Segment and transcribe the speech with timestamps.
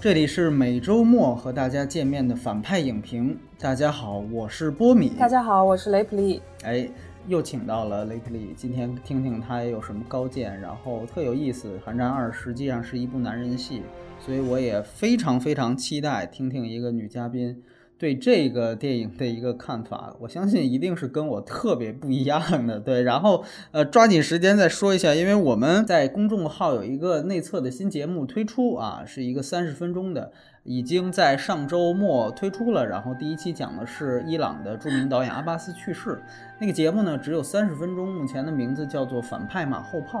[0.00, 3.36] 这里是每周末和大家见面的反派影评。
[3.58, 5.08] 大家好，我是波米。
[5.18, 6.40] 大家好，我是雷普利。
[6.62, 6.88] 哎，
[7.26, 11.76] 又请到了雷普利，今天听听他有什么高见，然后特有意思。
[11.84, 13.82] 《寒战二》实际上是一部男人戏，
[14.20, 17.60] 所以我也非常非常期待听听一个女嘉宾。
[17.98, 22.78] 对这个电影的一个看法，我相信一定是跟我特别不一样的。
[22.78, 30.30] 对，然后呃，抓紧时间再说一下，因为我们在公众号有一个内测的新节目推出啊，是一个三十分钟的，
[30.62, 32.86] 已经在上周末推出了。
[32.86, 36.22] 然后第一期讲的是伊朗的著名导演阿巴斯去世，
[36.60, 40.20] 那个节目呢只有三十分钟，目前的名字叫做《反派马后炮》。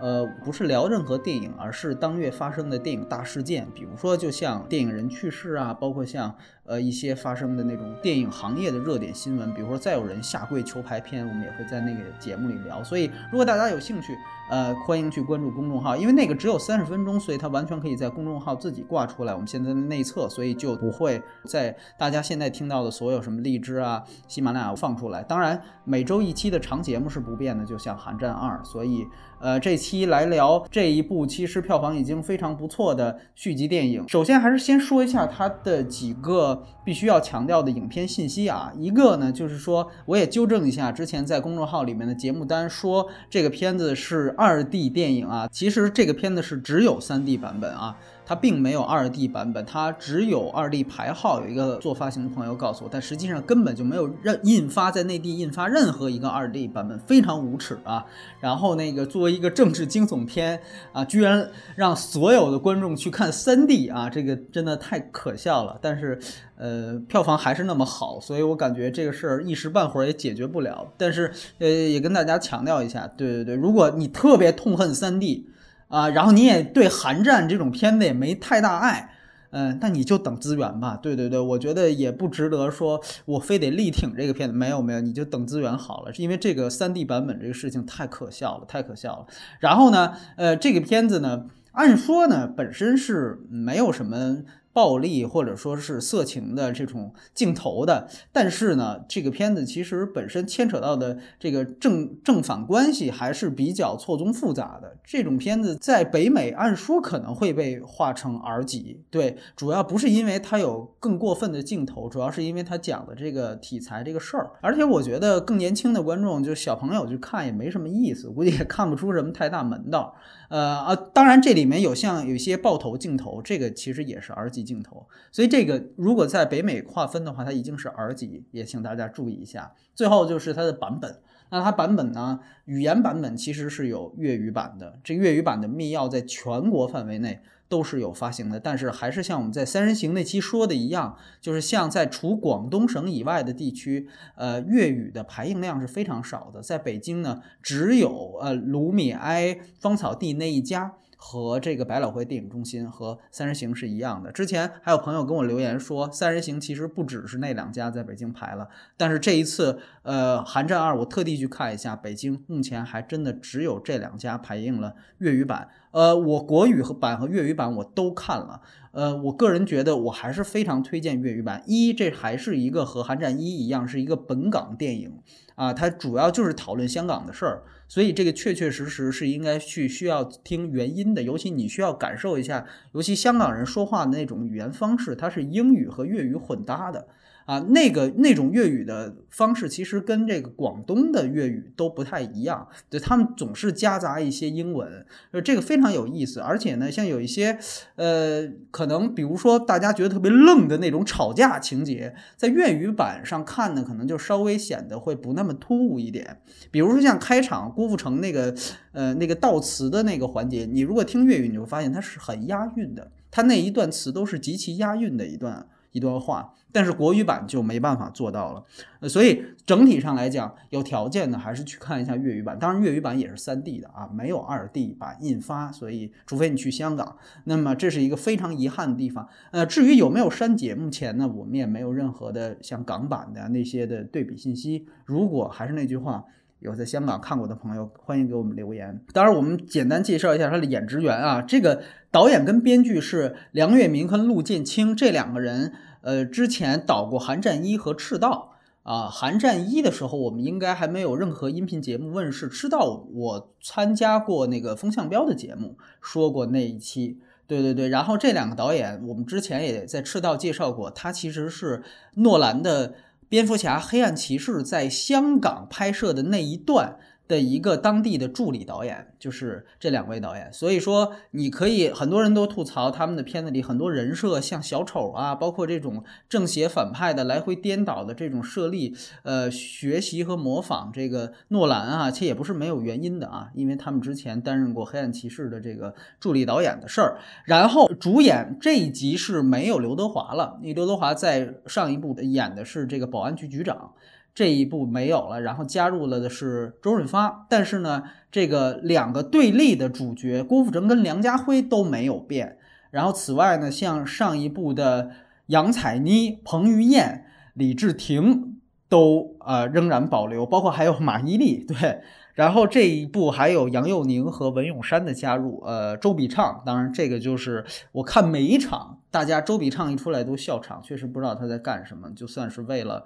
[0.00, 6.34] 呃，不是聊任何电影，而是当月发生的电影大事件，比如说就像电影人去世啊，包括像
[6.64, 12.82] 呃一些发生的那种电影行业的热点新闻，比如说再有人下跪求排片，我们也会在那个节目里聊。
[12.82, 14.16] 所以如果大家有兴趣，
[14.50, 19.32] 呃，欢迎去关注公众号，因为那个只有三十分钟，所以它完全可以在公众号自己挂出来。
[19.32, 25.22] 我们现在的内测，所以就不会在大家现在听到的所有什么荔枝啊、喜马拉雅放出来。
[25.22, 29.06] 当然，每周一期的长节目是不变的，就像《寒战二》，所以。
[29.40, 34.02] 呃，这期来聊这一部其实票房已经非常不错的续集电影。
[34.08, 36.53] 首先还是先说一下它的几个
[36.84, 38.72] 必须要强调的影片信息啊。
[38.76, 47.96] 一个呢，就是说我也纠正一下之前在公众号里面的节目单说这个片子是二 D 电影啊，其实这个片子是只有三 D 版本啊。
[48.26, 51.42] 它并没有二 D 版本，它只有二 D 排号。
[51.42, 58.06] 有一个做发行的朋友告诉我，但实际上根本就没有任印发在内地印发任何一个二 D 版本，非常无耻啊！
[58.40, 60.60] 然后那个作为一个政治惊悚片
[60.92, 65.78] 啊，居然让所有的观众去看三 D 啊，这个真的太可笑了。
[65.82, 66.18] 但是
[66.56, 70.92] 呃，票房还是那么好，所以我感觉这个事儿一时半会儿也解决不了。
[70.96, 75.46] 但是呃，也跟大家强调一下，对对对，如果你特别痛恨三 D。
[75.88, 79.10] 啊，然后你也对《韩战》这种片子也没太大爱，
[79.50, 80.98] 嗯，那你就等资源吧。
[81.00, 84.54] 对对对，我觉得也不值得说，我非得力挺这个片子。
[84.54, 89.26] 没有没有，你就等资源好了，是因为这个三 D 版本这个事情太可笑了，太可笑了。
[89.60, 94.42] 然后呢，呃，这个片子呢，按说呢，本身是没有什么。
[94.74, 104.96] 暴力或者说是色情的这种镜头的，但是呢，这个片子其实本身牵扯到的这个正正反关系还是比较错综复杂的。
[105.04, 114.50] 这种片子在北美按说可能会被划成 R 级，对，主要不是因为它有更过分的镜头，主要是因为它讲的这个题材这个事儿。
[114.60, 120.16] 而且我觉得更年轻的观众，就小朋友去看也没什么意思，估计也看不出什么太大门道。
[120.54, 129.72] 呃啊，当然这里面有像有一些爆头镜头，这个其实也是 R 级镜头，所以这个如果在北美划分的话，它已经是 R 级，也请大家注意一下。
[129.96, 131.18] 最后就是它的版本，
[131.50, 137.40] 那它版本呢，语言版本其实是有粤语版的，这粤语版的密钥在全国范围内。
[137.68, 146.60] 都是有发行的，但是还是像我们在《三人行》那期说的一样，就是像在除广东省以外的地区，呃，粤语的排映量是非常少的。
[146.62, 150.94] 在北京呢，只有呃卢米埃芳草地那一家。
[151.26, 154.30] 和这个百老汇电影中心和《三人行》是一样的。
[154.30, 165.68] 之前还有朋友跟我留言说，《三人行》其实不只是那两家在北京排了，但是这一次，呃，《寒战二》我特地去看一下，北京目前还真的只有这两家排映了粤语版。
[165.94, 168.60] 呃，我国语和版和粤语版我都看了。
[168.90, 171.62] 呃，我个人觉得我还是非常推荐粤语版。
[171.66, 175.12] 一，这还是一个和《寒战一》一样，是一个本港电影
[175.54, 177.62] 啊，它主要就是讨论香港的事儿。
[177.86, 187.06] 所以这个确确实实是应该去需要听原音的，尤其你需要感受一下，尤其香港人说话的那种语言方式，它是英语和粤语混搭的。
[187.44, 196.40] 啊，那个那种粤语的方式其实跟这个广东的粤语都不太一样，对他们总是夹杂一些英文，呃，这个非常有意思。
[196.40, 197.58] 而且呢，像有一些
[197.96, 206.38] 呃，可能比如说大家觉得特别愣的那种吵架情节，在粤语版上看呢，可能就稍微显得会不那么突兀一点。
[206.70, 208.54] 比如说像开场郭富城那个
[208.92, 215.66] 呃那个悼词的那个环节，你如果听粤语，你会发现它是很押韵的，它那一段词都是极其押韵的一段。
[215.94, 218.64] 一段话，但是国语版就没办法做到了，
[218.98, 222.58] 呃，所以整体上来讲，有条件的还是去看一下粤语版。
[222.58, 229.28] 当然，粤语版也是三 D 的啊，没有二 D 版印发，所以除非你去香港，那么这是一个非常遗憾的地方。
[229.52, 234.88] 呃，至于有没有删节，目前呢，我们也没有任何的像港版的那些的对比信息。
[235.04, 236.24] 如果还是那句话，
[236.58, 238.98] 有在香港看过的朋友，欢迎给我们留言。
[239.12, 241.82] 当然，我们简单介绍一下他的演职员啊，这个
[242.14, 245.72] 导演跟编剧是梁月明和陆建清这两个人。
[246.02, 248.54] 呃，之前导过《寒战一》和《赤道》
[248.88, 252.46] 啊，《寒战一》的时候，我们应该还没有任何音频节目问世。
[252.48, 257.18] 《赤道》我参加过那个风向标的节目，说过那一期。
[257.48, 261.82] 对对对，然后这两个导演，我们之前也在赤道介绍过，他其实是
[262.14, 262.94] 诺兰的
[263.28, 266.96] 蝙蝠侠：黑暗骑士在香港拍摄的那一段。
[267.26, 270.52] 的一个当地的助理导演，就是这两位导演。
[270.52, 287.18] 所以说，你可以很多人都吐槽他们的片子里很多人设像小丑啊，包括这种正邪反派的来回颠倒的这种设立，呃，学习和模仿这个诺兰啊，其实也不是没有原因的啊，因为他们之前担任过《黑暗骑士》的这个助理导演的事儿。
[287.46, 293.92] 然后主演这一集是没有刘德华了，因为刘德华在上一部演的是这个保安局局长。
[294.34, 298.02] 这一部没有了，然后加入了的是周润发，但是呢，
[298.32, 302.58] 这个两个对立的主角郭富城跟梁家辉都没有变。
[302.90, 305.10] 然后此外呢，像上一部的
[305.46, 308.58] 杨采妮、彭于晏、李治廷
[308.88, 312.00] 都呃仍然保留，包括还有马伊琍对。
[312.34, 323.04] 然后这一部还有杨佑宁和文咏珊的加入，呃，周笔畅，当然这个就是我看每一场大家周笔畅一出来都笑场，确实不知道他在干什么，就算是为了。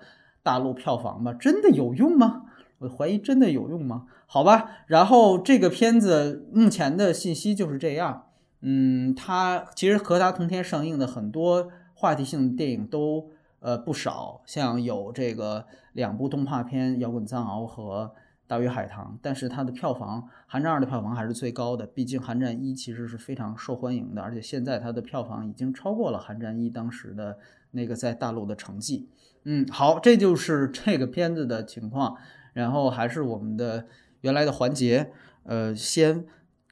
[0.48, 2.44] 大陆票房吧，真的有用吗？
[2.78, 4.06] 我怀疑真的有用吗？
[4.26, 8.24] 好吧，然后这个片子目前的信息就是这样。
[8.62, 13.28] 嗯，它其实和它同天上映的很多话题性电影都
[13.60, 18.12] 呃不少，像有这个两部动画片《摇滚藏獒》和
[18.48, 21.86] 《大鱼海棠》，但是它的票房，《寒战二》的票房还是最高的。
[21.86, 27.38] 毕竟《寒战一》其实是非常受欢迎的，而且现在它的票房已经超过了《寒战一》当时的
[27.72, 29.08] 那个在大陆的成绩。
[29.44, 32.16] 嗯，好，这就是这个片子的情况。
[32.54, 33.86] 然后还是我们的
[34.22, 35.12] 原来的环节，
[35.44, 36.24] 呃，先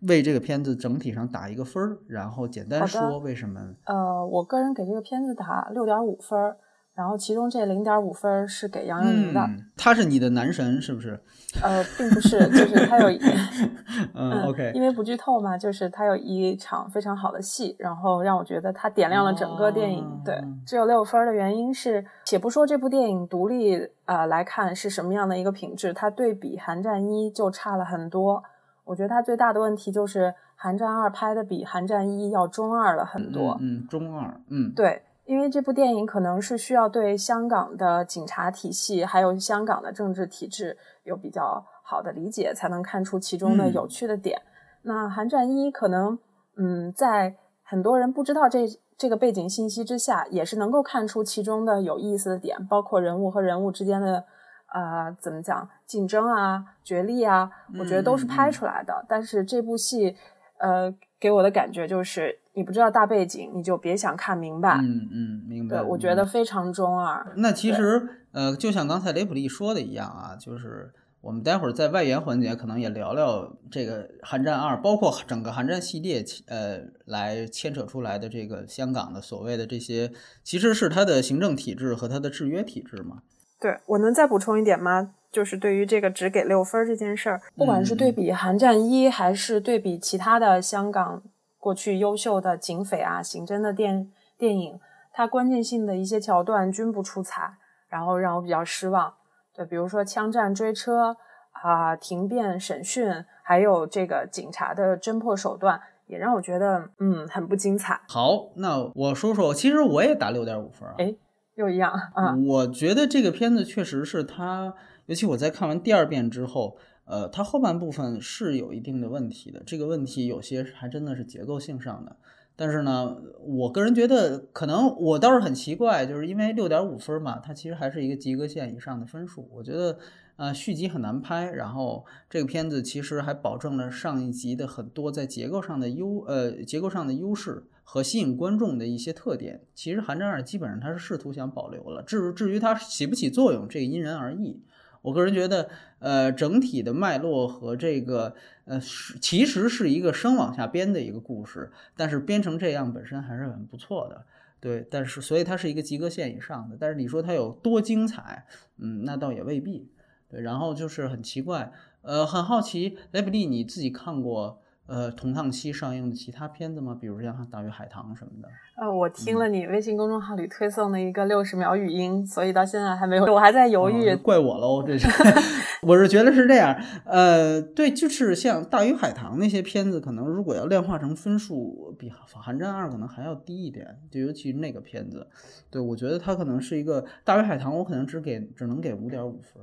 [0.08, 3.74] 为这个片子整体上打一个分儿，然后简单说为什么。
[3.84, 6.56] 呃，我个人给这个片子打六点五分儿。
[6.96, 9.46] 然后其中这零点五分是给杨佑宁的，
[9.76, 11.20] 他是你的男神是不是？
[11.62, 13.08] 呃，并不是，就是他有，
[14.14, 20.04] 嗯，OK，因为不剧透嘛，就是他有一场非常好的戏，然后让我觉得他点亮了整个电影。
[20.24, 20.34] 对，
[20.66, 28.42] 只有六分的原因是，且不说这部电影独立呃来看是什么样的一个品质，它对比《寒战一》就差了很多。
[28.84, 30.20] 我觉得它最大的问题就是
[30.54, 33.56] 《寒战二》拍的比《寒战一》要中二了很多。
[33.60, 35.02] 嗯，中二，嗯，对。
[35.26, 44.40] 因为这部电影可能是需要对香港的警察体系，还有香港的政治体制有比较好的理解，才能看出其中的有趣的点。
[44.82, 46.18] 那《韩战一》可能，
[46.56, 47.34] 嗯，在
[47.64, 54.24] 很多人不知道这这个背景信息之下，也是能够看出其中的有意思的点，包括人物和人物之间的，
[54.72, 57.50] 呃，怎么讲竞争啊、角力啊，
[57.80, 59.04] 我觉得都是拍出来的。
[59.08, 60.16] 但是这部戏，
[60.58, 62.38] 呃，给我的感觉就是。
[62.58, 64.78] 你不知道大背景，你就别想看明白。
[64.78, 65.76] 嗯嗯，明白。
[65.76, 67.34] 对，我觉得非常中二。
[67.36, 80.10] 那其实，呃，就像刚才雷普利说的一样啊，就是我们待会儿在外延环节可能也聊聊这个《寒战二》，包括整个《寒战》系列，呃，来牵扯出来的这个香港的所谓的这些，
[80.42, 83.18] 其实是它的行政体制和它的制约体制嘛。
[83.60, 85.10] 对，我能再补充一点吗？
[85.36, 91.22] 就是对于这个只给六分这件事儿，不管是对比《寒战一》，还是对比其他的香港。
[91.58, 94.80] 过去优秀的警匪啊、刑侦的电电影，
[95.12, 97.58] 它关键性的一些桥段均不出彩，
[97.90, 99.12] 然后让我比较失望。
[99.54, 101.14] 对，比如说枪战、追车
[101.52, 108.00] 啊、庭辩、审讯，还有这个警察的侦破手段，也让我觉得嗯很不精彩。
[108.08, 110.94] 好，那我说说，其实我也打六点五分啊。
[110.96, 111.14] 哎，
[111.56, 112.34] 又一样啊。
[112.48, 114.72] 我觉得这个片子确实是它，
[115.06, 116.76] 尤其我在看完第二遍之后。
[117.08, 122.16] 呃，它后半部分是有一定的问题的，这个问题有些还真的是结构性上的。
[122.56, 129.48] 但是呢，我个人觉得，可能我倒是很奇怪，就是因为六点五分嘛，它其实还是一个及格线以上的分数。
[129.52, 129.96] 我觉得，
[130.34, 139.60] 呃，续集很难拍，然后这个片子其实还保证了上一集的很多在结构上的优，呃，结构上的优势和吸引观众的一些特点。
[139.76, 144.60] 其实《寒战二》基本上它是试图想保留了，至至于它起不起作用，这个因人而异。
[145.06, 145.68] 我个人觉得，
[146.00, 148.34] 呃，整体的脉络和这个，
[148.64, 154.26] 呃，是其实是一个生往下编的一个故事，但是编成这样本身还是很不错的，
[154.58, 154.84] 对。
[154.90, 158.44] 但是所以它是一个及格线以上的，但是你说它有多精彩，
[158.78, 159.88] 嗯，那倒也未必，
[160.28, 160.40] 对。
[160.40, 161.70] 然后就是很奇怪，
[162.02, 164.60] 呃，很好奇，雷普利你自己看过？
[164.86, 166.96] 呃，同档期上映的其他片子吗？
[167.00, 168.48] 比如像《大鱼海棠》什么的。
[168.76, 174.14] 呃，我听了你微信公众号里推送的一个六十秒语音，所以到现在还没有，我还在犹豫。
[174.16, 175.08] 怪我喽，这是。
[175.82, 176.74] 我是觉得是这样，
[177.04, 185.26] 呃，对，就是像《大鱼海棠》那些片子，可能如果要量化成分数，比《寒战二》可能还要低一点，就尤其那个片子。
[185.70, 189.62] 对，我觉得它可能是一个《大鱼海棠》，我可能只给只能给五点五分。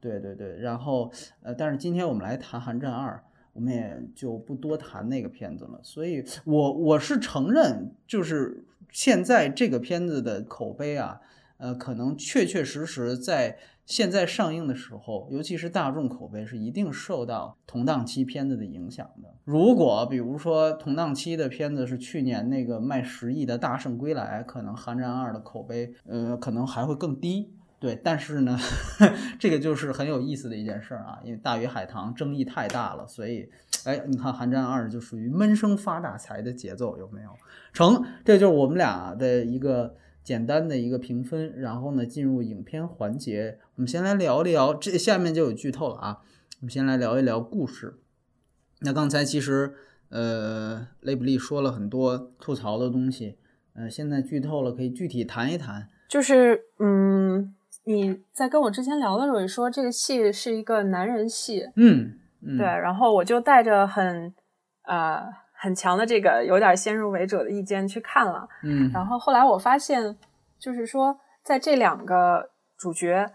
[0.00, 1.10] 对对对，然后
[1.42, 3.14] 呃，但是今天我们来谈《寒战二》。
[3.58, 5.80] 我们也就不多谈那个片子了。
[5.82, 11.20] 所以，我我是承认，就是现在这个片子的口碑啊，
[11.56, 13.58] 呃，可能确确实实在。
[13.88, 19.34] 现在上映的时候，尤其是大众口碑是一定受到同档期片子的影响的。
[19.44, 27.50] 如果比如说同档期的片子是去年那个卖十亿的《大圣归来》，可能《寒战二》的口碑，呃，可能还会更低。
[27.80, 28.58] 对，但是呢，
[29.38, 33.48] 这个就是很有意思的一件事儿啊，因为《大鱼海棠》争议太大了，所以，
[33.84, 37.30] 哎，你看《寒战二》就属于闷声发大财的节奏，有没有？
[37.72, 39.96] 成，这就是我们俩的一个。
[40.24, 43.58] 简单的一个评分，然后呢，进入影片环节。
[43.76, 46.18] 我们先来聊一聊，这下面就有剧透了啊。
[46.60, 47.94] 我们先来聊一聊故事。
[48.80, 49.72] 那刚才其实，
[50.10, 53.38] 呃，雷普利说了很多吐槽的东西，
[53.72, 55.88] 呃，现在剧透了，可以具体谈一谈。
[56.10, 57.54] 就是，嗯，
[57.88, 62.12] 你在跟我之前聊的时候也说这个戏是一个男人戏，嗯，
[62.58, 64.34] 对，然后我就带着很，
[64.84, 65.22] 呃。
[65.60, 70.16] 很强的这个有点先入为主的意见去看了，嗯，然后后来我发现，
[70.56, 73.28] 就是说在这两个主角，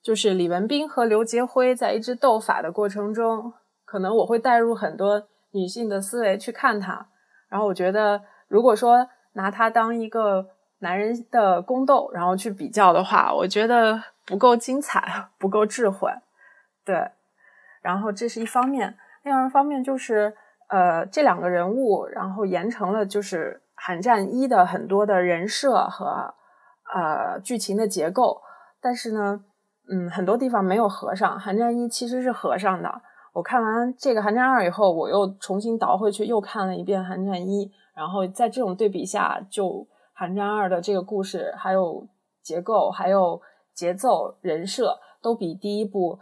[0.00, 3.52] 就是李文斌和刘杰辉在一直斗法的过程中，
[3.84, 7.08] 可能我会带入很多女性的思维去看他，
[7.48, 10.46] 然后我觉得如果说拿他当一个
[10.86, 15.00] 男人的宫斗，然后去比较的话，我觉得不够精彩，
[15.38, 16.10] 不够智慧，
[16.84, 17.10] 对，
[17.82, 20.36] 然后这是一方面，另外一方面就是。
[20.68, 26.34] 呃，这两个人物，然后延成了就是《寒战一》的很多的人设和
[26.92, 28.42] 呃剧情的结构，
[28.80, 29.44] 但是呢，
[29.88, 31.36] 嗯，很多地方没有合上。
[31.38, 33.00] 《寒战一》其实是合上的。
[33.32, 39.68] 我看完这个《寒战二》以后，我又重新倒回去又看了一遍《寒战一》，然后在这种对比下，就
[40.18, 42.08] 《寒战二》的这个故事还有
[42.42, 43.42] 结构、还有
[43.74, 46.18] 节奏、人设都比第一部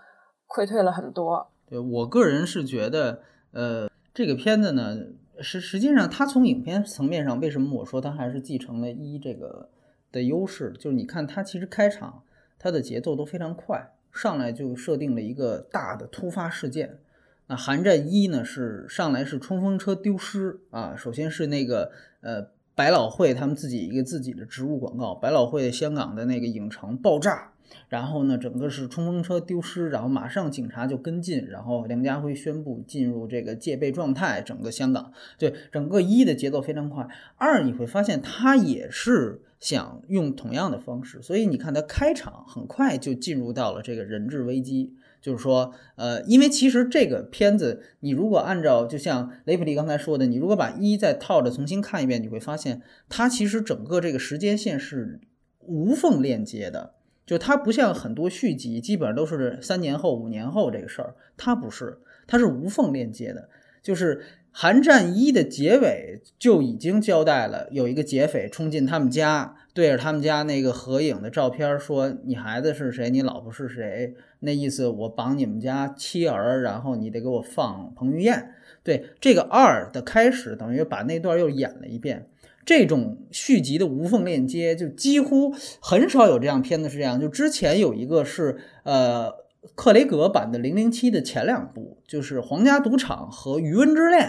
[0.48, 1.48] 溃退了很多。
[1.68, 3.22] 对我个人是觉得，
[3.52, 3.88] 呃。
[4.12, 4.96] 这个片子呢，
[5.40, 9.68] 实实际上它从影片层面上，为什么我说它还是继承了一这个
[10.12, 10.72] 的优势？
[10.78, 12.22] 就是你看它其实开场
[12.56, 17.00] 它的节奏都非常快，上来就设定了一个大的突发事件。
[17.48, 27.50] 那《寒战一》呢是上来是冲锋车丢失啊，首先是那个呃百老汇他们自己一个自己的植入广告，百老汇香港的那个影城爆炸。
[27.88, 34.40] 然后呢，整个是冲锋车丢失，然后马上警察就跟进，然后梁家辉宣布进入这个戒备状态。
[34.40, 37.06] 整个香港，对整个一的节奏非常快。
[37.36, 44.92] 二你会发现他也是想用同样的方式，所以你看他开场很快就进入到了这个人质危机，
[45.24, 55.18] 就是说，呃，因为其实这个片子你如果按照就像雷普利刚才说的，你如果把一再套着重新看一遍，你会发现它其实整个这个时间线是
[55.60, 56.92] 无缝链接的。
[57.24, 63.48] 就它不像很多续集，基本上都是三年后、五年后这个事儿，它不是，它是无缝链接的。
[63.82, 64.16] 就是
[64.56, 73.10] 《寒战一》的结尾就已经交代了，有一个劫匪冲进他们家，对着他们家那个合影的照片说：“你孩子是谁？
[73.10, 78.52] 你老婆是谁？”那意思我绑你们家妻儿，然后你得给我放彭于晏。
[78.84, 82.28] 对这个二的开始，等于把那段又演了一遍。
[82.64, 87.20] 这种续集的无缝链接，就几乎很少有这样片子是这样。
[87.20, 89.32] 就之前有一个是呃
[89.74, 94.22] 克雷格版的《零零七》的前两部，就是《皇家赌场》和《余温之恋》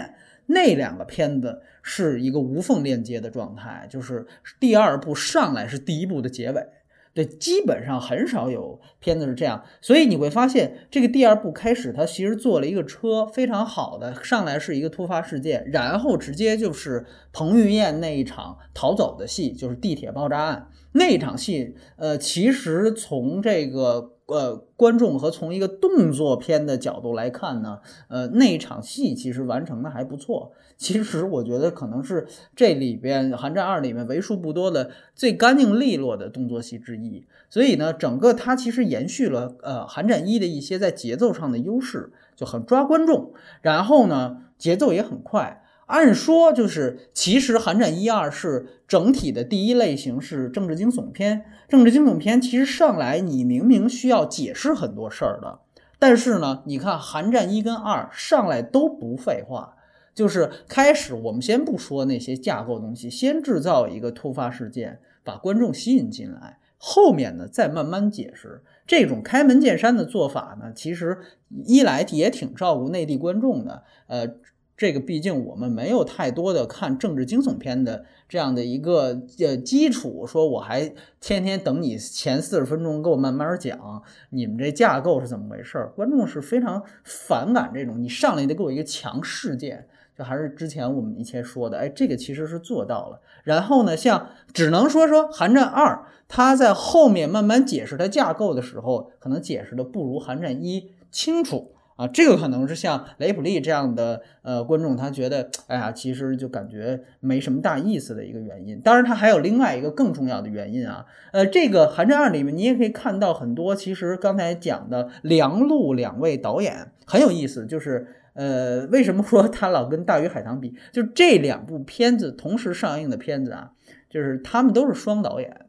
[0.46, 4.26] 那两个片子是一个无缝链接的状态，就是
[4.60, 6.66] 第二部上来是第一部的结尾。
[7.14, 21.74] 对，基本上很少有片子是这样，所以你会发现，这个第二部开始，它其实做了一个车非常好的，上来是一个突发事件，然后直接就是彭于晏那一场逃走的戏，就是地铁爆炸案那一场戏。
[21.96, 27.78] 呃，其实从这个呃观众和从一个动作片的角度来看呢，
[28.08, 30.52] 呃，那一场戏其实完成的还不错。
[30.76, 43.32] 其实我觉得可能是这里边《寒战二》里面为数不多的最干净利落的动作戏之一，所以呢，整个它其实延续了呃《寒战一》的一些在节奏上的优势，就很抓观众。
[43.62, 45.62] 然后呢，节奏也很快。
[45.86, 51.44] 按说就是，其实《寒战一二》是整体的第一类型是政治惊悚片。
[51.68, 55.60] 政治惊悚片其实上来你明明需要解释很多事儿的，
[55.98, 59.74] 但是呢，你看《寒战一》跟《二》上来都不废话。
[60.14, 68.62] 就是开始，我们先不说那些架构东西，先制造一个突发事件，把观众吸引进来，后面呢再慢慢解释。
[68.86, 71.18] 这种开门见山的做法呢，其实
[71.66, 74.26] 一来也挺照顾内地观众的，呃，
[74.76, 89.86] 这个毕竟我们没有太多的看政治惊悚片的这样的一个呃基础，说我还天天等你前四十分钟给我慢慢讲你们这架构是怎么回事儿，观众是非常反感这种，你上来得给我一个强事件。
[90.16, 93.20] 就还是之前我们以前说的，哎，这个其实是做到了。
[93.44, 95.94] 然后呢，像只能说说《寒战二》，
[96.26, 100.80] 它在后面慢慢解释它架构的时候，可能解释的不如《寒战一》
[101.10, 102.06] 清楚啊。
[102.08, 108.80] 这个可能是像雷普利这样的呃观众，他觉得，哎呀，其实就感觉没什么大意思的一个原因。
[108.80, 111.04] 当然，他还有另外一个更重要的原因啊。
[111.32, 118.06] 呃，这个《寒战二》里面，你也可以看到很多，其实刚才讲的梁璐两位导演很有意思，就是。
[118.36, 120.74] 呃，为什么说他老跟《大鱼海棠》比？
[120.92, 123.70] 就这两部片子同时上映的片子啊，
[124.10, 125.65] 就是他们都是双导演。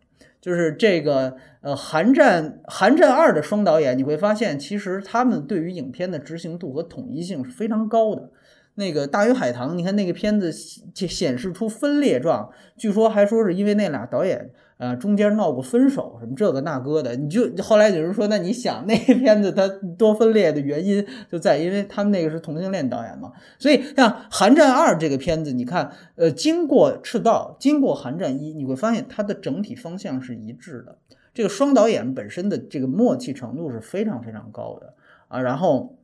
[0.48, 8.30] 就是这个呃，《寒战》《寒战二》的双导演，你会发现其实他们对于影片的执行度和统一性是非常高的。
[8.76, 14.50] 那个《大鱼海棠》，你看那个片子显显示出分裂状，据说还说是因为那俩导演。
[14.78, 19.68] 啊，中间闹过分手，什么这个那个的，你就后来有人说，那你想那片子它
[19.98, 23.32] 多分裂的原因，就在因为他们那个是同性恋导演嘛。
[23.58, 30.96] 所以像《寒战二》这个片子，你看，呃，经过赤道，经过《寒战一》，你会发现它的整体方向是一致的。
[31.34, 34.94] 这个双导演本身的这个默契程度是非常非常高的
[35.28, 35.42] 啊。
[35.42, 35.97] 然后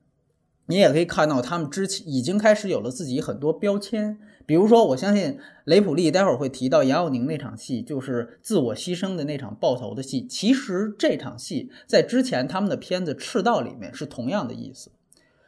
[0.74, 4.18] 你也可以看到，他们之前已经开始有了自己很多标签。
[4.44, 10.25] 比如说，我相信雷普利待会儿会提到杨佑宁那场戏，就是自我牺牲的那场爆头的戏。
[10.25, 14.89] 其实这场戏在之前他们的片子《赤道》里面是同样的意思，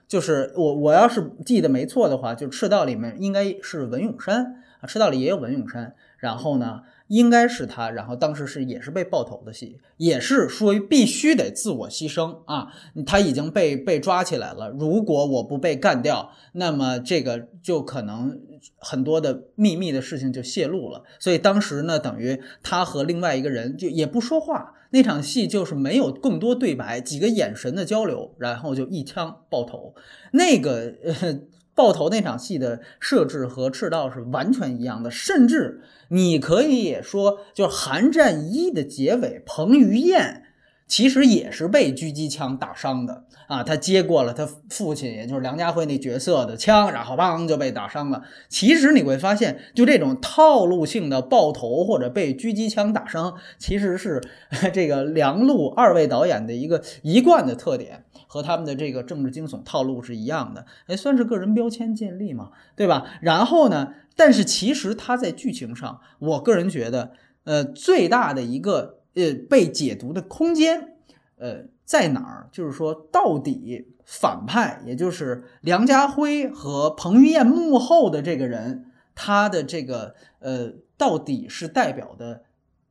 [0.08, 6.82] 就是我我要是记得没错的话，就《赤道》里面应该是文咏珊啊，《赤道》里也有文咏珊，然后呢？
[7.07, 12.74] 应该是他，然后当时是也是被爆头的戏，也是说必须得自我牺牲啊！
[13.05, 18.39] 他已经被被抓起来了，如果我不被干掉，那么这个就可能
[18.77, 21.03] 很多的秘密的事情就泄露了。
[21.19, 29.94] 所以当时呢，等于他和另外一个人就也不说话，那场戏就是没有更多对白，几个眼神的交流，然后就一枪爆头。
[30.31, 31.39] 那个呃。
[31.75, 40.44] 爆头那场戏的设置和赤道是完全一样的，甚至你可以也说，就是《寒战一》的结尾，彭于晏
[40.88, 48.24] 其实也是被狙击枪打伤的啊，他接过了他父亲，也就是梁家辉那角色的枪，然后梆就被打伤了。
[48.48, 54.22] 其实你会发现，就这种套路性的爆头或者被狙击枪打伤，其实是
[54.72, 58.04] 这个梁璐二位导演的一个一贯的特点。
[58.35, 63.05] 和他们的这个政治惊悚套路是一样的，哎，算是个人标签建立嘛，对吧？
[63.21, 67.13] 然后呢，但是其实他在剧情上，我个人觉得，
[67.45, 70.95] 呃，最大的一个呃被解读的空间，
[71.37, 72.50] 呃，在哪儿？
[72.51, 82.41] 就是说，到底反派，也就是梁家辉和彭于晏幕后的这个人，他的这个呃，到底是代表的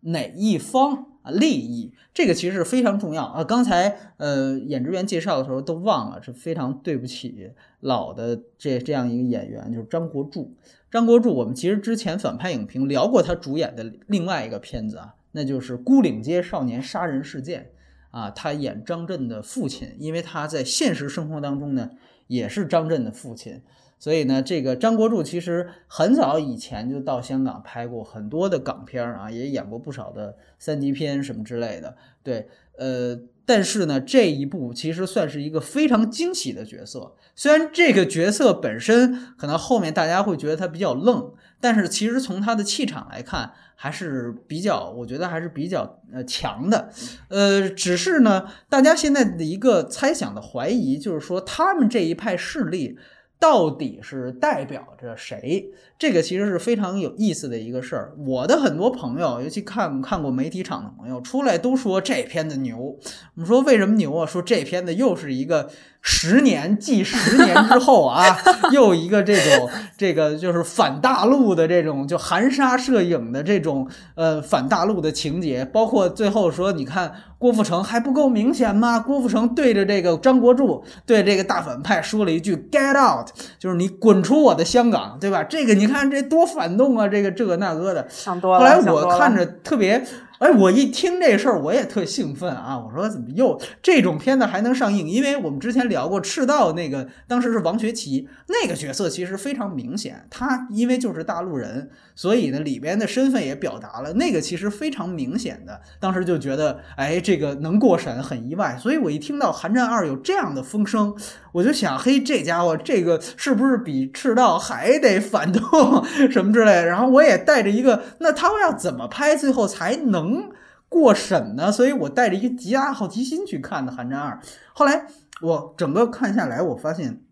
[0.00, 1.13] 哪一方？
[1.24, 3.42] 啊，利益这个其实是非常重要啊。
[3.42, 10.54] 刚才呃，演职员介绍的时候都忘了，是非常对不起老的这这样一个演员，就是张国柱。
[10.90, 17.70] 张国柱，我们其实之前反派影评聊过他主演的另外一个片子啊，那就是《孤岭街少年杀人事件》
[18.16, 18.30] 啊。
[18.30, 21.90] 他演张震的父亲，因为他在现实生活当中呢
[22.26, 23.62] 也是张震的父亲。
[23.98, 31.96] 所以呢，这个张国柱其实很早以前就到香港拍过很多的港片啊，也演过不少的三级片什么之类的。
[32.22, 37.14] 对，呃，但是呢，这一部其实算是一个非常惊喜的角色。
[37.34, 46.90] 虽然这个角色本身可能后面大家会觉得他比较愣，但是其实从他的气场来看，还是比较，我觉得还是比较呃强的。
[47.28, 52.98] 呃，只是呢，大家现在的一个猜想的怀疑就是说，他们这一派势力。
[53.44, 55.70] 到底是代表着谁？
[55.98, 58.14] 这个其实是非常有意思的一个事儿。
[58.26, 62.78] 我的很多朋友，尤其看看过媒体场的朋友，出来都说这片子牛。
[62.78, 62.98] 我
[63.34, 64.24] 们说为什么牛啊？
[64.24, 65.68] 说这片子又是一个。
[66.06, 68.36] 十年继十年之后啊，
[68.70, 78.98] 又一个这种这个就是反大陆的这种就含沙射影的这种呃反大陆的情节，包括最后说你看郭富城还不够明显吗？
[78.98, 83.26] 郭富城对着这个张国柱对这个大反派说了一句 “get out”，
[83.58, 85.42] 就是你滚出我的香港，对吧？
[85.42, 88.06] 这个你看这多反动啊，这个这个那个的。
[88.10, 88.58] 想多了。
[88.58, 90.04] 后来我看着特别
[90.40, 92.76] 哎，我一听这事儿，我也特兴奋啊！
[92.76, 95.08] 我说怎么又这种片子还能上映？
[95.08, 105.80] 因为我们之前聊过赤道那个，当时是王学圻那个角色，其实非常明显，他因为就是大陆人，所以呢里边的身份也表达了那个其实非常明显的。
[106.00, 108.76] 当时就觉得，哎，这个能过审很意外。
[108.80, 111.14] 所以我一听到《寒战二》有这样的风声，
[111.52, 116.84] 我就想，嘿，这家伙这个是不是比赤道还得反动 什么之类？
[116.84, 120.23] 然后我也带着一个，那他们要怎么拍，最后才能？
[120.24, 120.50] 能
[120.88, 124.40] 过审呢，所以我带着一个极大好奇心去看的《寒战二》。
[124.72, 125.06] 后来
[125.42, 127.22] 我整个看下来，我发现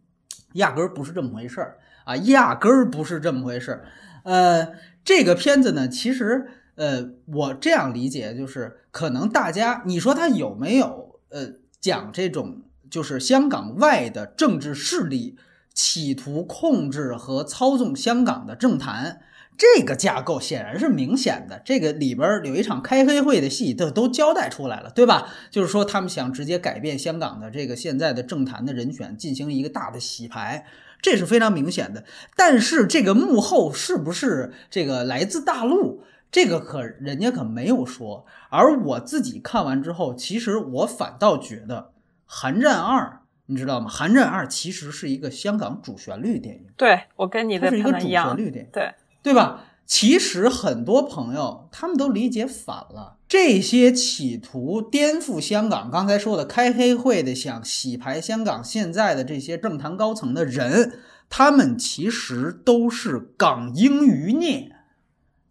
[0.54, 3.84] 压根儿不是这么回事儿啊，压根儿不是这么回事儿。
[4.24, 4.68] 呃，
[5.04, 15.36] 这个片子呢，其实呃，我这样理解就是，可能大家你说他有没有呃讲这种就是香港外的政治势力
[15.72, 19.20] 企图控制和操纵香港的政坛？
[19.62, 25.28] 这个架构显然是明显的，这个里边有一场开黑会的戏，都都交代出来了，对吧？
[25.52, 30.66] 就是说他们想直接改变香港的这个现在的政坛的人选，进行一个大的洗牌，
[31.00, 32.02] 这是非常明显的。
[32.34, 38.26] 但是这个幕后是不是这个来自大陆，这个可人家可没有说。
[38.50, 41.76] 而我自己看完之后，其实我反倒觉得
[42.26, 43.00] 《寒战二》，
[43.46, 43.86] 你知道吗？
[43.88, 46.66] 《寒战二》其实是一个香港主旋律电影。
[46.76, 48.70] 对我跟你的是一个主旋律电影。
[48.72, 48.92] 对。
[49.22, 49.64] 对吧？
[49.84, 53.18] 其实很多朋友他们都理解反了。
[53.28, 64.72] 这些企图颠覆香港，刚才说的开黑会的，想洗牌香港现在的这些政坛高层的人，他们其实都是港英余孽，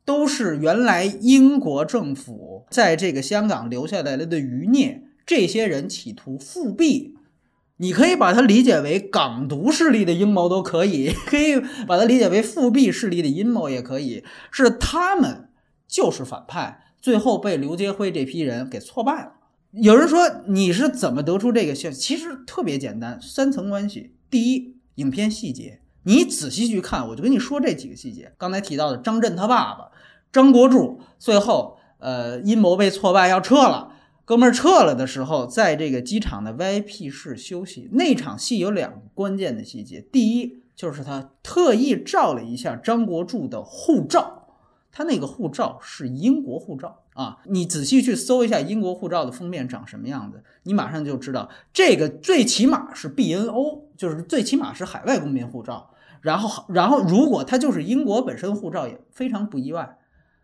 [0.05, 5.03] 都是原来英国政府在这个香港留下来的余孽。
[5.25, 7.15] 这些人企图复辟。
[7.81, 15.49] 你可以把它理解为港独势力的阴谋都可以， 可以把它理解为复辟势力的阴谋也可以，是他们
[15.87, 19.31] 就是反派，最后被刘杰辉这批人给挫败了。
[19.71, 21.91] 有人说你是怎么得出这个现？
[21.91, 24.13] 其实特别简单，三层关系。
[24.29, 28.31] 第一，影片细节，你仔细去看，我就跟你说这几个细节。
[28.37, 29.89] 刚才提到的张震他爸爸
[30.31, 33.90] 张国柱，最后呃阴谋被挫败要撤了。
[34.23, 37.89] 哥们儿撤了的时候，在这个机场的 VIP 室休息。
[37.91, 44.55] 那场戏有两个关键的细节，第一就是他特意照了一下张国柱的护照，
[44.91, 47.39] 他那个护照是英国护照啊。
[47.45, 55.89] 你仔细去搜一下英国护照的封面长什么样子，你马上就知道这个最起码是 BNO，就是最起码是海外公民护照。
[56.21, 59.97] 然后，然后如果他就是英国本身护照，也非常不意外。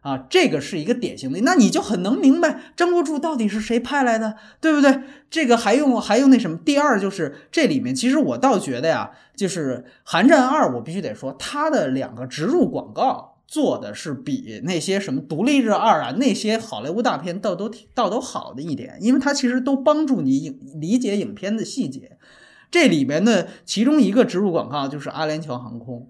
[0.07, 5.01] 啊，这个是一个典型的，那你就很能明白张国柱到底是谁派来的，对不对？
[5.29, 6.57] 这个还用还用那什么？
[6.59, 22.17] 第二就是这里面，其实我倒觉得呀，就是《寒战二》，我必须得说，它的两个植入广告做的是比那些什么《独立日二》啊那些好莱坞大片倒都倒都好的一点，因为它其实都帮助你影理解影片的细节。
[22.71, 26.09] 这里边的其中一个植入广告就是阿联酋航空。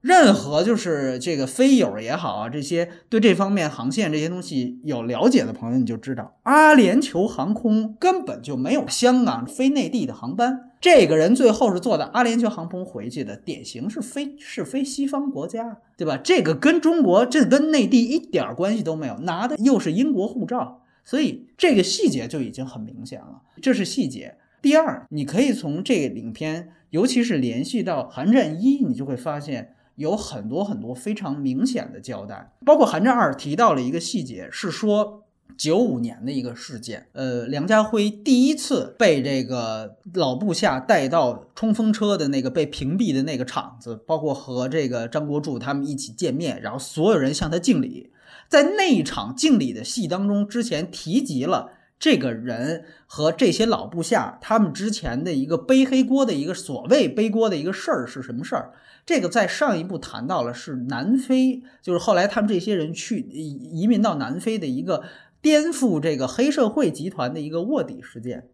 [0.00, 10.70] 任何就是这个飞友也好啊，这些对这方面航线这些东西有了解的朋友，你就知道阿联酋航空根本就没有香港飞内地的航班。
[10.80, 16.16] 这个人最后是坐的阿联酋航空回去的，典型是飞是飞西方国家，对吧？
[16.16, 23.40] 这个跟中国这跟内地一点关系都没有，拿的又是英国护照，所以这个细节就已经很明显了。
[23.60, 24.36] 这是细节。
[24.62, 29.72] 第二，你可以从这个影片，尤其是联系到《寒战一》，你就会发现。
[29.96, 35.24] 有很多很多非常明显的交代，包括《寒战二》提到了一个细节，是说
[35.56, 37.06] 九五年的一个事件。
[37.12, 48.12] 呃，梁家辉第一次被这个老部下带到冲锋车的那个被屏蔽的那个场子，包括和这个张国柱他们一起见面，然后所有人向他敬礼。
[48.48, 58.72] 在那一场敬礼的戏当中，之前提及了这个人和这些老部下他们之前的一个背黑锅的一个所谓背锅的一个事儿是什么事儿？
[59.06, 65.04] 这个在上一部谈到了是南非，就是后来他们这些人去移民到南非的一个
[65.40, 68.48] 颠覆这个黑社会集团的一个卧底事件。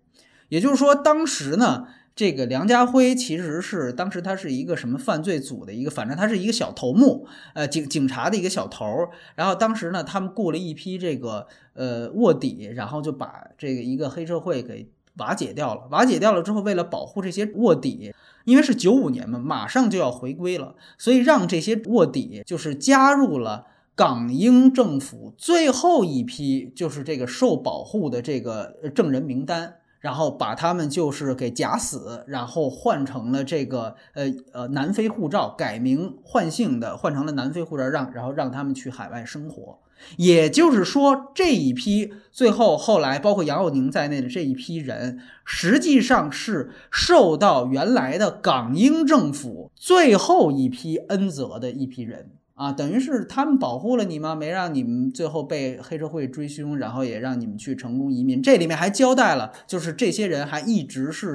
[0.49, 9.11] 也就是说，当时呢，这个梁家辉其实是当时他是一个什么犯罪组的一个，反正他是一个小头目，呃，警警察的一个小头儿。
[9.35, 15.89] 然后当时呢，他们雇了一批这个呃卧底，然后就把这个一个黑社会给瓦解掉了。
[15.91, 18.15] 瓦解掉了之后，为了保护这些卧底。
[18.45, 29.77] 因为是九五年嘛，马上就要回归了，所以让这些卧底就是加入了港英政府最后一批，就是这个受保护的这个证人名单。
[30.03, 39.79] 然后把他们就是给假死，然后换成了这个呃呃南非护照，改名换姓的，换成了南非护照，让然后让他们去海外生活。
[40.17, 52.33] 也就是说，这一批最后后来包括杨佑宁在内的这一批人，实际上是受到原来的港英政府最后一批恩泽的一批人。
[52.63, 54.37] 啊，等于是他们保护了你吗？
[54.37, 58.41] 没让你们最后被黑社会追凶，然后也让你们去成功移民。
[58.41, 61.35] 这里面还交代了，就是这些人还一直是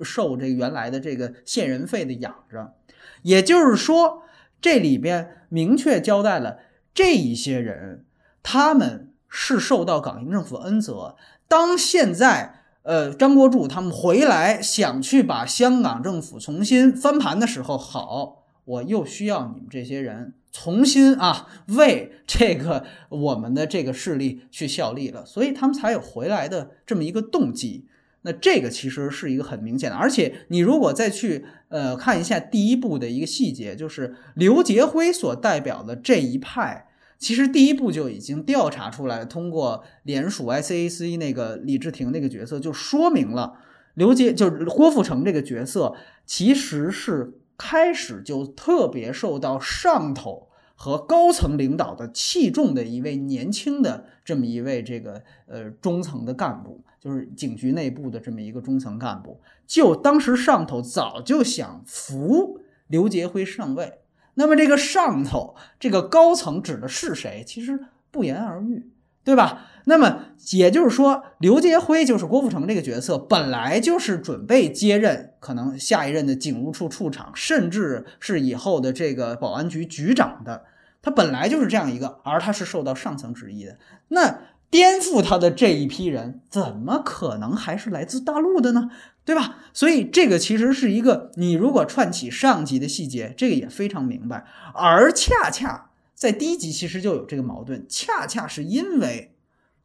[0.00, 2.72] 受这原来的这个线人费的养着。
[3.20, 4.22] 也就是说，
[4.62, 6.60] 这里边明确交代了
[6.94, 8.06] 这一些人，
[8.42, 11.16] 他们是受到港英政府恩泽。
[11.48, 20.32] 当现在呃张国柱他们回来想去把香港政府重新翻盘的时候，好，我又需要你们这些人。
[20.52, 27.86] 重新啊，为这个我们的这个势力去效力了，所以他们才有回来的这么一个动机。
[28.24, 36.86] 那这个其实是一个很明显的，而且你如果再去呃看一下第一部的一个细节，就是刘杰辉所代表的这一派，
[37.18, 43.54] 其实第一部就已经调查出来，通过联署 ICAC 那个李治廷那个角色，就说明了
[43.94, 47.38] 刘杰就是郭富城这个角色其实是。
[47.64, 59.40] 开始就特别受到上头和高层领导的器重的一位年轻的这么一位这个呃中层的干部，就是警局内部的这么一个中层干部。
[59.64, 64.00] 就当时上头早就想扶刘杰辉上位，
[64.34, 67.44] 那么这个上头这个高层指的是谁？
[67.46, 67.78] 其实
[68.10, 68.90] 不言而喻。
[69.24, 69.68] 对吧？
[69.84, 80.66] 那么也就是说，刘杰辉就是郭富城这个角色，本来就是准备接任可能下一任的警务处处长，甚至是以后的这个保安局局长的。
[81.02, 83.76] 他本来就是这样一个，而他是受到上层旨意的。
[84.08, 84.38] 那
[84.70, 88.88] 颠覆他的这一批人，怎么可能还是来自大陆的呢？
[89.24, 89.58] 对吧？
[89.72, 94.44] 所以这个其实是一个，你如果串起上级的细节，这个也非常明白。
[94.74, 95.88] 而恰恰。
[96.14, 99.34] 在低级其实就有这个矛盾，恰恰是因为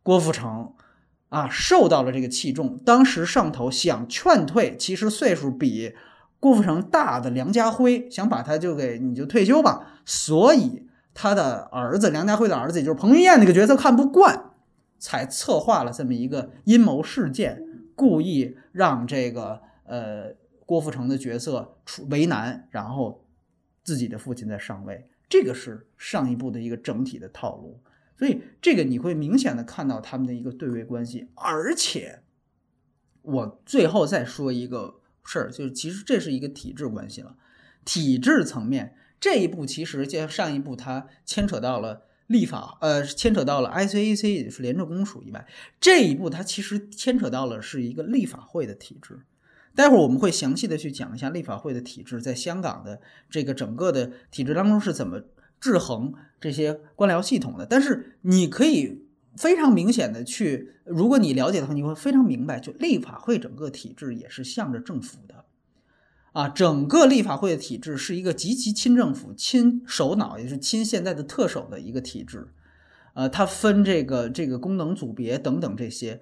[0.04, 0.72] 郭富城
[1.30, 5.94] 啊受到了这个器重，当时上头想劝退，其实岁数比
[6.40, 14.52] 郭富城大的梁家辉，想把他就给你就退休吧，所以他的儿子梁家辉的儿子，也就是彭于晏那个角色看不惯，
[15.00, 17.62] 才策划了这么一个阴谋事件，
[17.96, 20.36] 故意让这个呃
[20.66, 23.26] 郭富城的角色出为难，然后
[23.84, 25.10] 自己的父亲在上位。
[25.28, 27.80] 这个是上一部的一个整体的套路，
[28.17, 31.27] 所以这个你会明显的看到他们的一个对位关系。
[31.36, 32.23] 而且，
[33.21, 37.36] 我最后再说一个事儿，就是其实这是一个体制关系了。
[37.86, 45.47] 体制层面这一步其实就上一步它牵扯到了立法，呃，牵扯到了 ICAC 也是廉政公署以外，
[45.80, 49.21] 这一步它其实牵扯到了是一个立法会的体制。
[49.73, 52.99] 待会儿我们会详细的去讲一下立法会的体制在香港的
[53.30, 55.21] 这个整个的体制当中是怎么
[55.60, 57.65] 制衡这些官僚系统的。
[57.65, 65.46] 但是你可以非常明显的去，如果你了解的话，你会非常明白，就立法会整个体制也是向着政府的，
[66.34, 72.48] 啊，整个立法会的体制是一个极其亲政府、亲首脑，也是亲现在的特首的一个体制，
[73.13, 76.22] 呃，它分这个这个功能组别等等这些，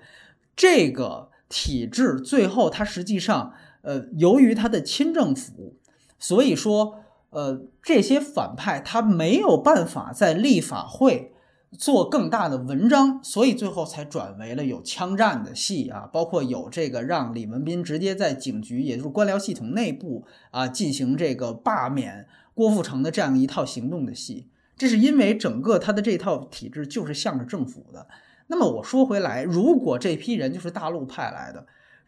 [0.56, 1.32] 这个。
[1.48, 5.78] 体制最后，它实际上，呃，由于它的亲政府，
[6.18, 7.05] 所以说，
[7.36, 11.34] 呃，这些反派他没有办法在立法会
[11.78, 24.48] 做更大的文章，所以最后才转为了有枪战的戏啊，包括有这个让李文斌直接在警局，也就是官僚系统内部啊进行这个罢免郭富城的这样一套行动的戏。
[24.78, 28.08] 这是因为整个他的这套体制就是向着政府的。
[28.48, 31.66] 那么我说回来，如果这批人就是大陆派来的，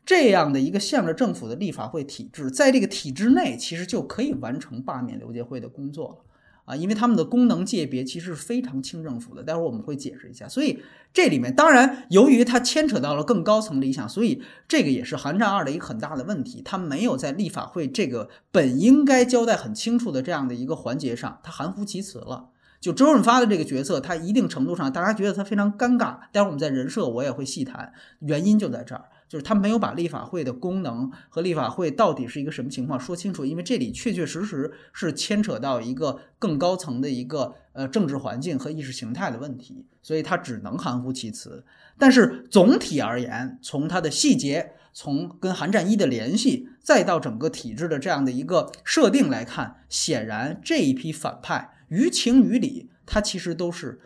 [0.07, 6.15] 这样的一个向着政府的立法会体制，在这个体制内，其实就可以完成罢免刘杰辉的工作了
[6.63, 9.43] 啊，因为他们的功能界别其实是非常亲政府的。
[9.43, 10.47] 待会儿我们会解释一下。
[10.47, 22.51] 所以这里面当然，由于它牵扯到了更高层理想，所以这个也是《寒战二》的一个很大的问题，它没有在立法会这个本应该交代很清楚的这样的一个环节上，它含糊其辞了。
[22.79, 26.19] 就周润发的这个角色，他一定程度上，大家觉得他非常尴尬。
[26.31, 33.43] 待会儿我们在人设我也会细谈，原因就在这儿，就是他没有把立法会的功能和立法会到底是一个什么情况说清楚。
[33.45, 41.65] 因为这里确确实实是牵扯到一个更高层的一个呃政治环境和意识形态的问题，所以他只能含糊其辞。
[41.97, 51.71] 但是总体而言，从它的细节，从跟韩战一的联系，再到整个体制的这样的一个设定来看，显然这一批反派。
[51.89, 53.99] 于情于理，他其实都是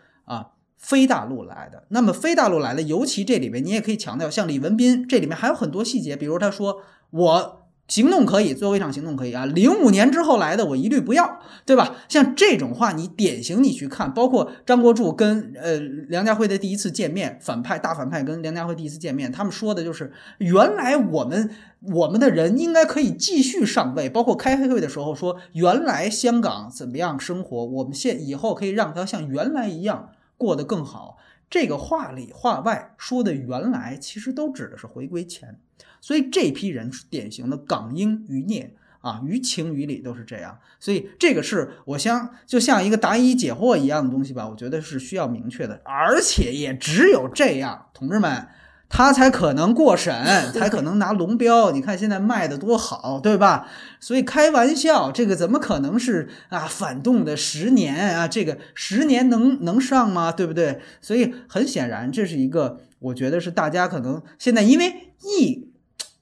[0.82, 1.86] 非大陆来的。
[1.90, 7.58] 那么非大陆来的，尤其这里面你也可以强调，像李文斌这里面还有很多细节，比如他说我。
[7.88, 9.46] 行动可以，最后一场行动可以啊！
[9.46, 11.98] 零五年之后来的我一律不要，对吧？
[12.08, 21.50] 像这种话，你典型你去看，包括张国柱跟呃梁家辉的第一次见面，反派大反派跟梁家辉第一次见面，他们说的就是原来我们
[21.82, 30.12] 我们的人应该可以继续上位，包括开黑会的时候说原来香港怎么样生活，我们现以后可以让它像原来一样
[30.42, 31.20] 过得更好。
[31.52, 35.60] 这个话里话外说的原来，其实都指的是回归前。
[36.00, 40.58] 所以这批人是典型的港英余孽啊，于情于理都是这样。
[40.80, 48.48] 所以这个是我想就像一个答疑解惑一样的东西吧，我觉得是需要明确的，而且也只有这样，同志们，
[48.92, 50.14] 他才可能过审，
[50.54, 51.72] 才可能拿龙标。
[51.74, 53.68] 你看现在卖的多好，对吧？
[54.00, 58.28] 所以开玩笑，这个怎么可能是啊反动的十年啊？
[58.28, 60.32] 这个十年能能上吗？
[60.32, 60.82] 对不对？
[61.02, 65.72] 所以很显然，这是一个我觉得是大家可能现在因为一。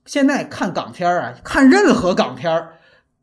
[0.06, 2.74] 现在看港片儿啊，看任何港片儿，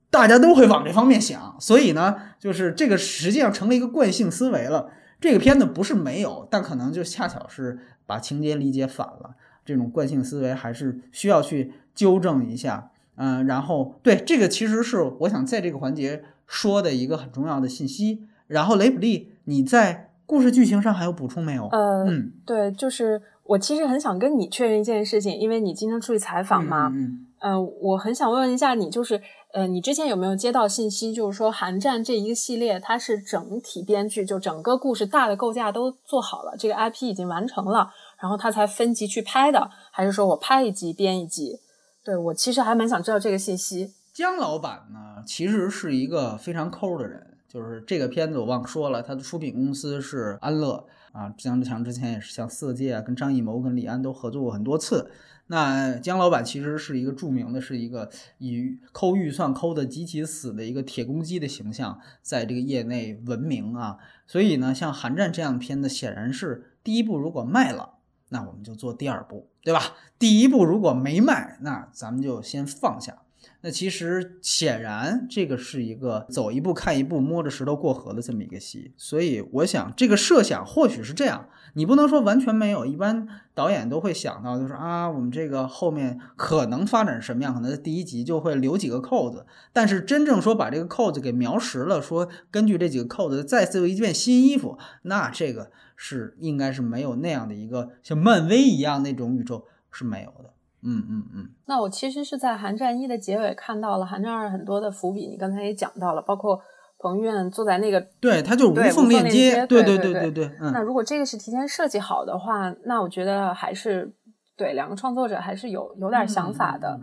[0.08, 4.90] 大家都会往这方面想，所以呢，就是这个实际上成了一个惯性思维了。
[5.20, 9.34] 这个片子不是没有，但可能就恰巧是把情节理解反了。
[9.64, 12.90] 这种惯性思维还是需要去纠正一下。
[13.16, 18.26] 嗯，然后对这个其实是我想在这个环节说的一个很重要的信息。
[18.46, 21.66] 然后雷普利，你在故事剧情上还有补充没有？
[21.68, 23.22] 呃，嗯，对，就是。
[23.48, 26.90] 我其实很想跟你确认一件事情，因为你经常出去采访嘛。
[26.92, 29.22] 嗯呃，我很想问一下你，就是
[29.56, 37.90] 呃，你之前有没有接到信息，就是说《寒战》这一个系列它是整体编剧，就整个故事大的构架都做好了，这个 IP 已经完成了，
[38.20, 41.58] 然后他才分集去拍的，还是说我拍一集编一集？
[42.04, 43.94] 对我其实还蛮想知道这个信息。
[44.12, 50.84] 姜老板呢，其实是一个非常抠的人，就是这个片子我忘说了，他的出品公司是安乐。
[51.12, 55.10] 啊，姜志强之前也是像《色戒》啊，跟张艺谋、跟李安都合作过很多次。
[55.48, 63.98] 那姜老板其实是一个著名的，是一个以抠预算抠的极其死的一个铁公鸡的形象，在这个业内闻名啊。
[64.26, 67.94] 所以呢，像《寒战》这样的片子，显然是第一部如果卖了，
[68.30, 69.94] 那我们就做第二部，对吧？
[70.18, 73.22] 第一部如果没卖，那咱们就先放下。
[73.60, 82.86] 那其实显然，这个是一个走一步看一步、摸着石头过河的这么一个戏，所以我想这个设想或许是这样，你不能说完全没有。
[82.86, 89.44] 一般导演都会想到，就是啊，我们这个后面可能发展什么样，可能第一集就会留几个扣子。
[89.74, 100.50] 但是真正说把这个扣子给描实了，说根据这几个扣子再做一件新衣服，那这个是应该是没有那样的一个像漫威一样那种宇宙是没有的。
[100.82, 106.60] 嗯嗯嗯，那我其实是在《寒战一》的结尾看到了《寒战二》很多的伏笔，你刚才也讲到了，包括
[106.98, 110.50] 彭于晏坐在那个，对，他就无缝链接，对对对对对。
[110.72, 114.12] 那如果这个是提前设计好的话，那我觉得还是
[114.56, 116.98] 对两个创作者还是有有点想法的。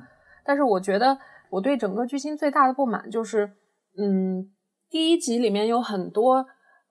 [0.46, 1.18] 但是我觉得
[1.50, 3.52] 我对整个剧情最大的不满就是，
[3.98, 4.50] 嗯，
[4.90, 6.46] 第一集里面有很多。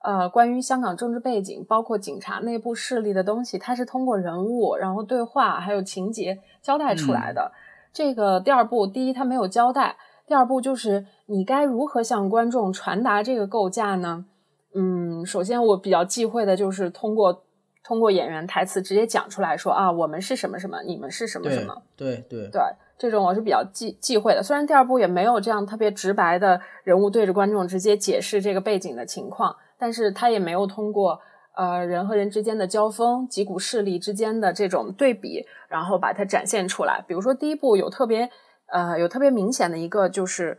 [0.05, 7.53] 呃，关于香港政治背景，包括警察内部势力的东西，它是通过人物、然后对话还有情节交代出来的。
[7.93, 9.95] 这个第二部，第一它没有交代，
[10.27, 14.27] 第二部就是你该如何向观众传达这个构架呢？
[14.75, 17.42] 嗯，首先我比较忌讳的就是通过
[17.83, 22.61] 通过演员台词直接讲出来说啊，我们是什么什么，你们是什么什么，对对对，
[22.99, 24.42] 这种我是比较忌忌讳的。
[24.42, 29.57] 虽然第二部也没有这样特别直白的人物对着观众直接解释这个背景的情况。
[29.79, 31.18] 但是他也没有通过
[31.57, 37.05] 呃人和人之间的交锋、几股势力之间的这种对比，然后把它展现出来。
[37.05, 38.31] 比如说第一部有特别
[38.73, 40.57] 呃有特别明显的一个就是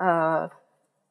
[0.00, 0.50] 呃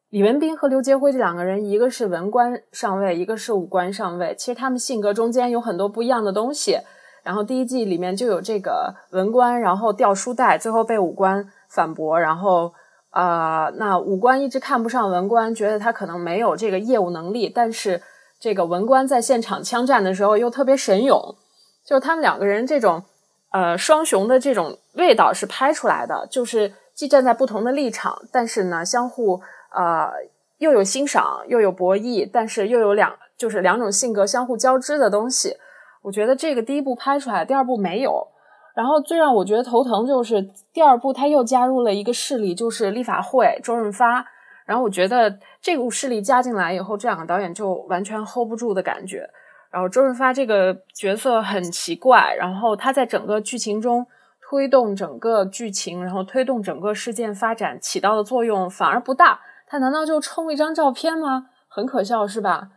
[0.10, 4.36] 李文斌和刘杰辉这两个人，一个是文官上位，一个是武官上位。
[4.38, 6.80] 其实他们性格中间有很多不一样的东西。
[7.24, 12.74] 然后第一季里面就有这个文官，然后掉书袋，最后被武官反驳，然后。
[13.12, 17.50] 啊，那武官一直看不上文官，觉得他可能没有这个业务能力。
[17.50, 18.04] 但是
[18.40, 21.36] 这个文官在现场枪战的时候又特别神勇，
[21.84, 23.04] 就是他们两个人这种
[23.52, 29.42] 呃双雄的这种味道是拍出来的，就是既站在不同的立场，但是呢相互
[29.74, 30.12] 呃
[30.58, 35.56] 又有欣赏又有博弈，但是又有两就是两种性格相互交织的东西。
[36.02, 38.28] 我觉得这个第一部拍出来，第二部没有。
[38.76, 40.42] 然后最让我觉得头疼就是
[40.74, 44.26] 第二部，他又加入了一个势力，就是立法会周润发。
[44.66, 49.26] 然后我觉得这股势力加进来以后，这两个导演就完全 hold 不住的感觉。
[49.72, 54.06] 然后周润发这个角色很奇怪，然后他在整个剧情中
[54.50, 59.42] 推动整个剧情，然后推动整个事件发展起到的作用反而不大。
[59.68, 61.50] 他难道就冲一张照片吗？
[61.68, 62.70] 很可笑是吧？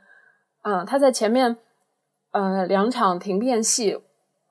[0.64, 1.56] 嗯，他在前面。
[2.34, 3.98] 呃，两场停变戏，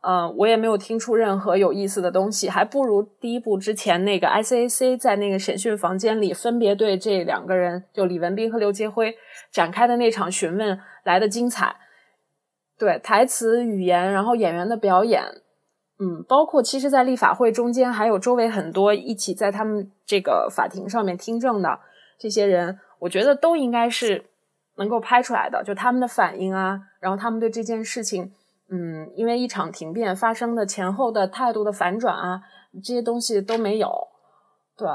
[0.02, 9.16] 呃，我也没有听出任何有意思的东西，还不如第一部之前那个 ICAC 在那个审讯房间里分别对这两个人，就李文斌和刘杰辉
[9.52, 11.76] 展开的那场询问来的精彩。
[12.78, 15.24] 对台词、语言，然后演员的表演，
[16.04, 21.80] 嗯，包括其实，在立法会中间还有周围很多一起在他们这个法庭上面听证的
[22.18, 24.26] 这些人，我觉得都应该是
[24.78, 28.34] 能够拍出来的，就他们的反应啊，然后他们对这件事情，
[28.72, 32.42] 嗯，因为一场停辩发生的前后的态度的反转啊，
[32.84, 33.88] 这些东西都没有。
[34.76, 34.88] 对，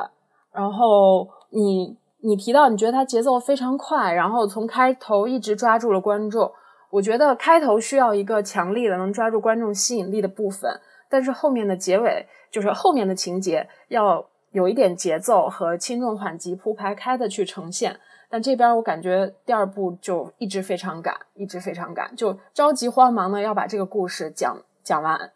[0.52, 6.50] 然后你你提到你觉得他节奏非常快，然后从开头一直抓住了观众。
[6.88, 10.70] 我觉得开头需要一个强力的能抓住观众吸引力的部分，
[11.08, 17.98] 但是后面的结尾就是后面的情节要有一点节奏和轻重缓急铺排开的去呈现。
[18.28, 25.32] 但这边我感觉第二部就一直非常赶，一直非常赶，就着急慌忙的要把这个故事讲讲完，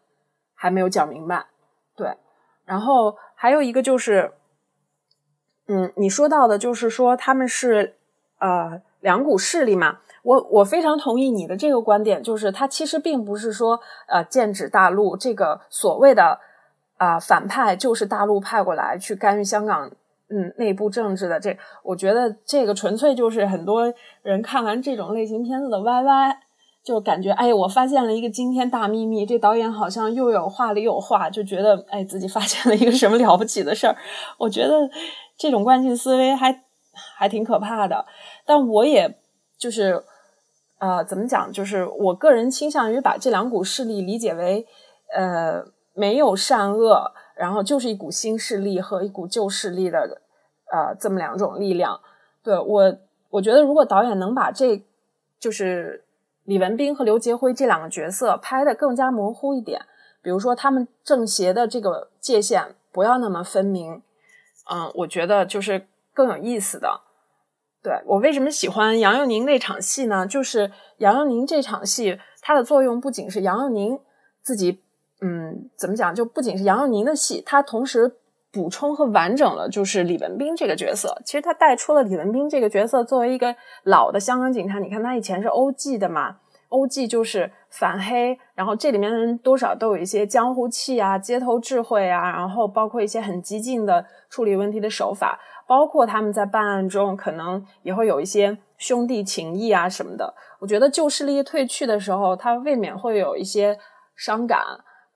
[0.55, 1.47] 还没有讲明白。
[1.95, 2.17] 对，
[2.65, 4.33] 然后还有一个就是，
[5.69, 7.97] 嗯，你说到的就是说他们是
[8.39, 10.01] 呃两股势力嘛。
[10.23, 16.39] 我我非常同意你的这个观点，就是他其实并不是说，呃，剑指大陆这个所谓的
[16.99, 19.91] 啊反派就是大陆派过来去干预香港
[20.29, 21.41] 嗯内部政治的。
[21.41, 23.91] 这我觉得这个纯粹就是很多
[24.21, 26.37] 人看完这种类型片子的 YY，
[26.85, 33.97] 就感觉哎，我发现了一个惊天大秘密，这导演好像又有话里有话，就觉得哎自己发现了一个什么了不起的事儿。
[34.37, 34.91] 我觉得
[35.39, 36.65] 这种惯性思维还
[37.17, 38.05] 还挺可怕的，
[38.45, 39.19] 但我也
[39.57, 40.05] 就是。
[40.81, 41.53] 呃，怎么讲？
[41.53, 44.67] 就是我个人倾向于把这两股势力理解为，
[45.15, 45.63] 呃，
[45.93, 50.23] 没有善恶，然后就是一股新势力和一股旧势力的，
[50.73, 52.01] 呃，这么两种力量。
[52.43, 52.97] 对我，
[53.29, 54.83] 我觉得如果导演能把这，
[55.39, 56.03] 就是
[56.45, 59.83] 李文斌和刘杰辉这两个角色拍的更加模糊一点，
[60.23, 64.03] 比如说他们正邪的这个界限不要那么分明，
[64.71, 67.03] 嗯，我觉得就是更有意思的。
[67.83, 70.27] 对我为什么喜欢杨佑宁那场戏呢？
[70.27, 73.99] 就是杨佑宁这场戏，它的作用不仅是杨佑宁
[74.43, 74.83] 自己，
[75.23, 76.15] 嗯，怎么讲？
[76.15, 78.17] 就不仅是杨佑宁的戏，它同时
[78.53, 81.23] 补充和完整了就是李文斌这个角色。
[81.25, 83.55] 其实他带出了李文斌这个角色作为一个
[83.85, 84.79] 老的香港警察。
[84.79, 85.97] 你看他以前是 O.G.
[85.97, 86.37] 的嘛
[86.69, 87.07] ，O.G.
[87.07, 95.39] 就是反黑，然后这里面的人多少都有一些江湖气啊、街头智慧啊，然后包括一些很激进的处理问题的手法。
[95.71, 100.35] 包括他们在办案中可能也会有一些兄弟情谊啊什么的。
[100.59, 103.79] 我觉得旧势力退去的时候，他未免会有一些
[104.17, 104.59] 伤感，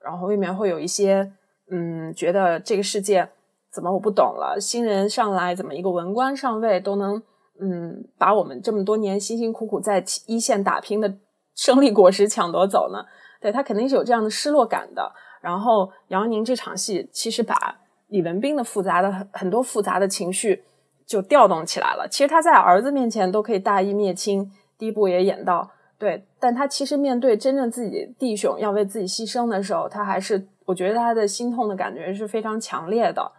[0.01, 1.29] 然后未免会有一些
[1.69, 3.27] 嗯，觉得这个世界
[3.69, 4.57] 怎么我不懂了？
[4.57, 7.21] 新人上来怎么一个文官上位都能
[7.59, 11.13] 嗯把我们这么多年辛辛苦苦在一线打拼的
[11.53, 13.03] 胜利果实抢夺走呢？
[13.41, 15.11] 对他肯定是有这样的失落感的。
[15.41, 17.81] 然后杨宁这场戏其实把。
[18.07, 20.63] 李文斌的复杂的很很多复杂的情绪
[21.05, 22.07] 就调动起来了。
[22.09, 33.31] 其实他在儿子面前都可以大义灭亲，第一部也演到对，但他其实面对真正自己弟兄要为自己牺牲的时候，他还是我觉得他的心痛的感觉是非常强烈的。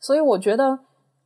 [0.00, 0.78] 所以我觉得，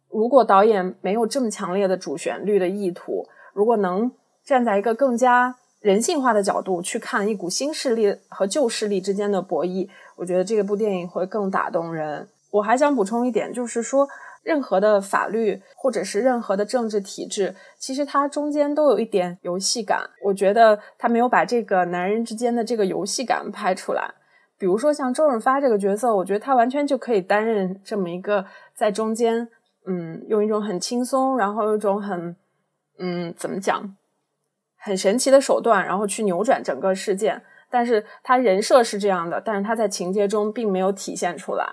[0.08, 4.10] 如果导演没有这么强烈的主旋律的意图，如果能
[4.44, 12.28] 站在一个更加人性化的角度去看一股新势力和旧势力之间的博弈，我觉得这部电影会更打动人。
[12.50, 14.08] 我还想补充一点，就是说，
[14.42, 20.08] 任何的法律或者是任何的政治体制，其实它中间都有一点游戏感。
[20.24, 24.14] 我觉得他没有把这个男人之间的这个游戏感拍出来。
[24.56, 28.44] 比如说像周润发这个角色，我觉得他完全就可以担任这么一个
[28.74, 29.48] 在中间，
[29.86, 32.34] 嗯，用一种很轻松，然后有一种很，
[32.98, 33.94] 嗯，怎么讲，
[34.78, 37.42] 很神奇的手段，然后去扭转整个事件。
[37.70, 41.64] 但是他人设是这样的，但是他在情节中并没有体现出来。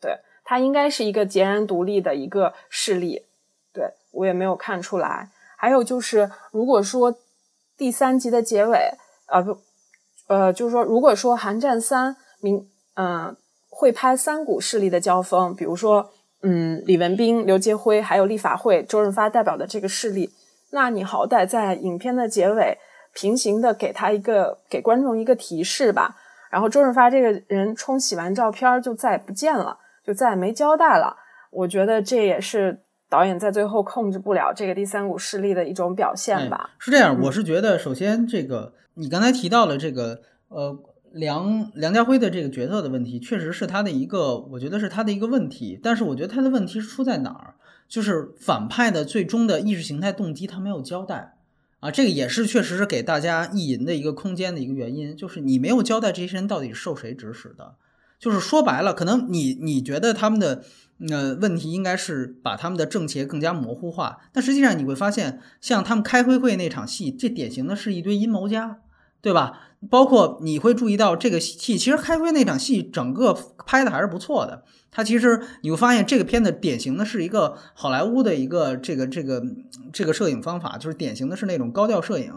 [0.00, 3.26] 对他应该是一个截然独立的一个势力，
[3.72, 5.30] 对我也没有看出来。
[5.56, 7.16] 还有就是，如果说
[7.76, 8.92] 第三集的结尾，
[9.26, 9.58] 呃不，
[10.28, 13.36] 呃就是说，如果说《寒战三》明，嗯，
[13.68, 16.10] 会拍三股势力的交锋，比如说，
[16.42, 20.32] 嗯，李文斌、刘杰辉还有立法会周润发代表的这个势力，
[20.70, 22.78] 那你好歹在影片的结尾
[23.12, 26.16] 平行的给他一个给观众一个提示吧。
[26.50, 29.78] 然后周润发这个人冲洗完照片就再也不见了。
[30.08, 31.14] 就再也没交代了，
[31.50, 32.80] 我觉得这也是
[33.10, 36.70] 导演在最后控制不了这个第三股势力的一种表现吧。
[36.78, 40.74] 是这样，我是觉得，首先这个你刚才提到了这个呃
[41.12, 45.78] 梁梁家辉的这个角色的问题，确实是他的一个，我觉得是他的一个问题。
[45.82, 47.56] 但是我觉得他的问题是出在哪儿？
[47.86, 51.34] 就是反派的最终的意识形态动机他没有交代。
[51.80, 57.74] 啊，这个也是确实是给大家意淫的一个空间的一个原因，就是你没有交代这些人到底是受谁指使的，
[58.18, 60.64] 就是说白了，可能你你觉得他们的
[61.08, 68.78] 呃问题应该是把他们的政邪更加模糊化，但实际上你会发现，像他们开会会那场戏，这典型的是一堆阴谋家，
[69.20, 69.60] 对吧？
[69.88, 73.32] 包括你会注意到这个戏，其实开会那场戏整个
[73.64, 74.64] 拍的还是不错的。
[74.90, 79.40] 它其实你会发现，这个片子典型的是一个好莱坞的一个这个这个
[79.92, 82.34] 这个摄影方法，就是典型的是那种高调摄影，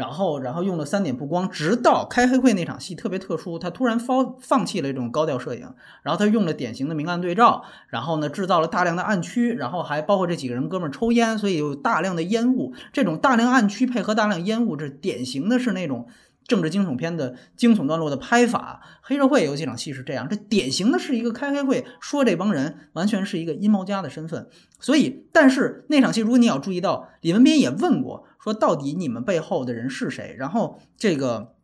[0.00, 16.06] 然后然后用了三点布光，直到开黑会那场戏特别特殊，他突然放放弃了这种高调摄影，然后他用了典型的明暗对照，然后呢制造了大量的暗区，然后还包括这几个人哥们抽烟，所以有大量的烟雾，这种大量暗区配合大量烟雾，这典型的是那种。
[16.46, 24.48] 政治惊悚片的惊悚段落的拍法，黑社会有几场戏是这样，这典型的是一个开黑会，说这帮人完全是一个阴谋家的身份。
[24.78, 30.34] 所以，但是那场戏，如果你要注意到，李文斌也问过，说到底你们背后的人是谁？
[30.38, 31.54] 然后这个。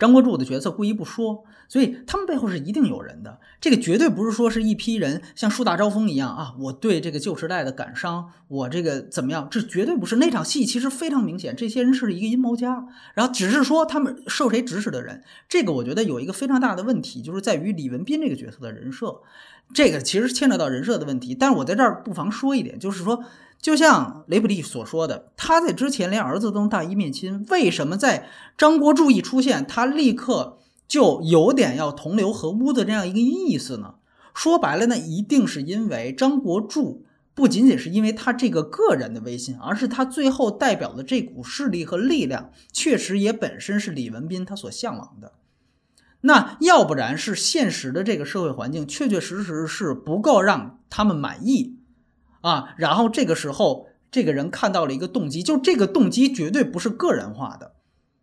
[0.00, 3.38] 张国柱的角色故意不说，所以他们背后是一定有人的。
[3.60, 6.54] 这个绝对不是说是一批人像树大招风一样啊！
[6.58, 9.46] 我对这个旧时代的感伤，我这个怎么样？
[9.50, 12.86] 这绝对不是那场戏，其实非常明显，这些人是一个阴谋家。
[13.12, 19.20] 然后只是说他们受谁指使的人，这个我觉得有一个非常大的问题，就是在于李文斌这个角色的人设，
[19.74, 21.34] 这个其实牵扯到人设的问题。
[21.34, 23.22] 但是我在这儿不妨说一点，就是说。
[23.60, 30.58] 就像雷普利所说的，他在之前连儿子都大义灭亲，为什么在张国柱一出现，他立刻
[30.88, 33.96] 就有点要同流合污的这样一个意思呢？
[34.32, 37.04] 说白了呢，一定是因为张国柱
[37.34, 45.32] 不仅仅是因为他这个个人的威信，而是他最后代表的这股势力和力量，确实也本身是李文斌他所向往的。
[46.22, 51.76] 那要不然是现实的这个社会环境确确实实是不够让他们满意。
[52.40, 57.74] 啊，然后这个时候，这个人看到了一个动机，就这个动机绝对不是个人化的，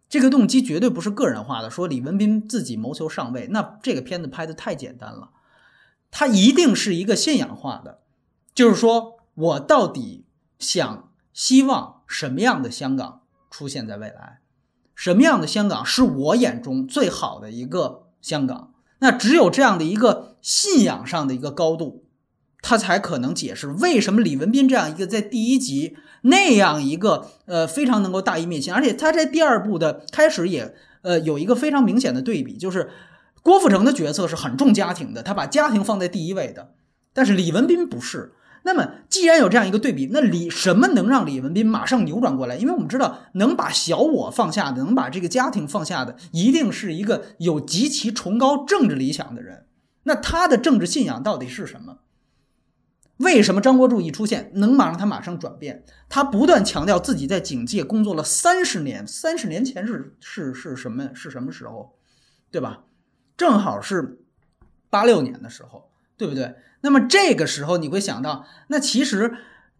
[0.10, 1.70] 这个动机绝对不是个人化的。
[1.70, 5.30] 说李文斌自己谋求上位，那这个片子拍的太简单了，
[6.10, 8.00] 他一定是一个信仰化的，
[8.54, 10.26] 就是说我到底
[10.58, 14.40] 想希望什么样的香港出现在未来，
[14.96, 22.06] 什么样的香港是我眼中最好的一个香港，那只有这样的一个信仰上的一个高度。
[22.62, 32.90] 他才可能解释为什么李文斌这样一个在第一集那样一个呃非常能够大义灭亲，而且他在第二部的开始也呃有一个非常明显的对比，就是
[33.42, 36.72] 郭富城的角色是很重家庭的，他把家庭放在第一位的，
[37.14, 38.34] 但是李文斌不是。
[38.64, 42.58] 那么既然有这样一个对比，那李什么能让李文斌马上扭转过来？
[42.58, 49.68] 因为我们知道，能把小我放下的，能把这个家庭放下的，一定是一个有极其崇高政治理想的人。
[50.04, 52.00] 那他的政治信仰到底是什么？
[53.18, 55.84] 为什么张国柱一出现能马上他马上转变？
[56.08, 61.96] 他不断强调自己在警界工作了三十年，三十年前是是是什么是什么时候，
[62.52, 62.84] 对吧？
[63.36, 64.20] 正好是
[64.92, 66.56] 八六年的时候，对不对？
[66.82, 69.36] 那么这个时候你会想到，那其实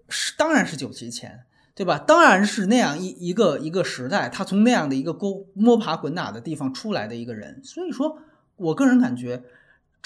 [0.10, 1.42] 是当然是九七前，
[1.76, 2.00] 对吧？
[2.00, 8.18] 当然是那样一一个一个时代，他从那样的一个沟摸爬滚打的地方出来的一个人，所以说
[8.56, 9.44] 我个人感觉。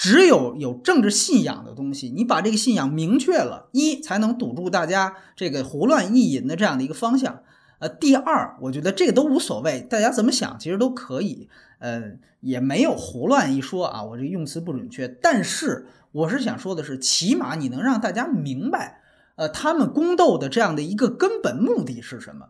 [0.02, 7.44] 只有有政治信仰的东西，你把这个信仰明确了，一才能堵住大家这个胡乱意淫的这样的一个方向。
[7.78, 11.48] 呃，第二，我觉得这个都无所谓，大家怎么想其实都可以。
[11.78, 12.02] 呃，
[12.40, 15.06] 也没有胡乱一说啊，我这个用词不准确。
[15.06, 19.00] 但是我是想说的是，起码你能让大家明白，
[19.36, 22.46] 呃，他们宫斗的这样的一个根本目的是什么。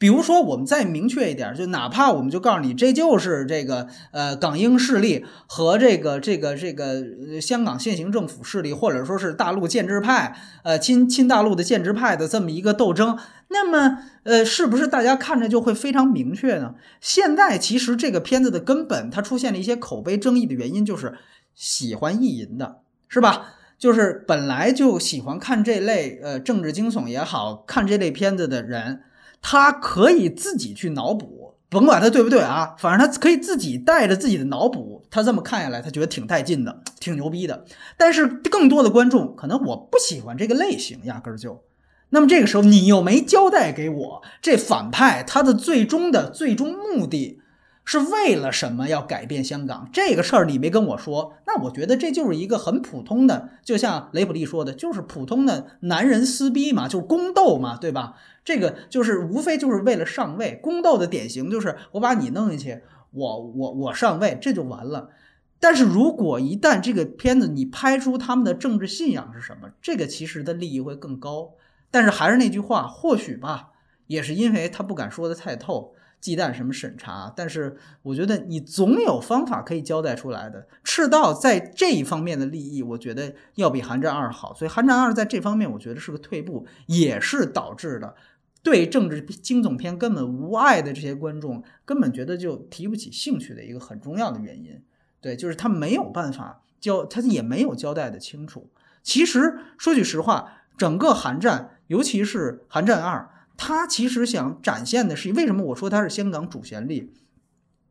[0.00, 16.76] 比如说，我们再明确一点，就哪怕我们就告诉你，这就是这个呃港英势力和这个这个这个香港现行政府势力，或者说是大陆建制派，呃亲亲大陆的建制派的这么一个斗争，那么呃是不是大家看着就会非常明确呢？
[17.02, 21.18] 现在其实这个片子的根本，它出现了一些口碑争议的原因，就是
[21.54, 23.56] 喜欢意淫的是吧？
[23.78, 29.02] 就是本来就喜欢看这类呃政治惊悚也好看这类片子的人。
[29.42, 37.64] 他可以自己去脑补，甭管他对不对啊，反正他可以自己带着自己的脑补，他这么看下来，他觉得挺带劲的，挺牛逼的。
[37.96, 41.62] 但是更多的观众可能我不喜欢这个类型，压根儿就。
[42.10, 47.39] 那么这个时候你又没交代给我，这反派他的最终的最终目的。
[47.84, 50.44] 是为了什么要改变香港这个事儿？
[50.44, 58.14] 你没跟我说，那我觉得这就是一个很普通的，就像雷普利说的，就是普通的男人撕逼嘛，就是宫斗嘛，对吧？
[58.44, 65.10] 这个就是无非就是为了上位，宫斗的典型就是我把你弄下去，我我我上位，这就完了。
[65.58, 71.50] 但是如果一旦这个片子你拍出他们的政治信仰是什么，这个其实的利益会更高。
[71.90, 73.70] 但是还是那句话，或许吧。
[74.06, 75.92] 也是因为他不敢说的太透。
[76.20, 77.32] 忌惮什么审查？
[77.34, 80.68] 但是我觉得你总有方法可以交代出来的。
[80.84, 88.14] 赤道在这一方面的利益，我觉得要比寒战二好，所以寒战二在这方面我觉得是个退步，也是导致的
[88.62, 94.82] 对政治惊悚片根本无爱的这些观众根本觉得就提不起兴趣的一个很重要的原因。
[95.22, 98.70] 对，就是他没有办法交，他也没有交代的清楚。
[99.02, 103.30] 其实说句实话，整个寒战，尤其是寒战二。
[103.62, 107.12] 他其实想展现的是，为什么我说他是香港主旋律？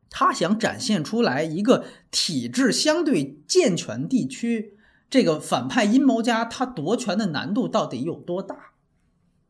[0.09, 4.73] 他想展现出来一个体制相对健全地区，
[5.11, 8.68] 这个反派阴谋家他夺权的难度到底有多大？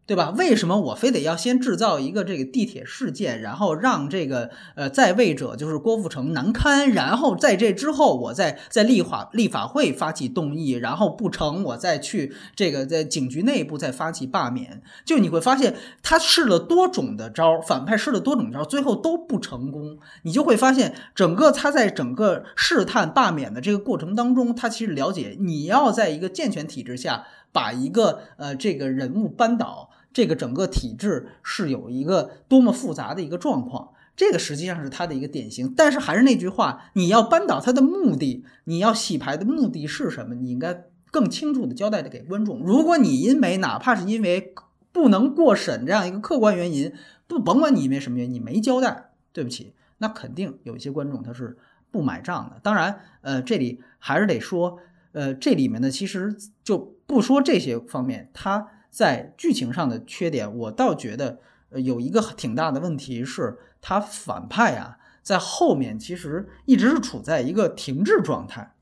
[0.10, 0.32] 对吧？
[0.32, 14.82] 为什么我非得要先制造一个这个地铁事件，然后让这个呃在位者就是郭富城难堪，然后在这之后，我再在立法立法会发起动议，然后不成，我再去这个在警局内部再发起罢免。
[15.06, 20.00] 就你会发现，他试了多种的招，反派试了多种招，最后都不成功。
[20.24, 29.92] 你就会发现，整个他在整个试探罢免的这个过程当中，他其实了解你要在一个健全体制下把一个呃这个人物扳倒。
[30.12, 35.72] 这个整个体制是有一个多么复杂的一个状况，这个实际上是他的一个典型。
[35.78, 40.34] 但是还是那句话，你要扳倒他的目的，你要洗牌的目的是什么？
[40.34, 42.60] 你应该更清楚的交代的给观众。
[42.60, 44.54] 如果你因为哪怕是因为
[44.92, 46.92] 不能过审这样一个客观原因，
[47.28, 51.56] 不甭管你因为什么原因你没交代，对不起，那肯定有一些观众他是
[51.92, 52.60] 不买账的。
[52.64, 54.80] 当然，呃，这里还是得说，
[55.12, 58.72] 呃，这里面呢，其实就不说这些方面，他。
[58.90, 61.40] 在剧情上的缺点，我倒觉得，
[61.72, 68.74] 有一个挺大的问题是，他反派啊，在后面其实一直是处在一个停滞状态，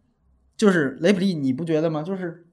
[0.55, 2.01] 就是雷普利，你不觉得吗？
[2.01, 2.45] 就是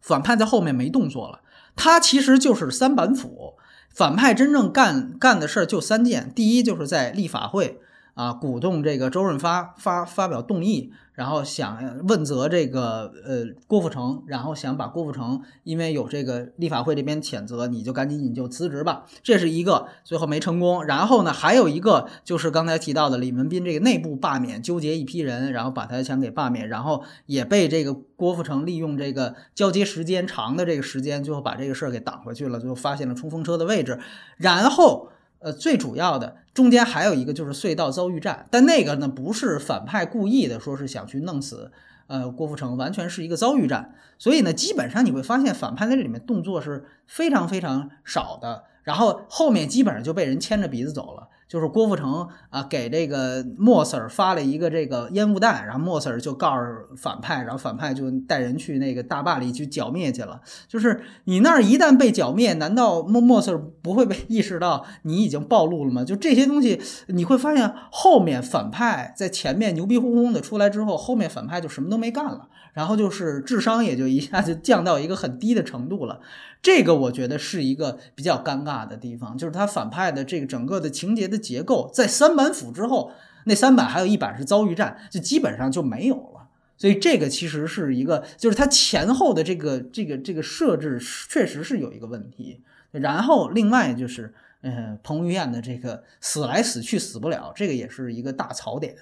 [0.00, 1.40] 反派在后面没动作了，
[1.74, 3.54] 他其实就是三板斧，
[3.88, 7.80] 反派真正干干的事儿就三件，第一就是在立法会
[8.14, 10.92] 啊，鼓动这个周润发发发表动议。
[11.12, 20.82] 然后想问责这个呃郭富城，然后想把郭富城因为有这个立法会这边谴责，你就赶紧你就辞职吧，这是一个，最后没成功。
[20.82, 33.98] 然后呢，还有一个就是刚才提到的李文斌这个内部罢免，纠结一批人，然后把他想给罢免，然后也被这个郭富城利用这个交接时间长的这个时间，最后把这个事儿给挡回去了，最后发现了冲锋车的位置，
[34.38, 35.10] 然后。
[35.40, 41.72] 呃，最主要的中间还有一个就是隧道遭遇战，但那个呢不是反派故意的，说是想去弄死
[42.06, 43.94] 呃郭富城，完全是一个遭遇战。
[44.18, 51.28] 所以呢，基本上你会发现反派在这里面动作是非常非常少的，然后后面基本上就被人牵着鼻子走了。
[51.50, 60.40] 就是郭富城啊，给这个莫 Sir 发了一个这个烟雾弹，然后莫 Sir 就告诉反派，然后反派就带人去那个大坝里去剿灭去了。
[60.68, 66.04] 就是你那儿一旦被剿灭，难道莫莫 Sir 不会被意识到你已经暴露了吗？
[66.04, 76.20] 就这些东西，你会发现后面反派在前面牛逼哄哄的出来之后，后面反派就什么都没干了，然后就是智商也就一下就降到一个很低的程度了。
[76.62, 83.12] 这个我觉得是一个比较尴尬的地方，就是他反派的这个整个的情节的结构，在三板斧之后，
[83.44, 86.48] 那三板还有一板是遭遇战，就基本上就没有了。
[86.76, 90.98] 所以这个其实是一个，就是他前后的这个这个这个设置
[91.28, 92.62] 确实是有一个问题。
[92.90, 98.94] 然后另外就是，嗯，彭于晏的这个死来死去死不了，这个也是一个大槽点。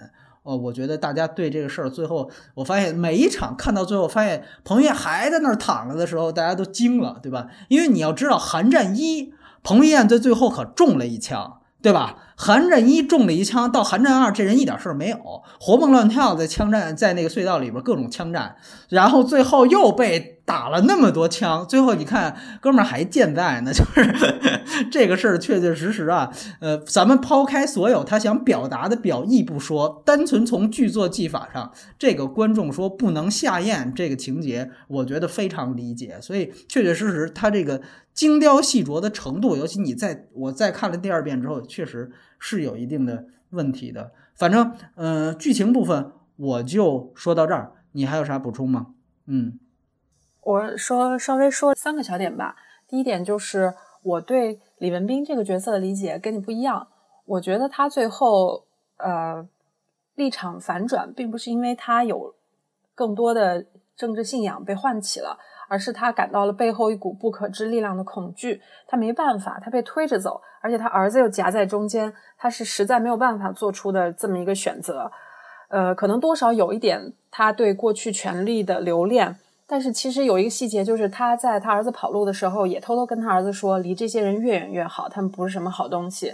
[0.48, 7.48] 哦，我觉得大家对这个事儿，最后我发现每一场看到最后，发现彭于晏还在那儿躺着的时候，大家都惊了，对吧？
[7.68, 12.16] 因为你要知道，寒战一，彭于晏在最后可中了一枪，对吧？
[12.40, 15.18] 寒战一中了一枪，到寒战二，这人一点事儿没有，
[15.58, 18.54] 活蹦乱跳在枪战，在那个隧道里边各种枪战，
[18.88, 37.80] 然后最后又被打了那么多枪，最后你看哥们儿还健在呢， 就是这个事儿确确实实啊，呃，咱们抛开所有他想表达的表意不说，单纯从剧作技法上，这个观众说不能下咽这个情节，我觉得非常理解，所以确确实实他这个
[38.14, 42.12] 精雕细琢的程度，尤其你在我再看了第二遍之后，确实。
[42.38, 48.94] 是有一定的问题的，反正，呃，剧情部分我就说到这儿，你还有啥补充吗？
[49.26, 49.58] 嗯，
[50.42, 52.56] 我说稍微说三个小点吧。
[52.86, 56.88] 第一点就是我对李文斌这个角色的理解跟你不一样，
[57.24, 58.66] 我觉得他最后
[58.96, 59.46] 呃
[60.14, 62.34] 立场反转，并不是因为他有
[62.94, 63.66] 更多的
[63.96, 65.38] 政治信仰被唤起了。
[65.68, 75.12] 而是他感到了背后一股不可知力量的恐惧，他没办法，他被推着走，而且他儿子又夹在中间，他是实在没有办法做出的这么一个选择。
[75.68, 86.32] 呃，可能多少有一点他对过去权力的留恋，但是其实有一个细节，就是他在他儿子跑路的时候，也偷偷跟他儿子说，离这些人越远越好，他们不是什么好东西。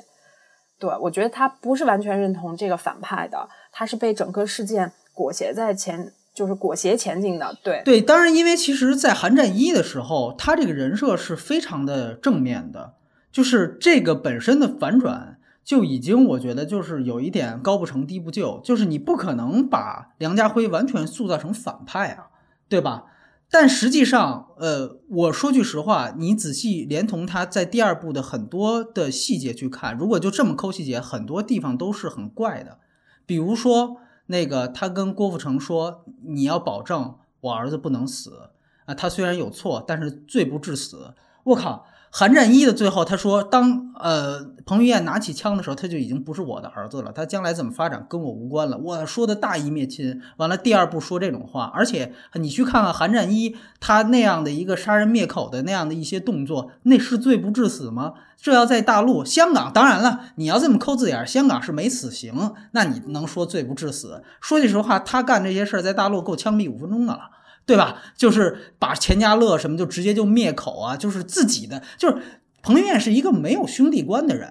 [0.78, 7.56] 对我觉得他不是完全认同这个反派的，他是被整个事件裹挟在前，就是裹挟前进的。
[7.62, 12.94] 对对，当然，因为其实，在寒战一的时候，他这个人设是非常的正面的，
[13.30, 22.26] 就是这个本身的反转就已经，我觉得就是有一点高不成低不就，就是你不可能把梁家辉完全塑造成反派啊，
[22.68, 23.04] 对吧？
[23.50, 32.78] 但实际上，呃，我说句实话，你仔细连同他在第二部的很多的细节去看，如果就这么抠细节，很多地方都是很怪的。
[33.24, 38.50] 比如说，那个他跟郭富城说：“你要保证我儿子不能死
[38.86, 41.14] 啊，他虽然有错，但是罪不至死。”
[41.44, 41.86] 我靠！
[42.16, 47.10] 韩战一的最后，他说：“当呃彭于晏拿起枪的时候，他就已经不是我的儿子了。
[47.10, 50.22] 他将来怎么发展跟我无关了。”我说的大义灭亲。
[50.36, 58.12] 完了，第二部说这种话，而且你去看看韩战一，他那样的一个杀人灭口的那样的一些动作，那是罪不至死吗？
[58.40, 64.22] 这要在大陆、香港，当然了，你要这么抠字眼，香港是没死刑，那你能说罪不至死？
[64.40, 67.30] 说句实话，他干这些事儿在大陆够枪毙五分钟的了。
[67.66, 68.02] 对吧？
[68.16, 70.96] 就是把钱家乐什么就直接就灭口啊！
[70.96, 72.16] 就是自己的，就是
[72.62, 74.48] 彭于晏是一个没有兄弟观的人，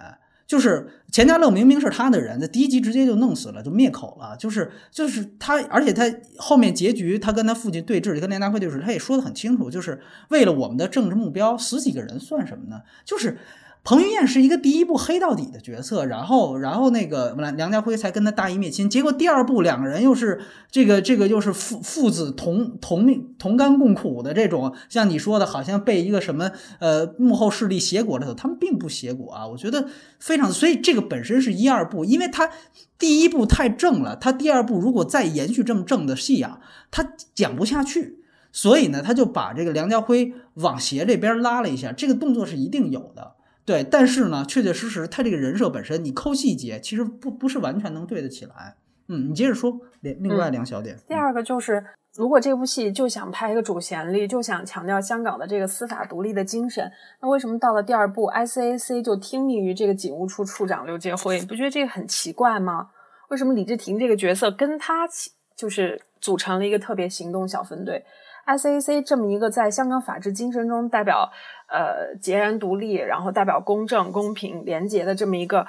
[0.47, 4.36] 就是钱家乐明明是他的人，在第一集直接就弄死了，就灭口了。
[4.38, 12.82] 就是就是他，而且他后面结局，他跟他父亲对峙，跟梁家辉对峙，他也说的很清楚，就是为了我们的政治目标，死几个人算什么呢？
[13.05, 13.38] 就是。
[13.86, 20.40] 彭于晏是一个第一部黑到底的角色，然后，然后那个梁梁家辉才跟他大义灭亲，结果第二部两个人又是
[20.72, 32.50] 这个这个又是父父子同同命同甘共苦的这种，像你说的，好像被一个什么呃幕后势力挟裹着走，他们并不挟裹啊，我觉得非常，所以这个本身是一二部，因为他
[32.98, 37.06] 第一部太正了，他第二部如果再延续这么正的戏啊，他
[37.36, 38.20] 讲不下去，
[38.54, 43.34] 所以呢，他就把这个梁家辉往邪这边拉了一下，这个动作是一定有的。
[43.66, 48.76] 对，但是呢，确确实实，他这个人设本身，你抠细节，其实不不是完全能对得起来。
[49.07, 50.97] 嗯，你接着说，另另外两小点。
[51.07, 51.84] 第二个就是，
[52.16, 56.89] 如果这部戏就想拍一个主旋律，就想强调香港的这个司法独立的精神，
[57.22, 61.39] 那为什么到了第二部，ICAC 就听命于这个警务处处长刘杰辉？
[61.39, 62.89] 你不觉得这个很奇怪吗？
[63.30, 65.07] 为什么李治廷这个角色跟他
[65.55, 68.05] 就是组成了一个特别行动小分队
[68.45, 71.32] ？ICAC 这么一个在香港法治精神中代表
[71.74, 75.66] 呃截然独立，然后代表公正、公平、廉洁的这么一个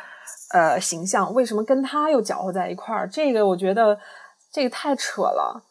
[0.52, 3.08] 呃形象，为什么跟他又搅和在一块儿？
[3.08, 3.98] 这个我觉得
[4.52, 5.64] 这个太扯了。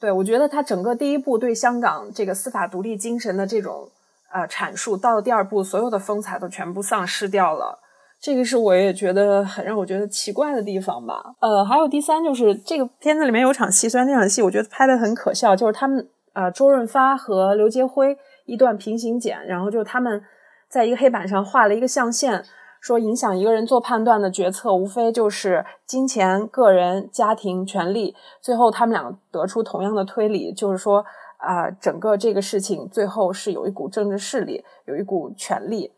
[0.00, 3.88] 对我觉得他整个第一部对香港这个司法独立精神的这种
[4.32, 7.78] 呃阐述，到了第二部，所有的风采都全部丧失掉了。
[8.20, 11.22] 这个是我也觉得很让我觉得奇怪的地方吧。
[11.40, 16.08] 呃，还有第三就是这个片子里面有场戏，虽然那场戏我觉得拍的很可笑，就是他们。
[16.36, 18.14] 呃，周润发和刘杰辉
[18.46, 20.24] 一段平行剪，然后就他们
[20.68, 22.44] 在一个黑板上画了一个象限，
[22.80, 28.16] 说影响一个人做判断的决策，无非就是金钱、个人、家庭、权利。
[28.40, 31.04] 最后他们俩得出同样的推理，就是说，
[31.38, 35.92] 啊，整个这个事情最后是有一股政治势力，有一股权力。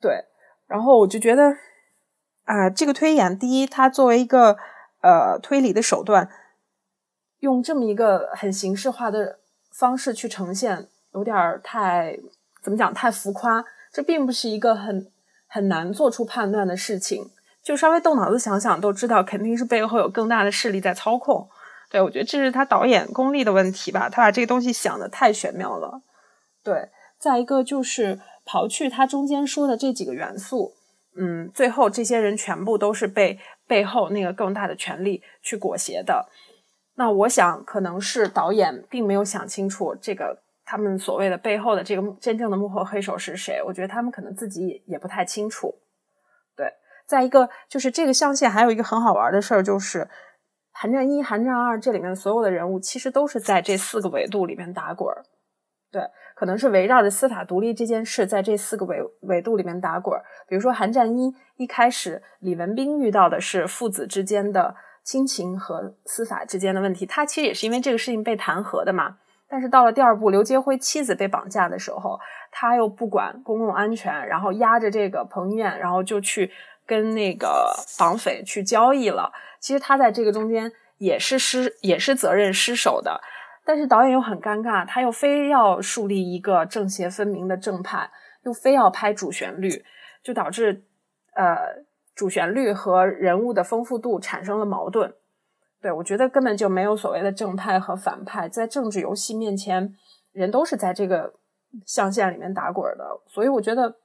[0.00, 0.24] 对，
[0.66, 1.56] 然后我就觉得，
[2.44, 4.56] 啊，这个推演，第一，它作为一个
[5.00, 6.28] 呃推理的手段，
[7.40, 9.38] 用这么一个很形式化的。
[9.74, 12.18] 方式去呈现有点太
[12.62, 15.10] 怎么讲太浮夸，这并不是一个很
[15.46, 17.30] 很难做出判断的事情，
[17.62, 21.48] 就稍微动脑子想想都知道，肯定是背后有更大的势力在操控。
[21.90, 26.00] 对我觉得这是他导演功力的问题吧，他把这个东西想的太玄妙了。
[26.64, 26.88] 对，
[27.18, 30.72] 再一个就是刨去他中间说的这几个元素，
[31.14, 36.28] 嗯，最后这些人全部都是被背后那个更大的权力去裹挟的。
[36.94, 43.62] 那我想，可能是导演并没有想清楚这个他们所谓的背后的这个真正的幕后黑手是谁。
[43.66, 45.74] 我觉得他们可能自己也不太清楚。
[46.56, 46.72] 对，
[47.06, 50.00] 再一个就是这个象限还有一个很好玩的事儿，就是
[50.72, 55.22] 《寒战一》《寒战二》这里面所有的人物其实都是在这四个维度里面打滚儿。
[55.90, 56.02] 对，
[56.34, 60.24] 可能是围绕着司法独立这件事，在这四个维维度里面打滚儿。
[60.48, 64.74] 比如说《寒战一》一开始，李文斌遇到的是父子之间的。
[65.04, 69.18] 亲情和司法之间的问题，他其实也是因为这个事情被弹劾的嘛。
[69.52, 72.18] 但是到了第二部，刘杰辉妻子被绑架的时候，
[72.50, 76.50] 他又不管公共安全，然后压着这个彭于晏，然后就去
[76.86, 79.30] 跟那个绑匪去交易了。
[79.60, 83.20] 其实他在这个中间也是失，也是责任失守的。
[83.62, 88.08] 但是导演又很尴尬，他又非要树立一个正邪分明的正派，
[88.44, 89.84] 又非要拍主旋律，
[90.22, 90.82] 就导致
[91.34, 91.84] 呃。
[92.14, 95.14] 主旋律和人物的丰富度产生了矛盾，
[95.82, 99.92] 对，我觉得根本就没有所谓的正派和反派，在政治游戏面前，
[100.32, 101.34] 人都是在这个
[101.84, 103.04] 象限里面打滚的。
[103.26, 103.96] 所以我觉得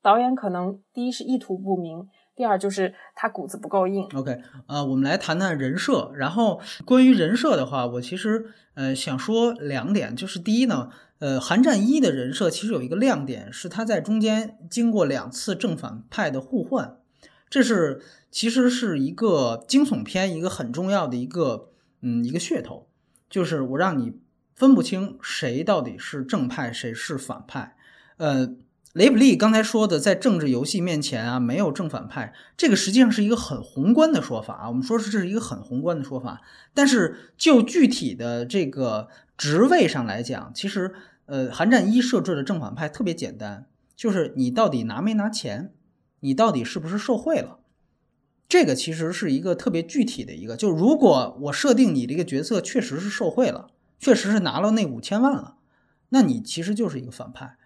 [0.00, 4.06] 导演可能第一是意图不明，第二就是他骨子不够硬。
[4.14, 6.12] OK，呃，我们来谈谈人设。
[6.14, 10.88] 然后关于人设的话，我其实呃想说两点，就是第一呢，
[11.18, 16.96] 呃，韩战一的人设其实有一个亮点，是他在中间经过两次正反派的互换。
[17.50, 21.70] 这是其实是一个惊悚片，一个很重要的一个
[22.02, 22.88] 嗯一个噱头，
[23.28, 24.14] 就是我让你
[24.54, 27.76] 分不清谁到底是正派，谁是反派。
[28.18, 28.54] 呃，
[28.92, 34.68] 雷普利刚才说的，在政治游戏面前啊，没有正反派，这个实际上是一个很宏观的说法啊。
[34.68, 36.40] 我们说是这是一个很宏观的说法，
[36.74, 40.94] 但是就具体的这个职位上来讲，其实
[41.26, 43.66] 呃，韩战一设置的正反派特别简单，
[43.96, 45.72] 就是你到底拿没拿钱。
[46.20, 47.60] 你到底是不是受贿了？
[48.48, 53.68] 这个其实是一个特别具体的一个，就如果我设定你这个角色确实是受贿了，
[53.98, 55.56] 确实是拿了那五千万了，
[56.08, 57.56] 那你其实就是一个反派，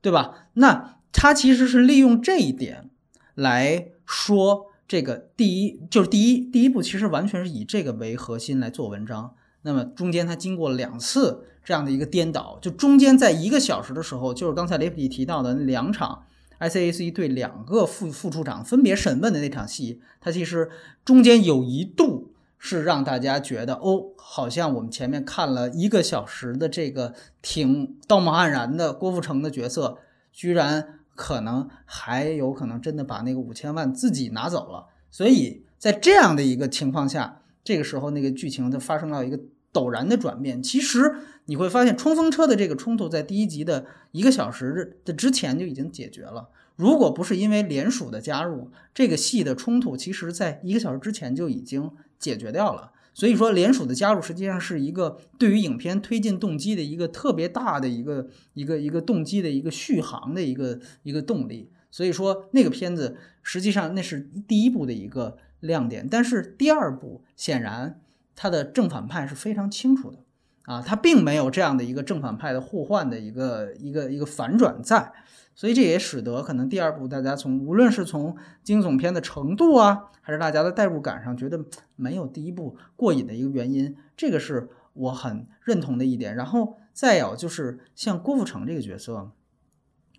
[0.00, 0.48] 对吧？
[0.54, 2.90] 那他其实是利用这一点
[3.36, 9.36] 来说这个第一，就是第一第一步，其实完全是以这个为核心来做文章。
[9.62, 16.24] 那么中间他经过两次这样的一个颠倒，就中间在一个小时的时候，就是刚才雷普利提到的那两场。
[16.62, 20.70] ICAC 对两个副副处长分别审问的那场戏，它其实
[21.04, 29.98] 中间有一度是让大家觉得，哦，好像我们前面看了一个小时的这个挺道貌岸然的郭富城的角色，
[30.32, 34.86] 居然可能还有可能真的把那个五千万自己拿走了。
[35.10, 39.38] 所以在这样的一个情况下，这个时候那个剧情就发生了一个
[39.72, 40.62] 陡然的转变。
[40.62, 41.14] 其实。
[41.46, 46.48] 你会发现冲锋车的这个冲突在第一集的一个小时的之前就已经解决了。
[46.76, 52.92] 如果不是因为联署的加入，这个戏的冲突其实在一个小时之前就已经解决掉了。
[53.12, 61.72] 所以说，联署的加入实际上是一个对于影片推进动机的一个特别大的一个一个一个动机的一个续航的一个一个动力。
[61.90, 66.08] 所以说，那个片子实际上那是第一部的一个亮点。
[66.08, 68.00] 但是第二部显然
[68.34, 70.18] 它的正反派是非常清楚的。
[70.64, 75.12] 啊，它并没有这样的一个正反派的互换的一个一个一个反转在，
[75.56, 81.64] 所以这也使得可能第二部大家从无论是从惊悚片的程度啊，还是大家的代入感上，觉得
[81.96, 86.36] 没有第一部过瘾的一个原因，这个是我很认同的一点。
[86.36, 89.32] 然后再有就是像郭富城这个角色，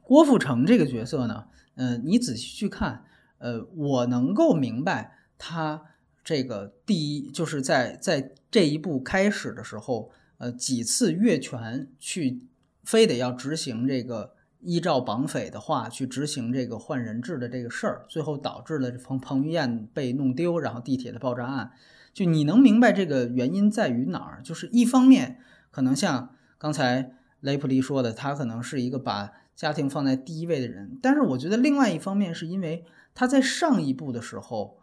[0.02, 1.46] 郭富城这个角色呢，
[1.76, 3.06] 嗯，你仔细去看，
[3.38, 5.84] 呃，我能够明白他
[6.24, 10.12] 这个第一就是在在这一步开始的时候。
[10.40, 12.42] 呃，几次越权去，
[12.84, 21.72] 非得要执行这个依照绑匪的话去执行这个换人质的这个事儿，最后导致了彭彭于晏被弄丢，然后地铁的爆炸案。
[22.14, 24.42] 就你能明白这个原因在于哪儿？
[24.44, 25.40] 就是一方面
[25.72, 32.84] 可能像刚才雷普利说的，他可能是一个把家庭放在第一位的人，但是我觉得另外一方面是因为
[33.16, 34.80] 他在上一步的时候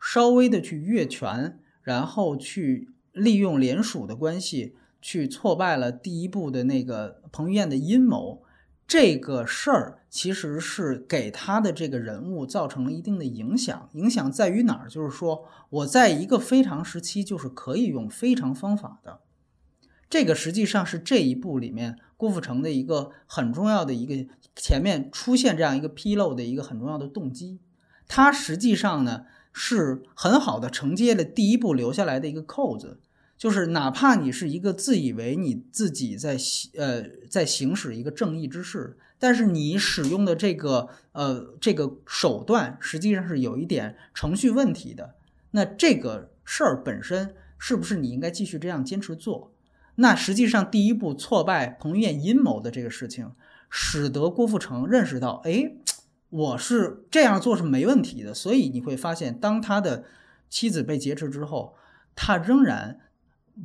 [0.00, 4.74] 稍微的去越权，然后去利用联署的关系。
[5.02, 8.42] 去挫败了第一部的那个彭于晏的阴谋，
[8.86, 13.88] 这个事儿其实是给他的这个人物造成了一定的影响。
[13.94, 14.90] 影响在于哪儿？
[14.90, 19.20] 就是说我在一个非常时期，就是可以用非常方法的。
[20.10, 27.58] 这个实际上是这一部里面郭富城的一个很重要的一个前面出现这样一个纰漏的一个很重要的动机。
[28.06, 32.98] 他实际上呢是很好的承接了第一步留下来的一个扣子。
[33.38, 45.14] 就是哪怕你是一个自以为你自己在行呃在行使一个正义之事，但是你使用的这个呃这个手段实际上是有一点程序问题的。
[45.52, 49.50] 那这个事儿本身是不是你应该继续这样坚持做？
[49.94, 53.32] 那实际上第一步挫败彭于晏阴谋的这个事情，
[53.70, 55.72] 使得郭富城认识到，哎，
[56.30, 58.32] 我是这样做是没问题的。
[58.32, 60.04] 所以你会发现，当他的
[60.48, 61.74] 妻子被劫持之后，
[62.16, 62.98] 他仍然。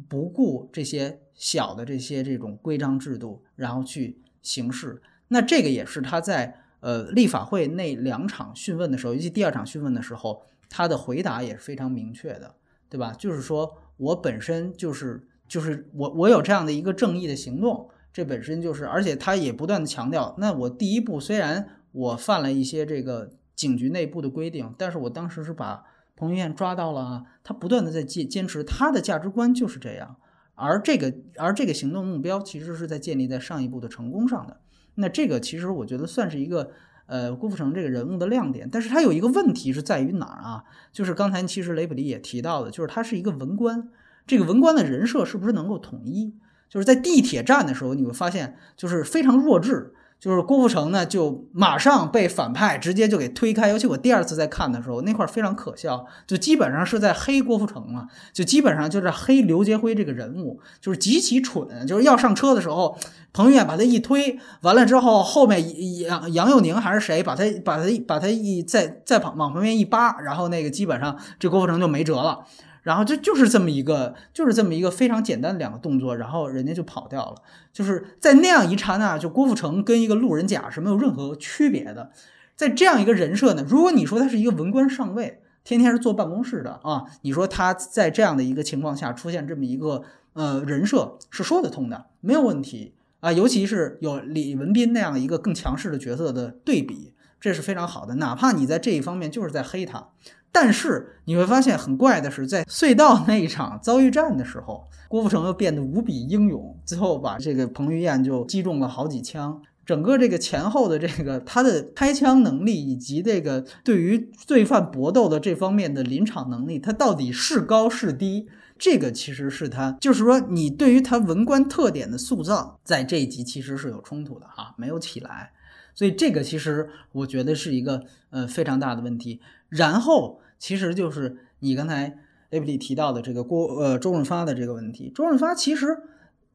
[0.09, 12.55] 不顾这些小的这些这种规章制度，然后去行事，那这个也是他在呃立法会那两场讯问的时候，尤其第二场讯问的时候，他的回答也是非常明确的，
[12.89, 13.13] 对吧？
[13.17, 25.85] 就是说我本身就是就是我我有这样的一个正义的行动，这本身就是，而且他也不断的强调，那我第一步虽然我犯了一些这个警局内部的规定，但是我当时是把。
[26.17, 30.15] 彭于晏抓到了，他不断的在坚坚持他的价值观就是这样，
[30.53, 34.61] 而这个而这个行动目标其实是在建立在上一步的成功上的。
[34.93, 36.71] 那这个其实我觉得算是一个
[37.07, 38.69] 呃郭富城这个人物的亮点。
[38.71, 40.63] 但是他有一个问题是在于哪儿啊？
[40.93, 43.89] 就是刚才其实雷普利也提到的，就是他是一个文官，
[44.25, 46.33] 这个文官的人设是不是能够统一？
[46.69, 49.93] 就是在地铁站的时候，你会发现就是非常弱智。
[50.19, 53.69] 就是郭富城呢，就马上被反派直接就给推开。
[53.69, 61.85] 尤其我第二次在看的时候，那块非常可笑，就基本上是在黑郭富城嘛，就基本上就是黑刘杰辉这个人物，就是极其蠢。
[61.85, 62.97] 就是要上车的时候，
[63.33, 72.45] 彭于晏把他一推，完了之后，后面杨杨佑宁还是谁把他把他把他一再再往往旁边一扒，然后那个基本上这郭富城就没辙了。
[72.85, 77.35] 然后就就是这么一个，就是这么一个非常简单的两个动作，然后人家就跑掉了。
[77.73, 82.11] 就是在那样一刹那，就郭富城跟一个路人甲是没有任何区别的。
[82.55, 93.31] 在这样一个人设呢，如果你说他是一个文官上位，天天是坐办公室的啊，你说他在这样的一个情况下出现这么一个呃人设是说得通的，没有问题啊。
[93.31, 98.13] 尤其是有李文斌那样一个更强势的角色的对比，这是非常好的。
[98.15, 100.09] 哪怕你在这一方面就是在黑他。
[100.55, 109.61] 但是你会发现很怪的是，在隧道那一场遭遇战的时候，郭富城又变得无比英勇，最后把这个彭于晏就击中了好几枪。
[109.85, 118.47] 整个这个前后的这个他的开枪能力，以及这个对于罪犯搏斗的这方面的临场能力，他到底是高是低？
[118.79, 125.51] 这个其实是他，就是说你对于他文官特点的塑造，在这一集其实是有冲突的哈，没有起来。
[125.93, 129.41] 所以这个其实我觉得是一个呃非常大的问题。
[129.67, 130.39] 然后。
[130.57, 132.17] 其实就是你刚才
[132.49, 135.11] 雷普利提到的这个郭呃周润发的这个问题。
[135.13, 135.97] 周润发其实，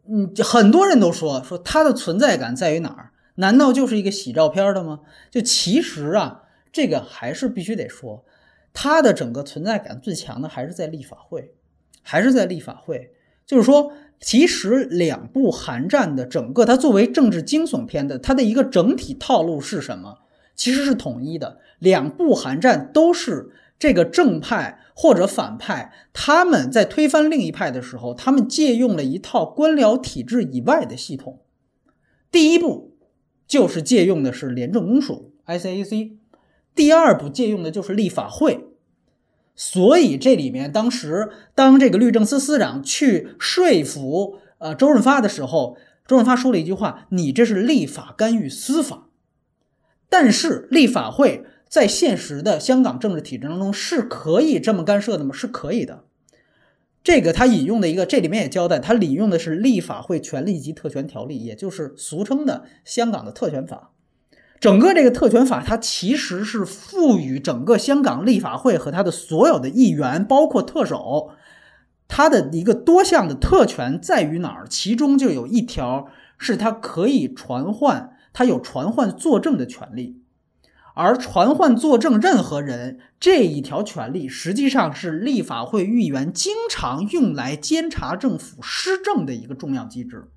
[0.08, 3.10] 嗯，很多人都说说他的存在感在于哪儿？
[3.36, 5.00] 难道就是一个洗照片的吗？
[5.30, 6.42] 就其实啊，
[6.72, 8.24] 这个还是必须得说，
[8.72, 11.54] 他的整个存在感最强的还是在立法会，
[12.02, 13.12] 还是在立法会。
[13.46, 20.18] 就是说，其实两部寒战的整个，它作为政治惊悚片的，它的一个整体套路是什么？
[20.54, 21.58] 其实是统一的。
[21.78, 23.50] 两部寒战都是。
[23.80, 31.40] 这个正派或者反派，他们在推翻另一派的时候，他们借用了一套官僚体制以外的系统。
[32.30, 32.98] 第一步
[33.48, 36.12] 就是借用的是廉政公署 （ICAC），
[36.74, 38.66] 第二步借用的就是立法会。
[39.56, 49.08] 所以这里面当时当这个律政司司长去说服呃周润发的时候，周润发说了一句话：“你这是立法干预司法。”
[50.10, 51.46] 但是立法会。
[51.70, 55.32] 在现实的香港政治体制当中，是可以这么干涉的吗？
[55.32, 56.02] 是可以的。
[57.04, 63.92] 这个他引用的一个，这里面也交代，他引用的是《立法会权力及特权条例》，也就是俗称的香港的特权法。
[64.58, 71.30] 整个这个特权法，它其实是赋予整个香港立法会和他的所有的议员，包括特首，
[72.08, 74.66] 他的一个多项的特权在于哪儿？
[74.68, 80.19] 其中就有一条是他可以传唤，他有传唤作证的权利。
[80.94, 90.28] 而传唤作证任何人这一条权利，实际上是立法会议员经常用来监察政府施政的一个重要机制。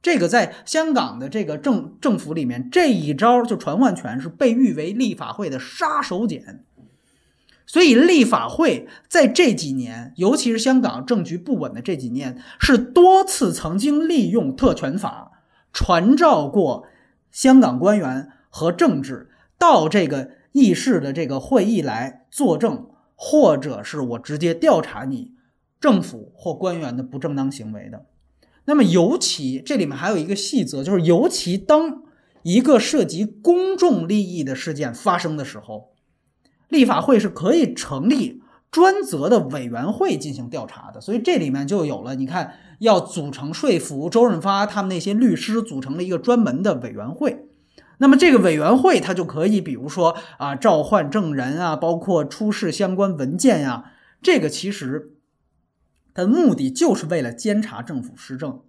[0.00, 6.60] 这个在香港的这个政政府里面，这一招就传唤权是被誉为立法会的杀手锏。
[7.66, 15.32] 所以，立法会在这几年，尤其是香港政局不稳的这几年，是多次曾经利用特权法
[15.72, 16.86] 传召过
[17.30, 19.27] 香港官员和政治。
[19.58, 22.86] 到这个议事的这个会议来作证，
[23.16, 25.32] 或者是我直接调查你
[25.80, 28.06] 政府或官员的不正当行为的。
[28.64, 32.02] 那么，尤其这里面还有一个细则，就是尤其当
[32.42, 35.90] 一个涉及公众利益的事件发生的时候，
[36.68, 41.00] 立法会是可以成立专责的委员会进行调查的。
[41.00, 47.47] 所以这里面就有了，你看要组成说服周润发他们那些律师组成了一个专门的委员会。
[47.98, 53.92] 那么这个委员会，它就可以，比如说啊，召唤证人啊，包括出示相关文件呀。
[54.20, 55.12] 这个其实
[56.14, 58.62] 它的目的就是为了监察政府施政。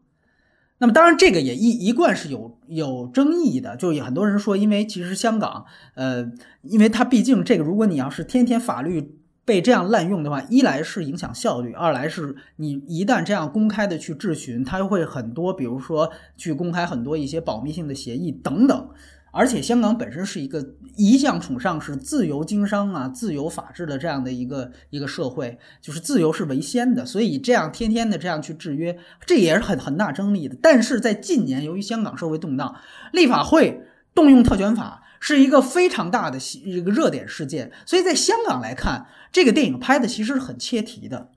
[0.81, 5.65] 那么当然，这个也一一贯是有有争议的，就有很多人说，因为其实香港，
[5.95, 18.89] 呃，因为它毕竟这个，如果你要是天天法律被这样滥用的话，一来是影响效率，二来是你一旦这样公开的去质询，它会很多，比如说去公开很多一些保密性的协议等等。
[19.31, 30.57] 而且香港本身是一个一向崇尚是自由经商啊、自由法治的这样的一个一个社会，就是自由是为先的，所以这样天天的这样去制约，这也是很很大争议的。
[30.61, 32.75] 但是在近年，由于香港社会动荡，
[33.13, 33.83] 立法会
[34.15, 41.29] 动用特权法是一个非常大的一个热点事件，所以在香港来看，这个电影拍的其实是很切题的。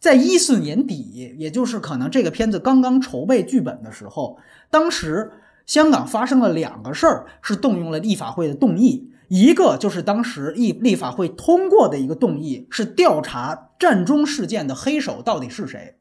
[0.00, 4.38] 在一四年底，也就是可能这个片子刚刚筹备剧本的时候，
[4.68, 5.30] 当时。
[5.66, 9.10] 香港发生了两个事儿，是动用了立法会的动议。
[9.28, 15.96] 一个就是当时立立法会通过的一个动议，是调查战中事件的黑手到底是谁。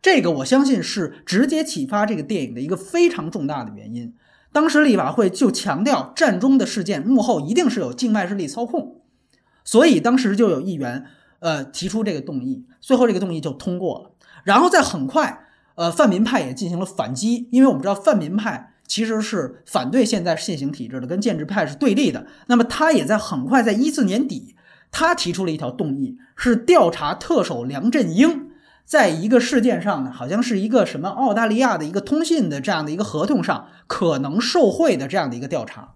[0.00, 4.14] 这个我相信是直接启发这个电影的一个非常重大的原因。
[4.50, 9.02] 当时立法会就强调战中的事件幕后一定是有境外势力操控，
[9.62, 11.04] 所以当时就有议员
[11.40, 14.10] 呃提出这个动议，最后这个动议就通过了。
[14.44, 15.44] 然后在很快，
[15.74, 18.71] 呃，泛民派也进行了反击，因为我们知道泛民派。
[18.92, 22.26] 其实是反对现在现行体制的，跟建制派是对立的。
[22.48, 24.54] 那么他也在很快，在一四年底，
[24.90, 28.50] 他提出了一条动议，是调查特首梁振英
[28.84, 35.94] 在一个事件上呢，好像是一个什么澳大利亚的一个通信的这样的一个合同上可能受贿的这样的一个调查。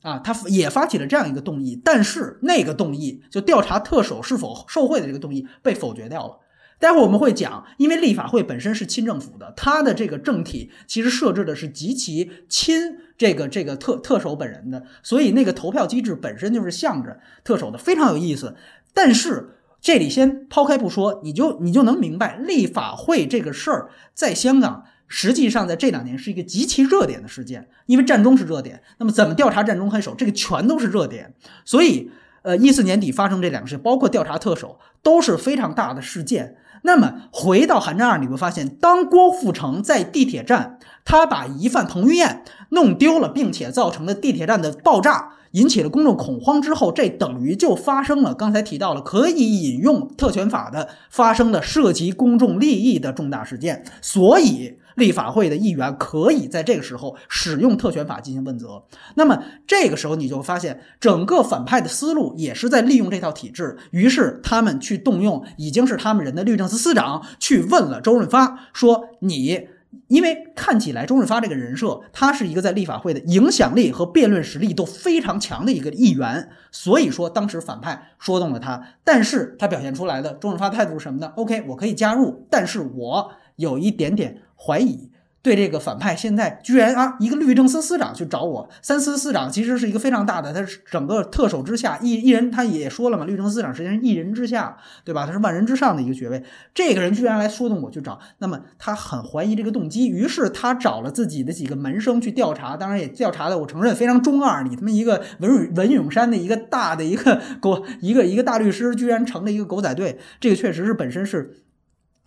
[0.00, 6.38] 啊，他也发起了这样一个动议，但是那个动议就调查特首是否受贿的这个动议被否决掉了。
[6.78, 18.54] 待会儿我们会讲，因为立法会本身是亲政府的，它的这个政体其实设置的是极其亲这个这个特特首本人的，所以那个投票机制本身就是向着特首的，非常有意思。
[18.94, 32.08] 但是这里先抛开不说，你就你就能明白，立法会这个事儿在香港实际上在这两年是一个极其热点的事件，因为战中是热点，那么怎么调查战中黑手，这个全都是热点，所以
[32.42, 36.56] 呃一四年底发生这两个事，包括调查特首，都是非常大的事件。
[36.82, 54.78] 那么回到《寒战二》，你会发现，当郭富城在地铁站，他把疑犯彭于晏弄丢了，并且造成了地铁站的爆炸，引起了公众恐慌之后，这等于就发生了刚才提到了可以引用特权法的发生的涉及公众利益的重大事件，所以。
[54.98, 58.82] 立法会的议员可以在这个时候使用特权法进行问责，
[59.14, 69.68] 那么这个时候你就发现整个反派的思路也是在利用这套体制，于是他们去动用已经是他们人的律政司司长去问了周润发，说你
[70.08, 84.42] 因为看起来周润发这个人设，他是一个在立法会的影响力和辩论实力都非常强的一个议员，所以说当时反派说动了他，但是他表现出来的周润发态度是什么呢？OK，我可以加入，但是我有一点点。
[84.60, 85.08] 怀疑
[85.40, 95.24] 对这个反派现在居然啊，一个律政司司长去找我，三司司长其实是一个非常大的，他是整个特首之下一一人，他也说了嘛，律政司长实际上一人之下，对吧？
[95.24, 96.42] 他是万人之上的一个爵位，
[96.74, 111.54] 这个人居然来说动我去找，那么他很怀疑这个动机，于是他找了自己的几个门生去调查，当然也调查的，我承认非常中二，你他妈一个文文咏珊的一个大的一个狗，一个一个大律师，居然成了一个狗仔队，这个确实是本身是。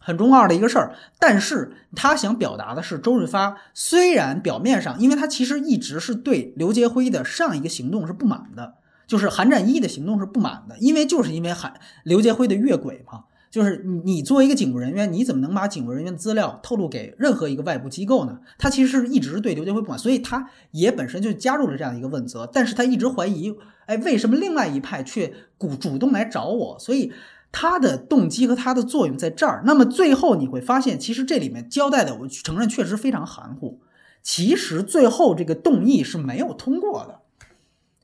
[0.03, 8.73] 很中二的一个事儿，但是他想表达的是，周润发虽然表面上，因为他其实一直是对刘杰辉的上一个行动是不满的，
[9.05, 11.71] 就是韩战一的行动是不满的，因为就是因为韩
[12.03, 18.39] 刘杰辉的越轨嘛，就是你作为一个警务人员，你怎么能把警务人员资料透露给任何一个外部机构呢？
[18.57, 23.53] 他其实是一直对刘杰辉不满，所以他也本身就加入了这样一个问责，但是他一直怀疑，
[23.85, 26.79] 哎，为什么另外一派却主主动来找我？
[26.79, 27.13] 所以。
[27.51, 33.81] 他的动机和他的作用在这儿，那么最后你会发现，其实这里面交代的，我承认确实非常含糊。
[34.23, 37.19] 其实最后这个动议是没有通过的，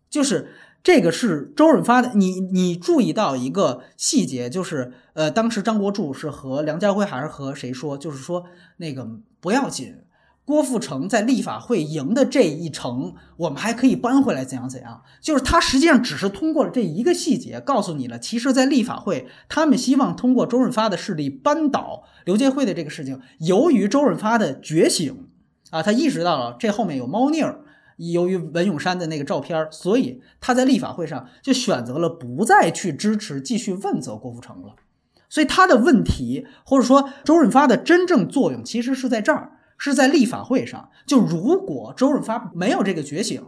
[0.10, 0.50] 就是
[0.84, 2.12] 这个是周润发的。
[2.16, 8.46] 你你注意到一个细节，就是呃，当时张国柱是和梁家辉还是和谁说，就是说
[8.78, 9.08] 那个
[9.40, 9.96] 不要紧。
[10.48, 15.02] 郭富城在立法会赢的这一程，我们还可以搬回来，怎样怎样？
[15.20, 23.20] 就是他实际上只是通过了这一个细节，告诉你了，其实，在立法会，他们希望通过周润发的势力扳倒刘杰辉的这个事情。
[23.40, 25.28] 由于周润发的觉醒
[25.72, 27.66] 啊，他意识到了这后面有猫腻儿。
[27.98, 34.78] 由于文咏珊的那个照片，所以他在立法会上就选择了不再去支持继续问责郭富城了。
[35.28, 39.57] 所以他的问题，或者说周润发的真正作用，其实是在这儿。
[39.78, 43.44] 是在立法会上，就如果周润发没有这个觉醒，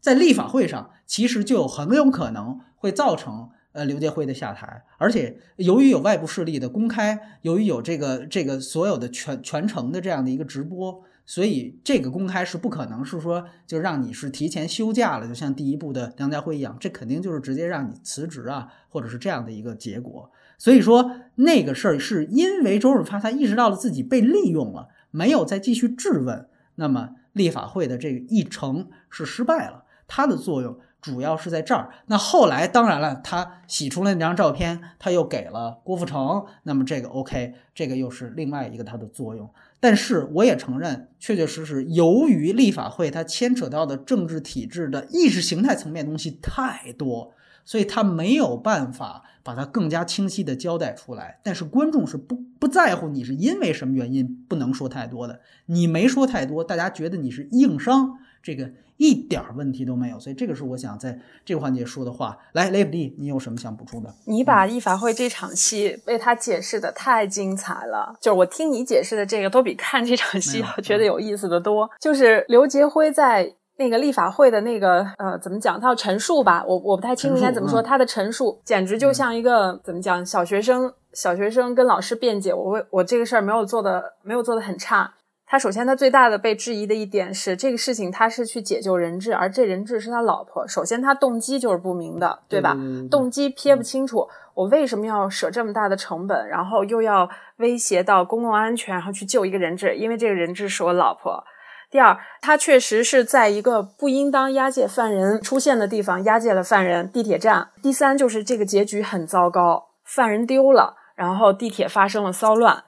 [0.00, 4.82] 在立法会上，其实就很有可能会造成呃刘杰辉的下台。
[4.98, 20.30] 而且由于有外部势力的公开，由于有这个这个所有的全全程的这样的一个直播，所以这个公开是不可能是说就让你是提前休假了，就像第一部的梁家辉一样，这肯定就是直接让你辞职啊，或者是这样的一个结果。
[20.58, 24.88] 所以说那个事儿是因为周润发他意识到了自己被利用了。
[25.10, 29.84] 没有再继续质问，那么立法会的这个议程是失败了。
[30.06, 31.90] 它的作用主要是在这儿。
[32.06, 39.48] 那后来当然了，他洗出了那张照片，他又给了郭富城，那么这个 OK，这个又是另外一个它的作用。
[39.80, 47.32] 但是我也承认，确确实实，由于立法会它牵扯到的政治体制的意识形态层面东西太多，
[47.64, 49.24] 所以它没有办法。
[49.42, 51.40] 把它更加清晰的交代出来。
[51.42, 60.18] 但是观众是不不在乎你是因为什么原因不能说太多的，你没说太多，大家觉得你是硬伤，这个一点问题都没有。
[60.18, 62.38] 所以这个是我想在这个环节说的话。
[62.52, 64.14] 来，雷普利，你有什么想补充的？
[64.26, 71.88] 你把立法会这场戏为他解释的太精彩了，就是我听你解释的这个都比看这场戏要觉得有意思的多。
[72.00, 73.54] 就是刘杰辉在。
[73.76, 75.80] 那个立法会的那个呃，怎么讲？
[75.80, 77.80] 他要陈述吧，我我不太清楚应该怎么说。
[77.80, 80.26] 他的陈述简直就像一个怎么讲？
[80.26, 85.14] 小学生，小学生跟老师辩解，我为我这个事儿没有做的，没有做的很差。
[85.50, 90.64] 他首先他最大的被质疑的一点是，这个事情他是去解救人质，而这人质是他老婆。
[90.68, 92.76] 首先他动机就是不明的，对吧？
[93.10, 94.28] 动机撇不清楚。
[94.54, 99.96] 我为什么要舍这么大的成本，然后又要威胁到公共安全，然后去救一个人质？
[99.96, 101.42] 因为这个人质是我老婆。
[101.90, 107.70] 第二，他确实是在一个不应当押解犯人出现的地方押解了犯人，地铁站。
[107.82, 112.84] 第三，就是这个结局很糟糕，犯人丢了，然后地铁发生了骚乱。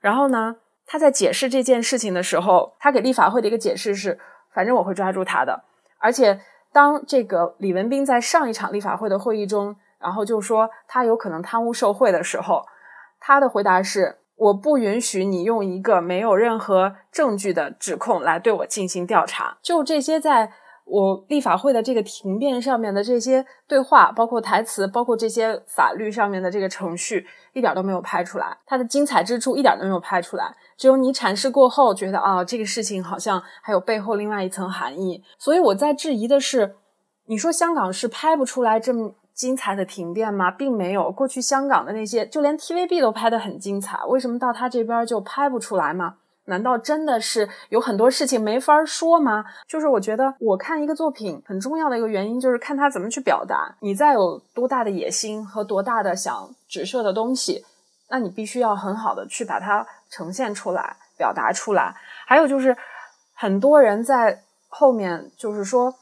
[0.00, 0.56] 然后呢，
[0.86, 4.18] 他在解释这件事情的时候，他给立法会的一个解释是：
[4.52, 5.64] 反正我会抓住他的。
[5.98, 6.40] 而且，
[6.72, 12.64] 当这个李文斌在上一场立法会的会议中，然后就说他有可能贪污受贿的时候，
[13.20, 14.18] 他的回答是。
[14.38, 19.56] 我不允许你用一个没有任何证据的指控来对我进行调查。
[19.62, 20.52] 就这些，在
[20.86, 28.56] 我立法会的这个庭辩上面的这些对话，包括台词，包括这些法律上面的这个程序，一点都没有拍出来。
[28.64, 30.54] 它的精彩之处一点都没有拍出来。
[30.78, 35.22] 只有你阐释过后，觉得啊，这个事情好像还有背后另外一层含义。
[35.38, 36.76] 所以我在质疑的是，
[37.26, 39.14] 你说香港是拍不出来这么。
[39.36, 40.50] 精彩的庭辩吗？
[40.50, 41.12] 并没有。
[41.12, 46.14] 过去香港的那些，就连 TVB 都拍得很精彩，为什么到他这边就拍不出来吗？
[46.46, 49.44] 难道真的是有很多事情没法说吗？
[49.68, 53.76] 就是我觉得，我看一个作品很重要的一个原因，就是看他怎么去表达。
[53.80, 57.64] 你再有多大的野心和多大的想指涉的东西，
[58.08, 61.94] 那你必须要很好的去把它呈现出来、表达出来。
[62.26, 62.76] 还有就是，
[63.34, 65.94] 很多人在后面就是说。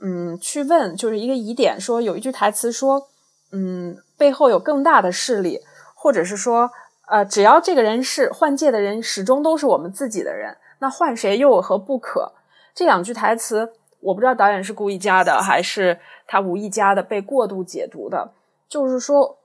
[0.00, 3.08] 嗯，去问就是一个疑点，说有一句台词说，
[3.50, 5.58] 嗯，背后有更大的势力，
[5.96, 6.70] 或者是说，
[7.10, 12.32] 呃，只要这个人是换届的人，始终都是我们自己的人，那换谁又有何不可？
[12.74, 18.32] 这两句台词，我不知道导演是故意加的，还是他无意加的，被过度解读的。
[18.68, 19.38] 就是说，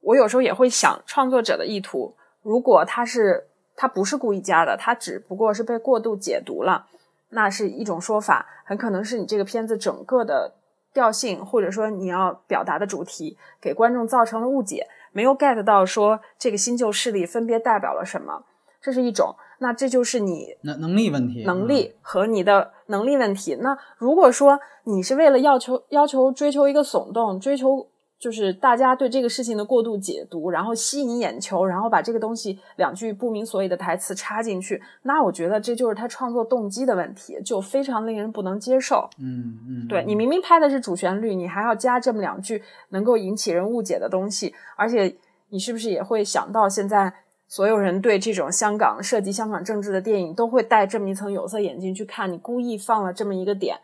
[0.00, 6.86] 我有时候也会想，创作者的意图，如果他是他不是故意加的，他只不过是被过度解读了。
[7.28, 10.52] 那是一种说法，很可能是你这个片子整个的
[10.92, 18.44] 调性，或者说你要表达的主题，给观众造成了误解，没有 get 到说这个新旧势力分别代表了什么，
[18.80, 19.36] 这是一种。
[19.60, 23.56] 那这就是你能能力问题，能力和你的能力问题。
[23.60, 27.88] 那如果说你是为了要求要求追求一个耸动，追求。
[28.22, 39.10] 就是大家对这个事情的过度解读，然后吸引眼球，然后把这个东西两句不明所以的台词插进去，那我觉得这就是他创作动机的问题，就非常令人不能接受。
[39.18, 45.16] 嗯嗯，对你明明拍的是主旋律，你还要加这么两句能够引起人误解的东西，而且
[45.48, 47.12] 你是不是也会想到，现在
[47.48, 53.76] 所有人对这种香港涉及香港政治的电影都会戴这么一层有色眼镜去看，你故意放了这么一个点。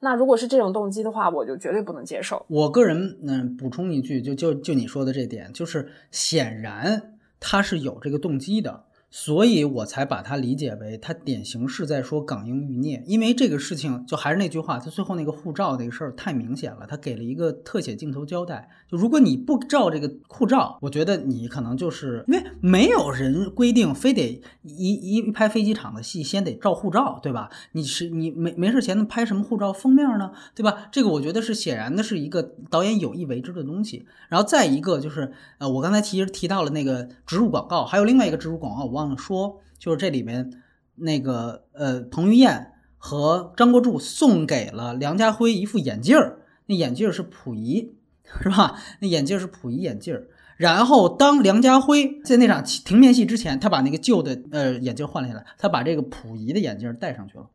[0.00, 2.44] 那如果是这种动机的话，我就绝对不能接受。
[2.48, 8.84] 我个人嗯，补充一句，就就就你说的这点，就是显然他是有这个动机的。
[9.10, 18.68] 所以我才把它理解为他典型是在说港英余孽，因为这个事情就还是那句话，他最后那个护照那个事儿太明显了，他给了一个特写镜头交代。
[18.86, 27.48] 就如果你不照这个护照，我觉得你可能就是因为没有人规定非得一一拍飞机场的戏先得照护照，对吧？
[27.72, 30.88] 你是你没没事前拍什么护照封面呢，对吧？
[30.92, 34.04] 这个我觉得是显然的是一个导演有意为之的东西。
[34.28, 38.84] 然后再一个就是呃，我刚才其实提到了那个植入广告，还有另外一个植入广告。
[38.84, 40.50] 我忘了说，就是这里面
[40.96, 47.92] 那个呃，彭于晏和张国柱送给了梁家辉一副眼镜儿，那眼镜儿是溥仪，
[48.42, 48.74] 是吧？
[49.00, 50.26] 那眼镜儿是溥仪眼镜儿。
[50.56, 57.46] 然后当梁家辉在那场停面戏之前，他把那个旧的呃眼镜换了下来，他把这个溥仪的眼镜戴上去了。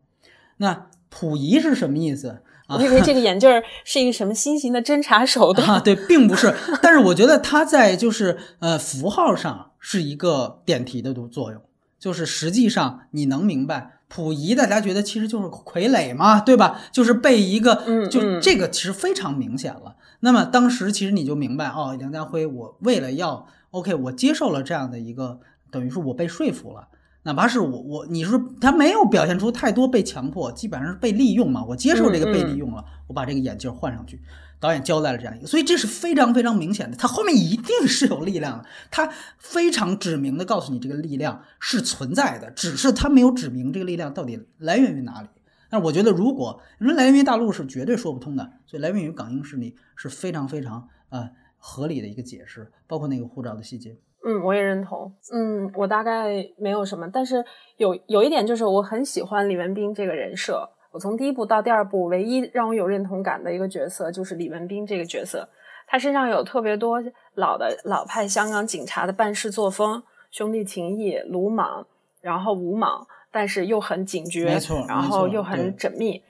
[0.58, 2.42] 那溥仪是什么意思？
[2.70, 3.50] 我以为这个眼镜
[3.84, 5.80] 是一个什么新型的侦查手段啊？
[5.82, 6.56] 对，并不是。
[6.82, 11.62] 但是我觉得他在就是呃符号上是一个点题的作用，
[12.00, 16.80] 就是实际上你能明白，溥仪大家觉得其实就是傀儡嘛，对吧？
[16.94, 19.98] 就是被一个，就这个其实非常明显了。
[20.22, 26.88] 那么当时其实你就明白哦，梁家辉，我为了要 OK，我接受了这样的一个，等于说我被说服了。
[27.24, 34.22] 哪怕是我我你说他没有表现出太多被强迫，基本上是被利用嘛，我接受这个被利用了，我把这个眼镜换上去。
[34.60, 45.28] 导演交代了这样一个，所以这是非常非常明显的，他后面一定是有力量的，他非常指明的告诉你这个力量是存在的，只是他没有指明这个力量到底来源于哪里。
[45.70, 53.98] 但是我觉得，如果你说来源于大陆是绝对说不通的，所以来源于港英势力是非常非常呃合理的一个解释，包括那个护照的细节。
[54.26, 55.12] 嗯，我也认同。
[55.34, 57.44] 嗯，我大概没有什么，但是
[57.78, 60.70] 有有一点就是我很喜欢李文斌这个人设。
[60.92, 65.50] 我从第一部到第二部，唯一让我有认同感的一个角色就是李文斌这个角色。
[65.88, 67.04] 他身上有特别多
[67.36, 70.02] 老的老派香港警察的办事作风，
[70.32, 71.86] 兄弟情谊、鲁莽，
[72.22, 76.22] 然后无莽，但是又很警觉，然后又很缜密。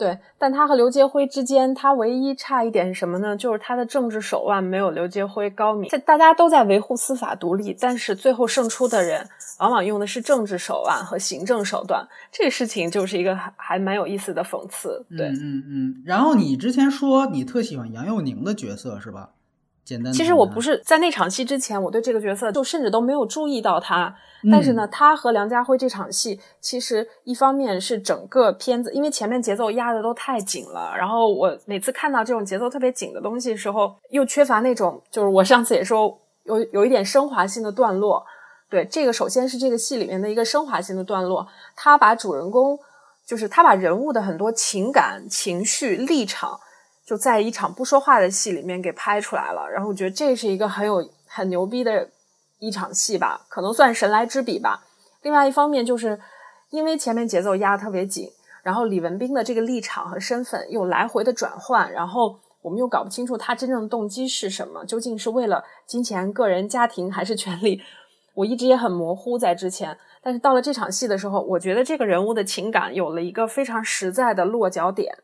[0.00, 3.36] 对，但他和刘杰辉之间，他唯一差一点是什么呢？
[3.36, 5.90] 就是他的政治手腕没有刘杰辉高明。
[5.90, 9.28] 这大家都在维护司法独立，但是最后胜出的人
[9.58, 12.08] 往往用的是政治手腕和行政手段。
[12.32, 15.04] 这个事情就是一个还还蛮有意思的讽刺。
[15.14, 16.02] 对，嗯嗯。
[16.06, 19.28] 然后你之前说你特喜欢杨佑宁的角色是吧？
[19.90, 20.12] 简单。
[20.12, 24.14] 其实我不是在那场戏之前，我对这个角色就甚至都没有注意到他。
[24.50, 38.24] 但是呢，他和梁家辉这场戏，其实一方面是整个片子，因为前面节奏压的都太紧了，然后我每次看到这种节奏特别紧的东西的时候，又缺乏那种，就是我上次也说有有一点升华性的段落。
[38.70, 41.46] 对，这个首先是这个戏里面的一个升华性的段落，
[41.76, 42.78] 他把主人公，
[43.26, 46.58] 就是他把人物的很多情感、情绪、立场，
[47.10, 49.68] 就在一场不说话的戏里面给拍出来了。
[49.68, 52.08] 然后我觉得这是一个很有很牛逼的。
[52.62, 54.84] 一场戏吧，可能算神来之笔吧。
[55.22, 56.20] 另外一方面，就是
[56.68, 58.30] 因为前面节奏压得特别紧，
[58.62, 67.80] 然后李文斌的这个立场和身份又来回的转换，然后我们又搞不清楚他真正的动机是什么，究竟是为了金钱、个人、家庭还是权力？
[68.34, 75.16] 我一直也很模糊在之前，但是到了这场戏的时候，我觉得这个人物的情感有了一个非常实在的落脚点，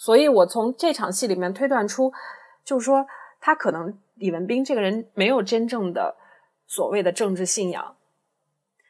[0.00, 2.10] 所以我从这场戏里面推断出，
[2.64, 3.06] 就是说
[3.38, 3.98] 他可能。
[4.20, 6.14] 李文斌这个人没有真正的
[6.66, 7.96] 所谓的政治信仰，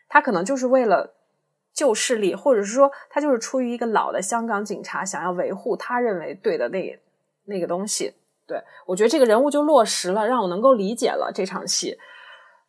[0.09, 1.15] 他可能就是为了
[1.73, 7.01] 救势力，或者是说他就是出于一个老的香港警察想要维护他认为对的那
[7.45, 8.13] 那个东西。
[8.45, 11.97] 对我觉得这个人物就落实了，让我能够理解了这场戏。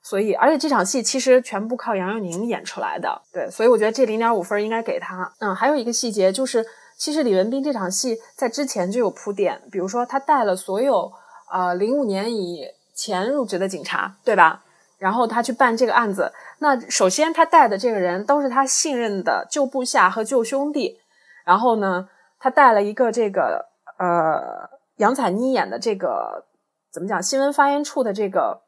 [0.03, 3.19] 所以，而且这场戏其实全部靠杨佑宁演出来的。
[3.33, 5.33] 对，所以我觉得这零点五分应该给他。
[5.39, 6.63] 嗯，还有一个细节就是，
[7.01, 11.11] 其实李文斌这场戏在之前就有铺垫，比如说他带了所有。
[11.49, 12.63] 呃，零五年以
[12.93, 14.61] 前入职的警察，对吧？
[14.99, 16.31] 然后他去办这个案子。
[16.59, 20.99] 那首先他带的这个人都是他信任的旧部下和旧兄弟。
[21.43, 22.07] 然后呢，
[22.39, 23.65] 他带了一个这个
[23.97, 26.45] 呃杨采妮演的这个
[26.91, 27.21] 怎么讲？
[27.21, 28.61] 新闻发言处的这个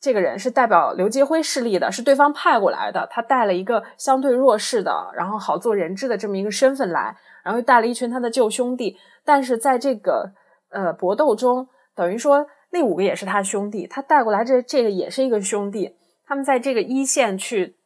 [0.00, 3.06] 这个人是代表刘杰辉势力的，是对方派过来的。
[3.08, 8.96] 他带了一个相对弱势的，然后好做人质的这么一个身份来，然后又带了一群他的旧兄弟。
[9.24, 10.32] 但是在这个
[10.70, 11.68] 呃搏斗中。
[11.92, 15.96] 等于说，那五个也是他兄弟，他带过来这这个也是一个兄弟。
[16.24, 17.76] 他们在这个一线去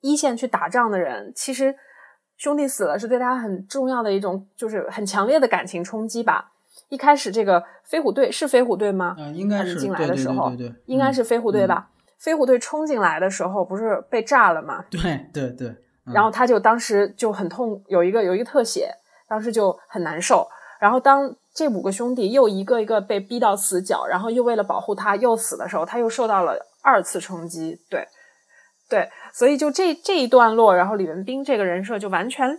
[0.00, 1.74] 一线去打仗的人，其实
[2.38, 6.52] 兄弟死了是对他很重要的一种，就是很强烈的感情冲击吧。
[6.88, 9.16] 一开始这个飞虎队是飞虎队吗？
[9.18, 11.90] 嗯，应该是进来的时候，对对对，应该是飞虎队吧。
[12.18, 14.82] 飞虎队冲进来的时候，不是被炸了吗？
[14.88, 15.76] 对对对。
[16.04, 18.90] 然后他就当时就很痛，有一个有一个特写，
[19.28, 20.48] 当时就很难受。
[20.80, 27.80] 然后当这五个兄弟又一个一个被逼到死角，然后又为了保护他又死的时候，他又受到了二次冲击。
[27.88, 28.08] 对，
[28.88, 32.50] 对，所以就这这一段落，然后李文斌这个人设就完全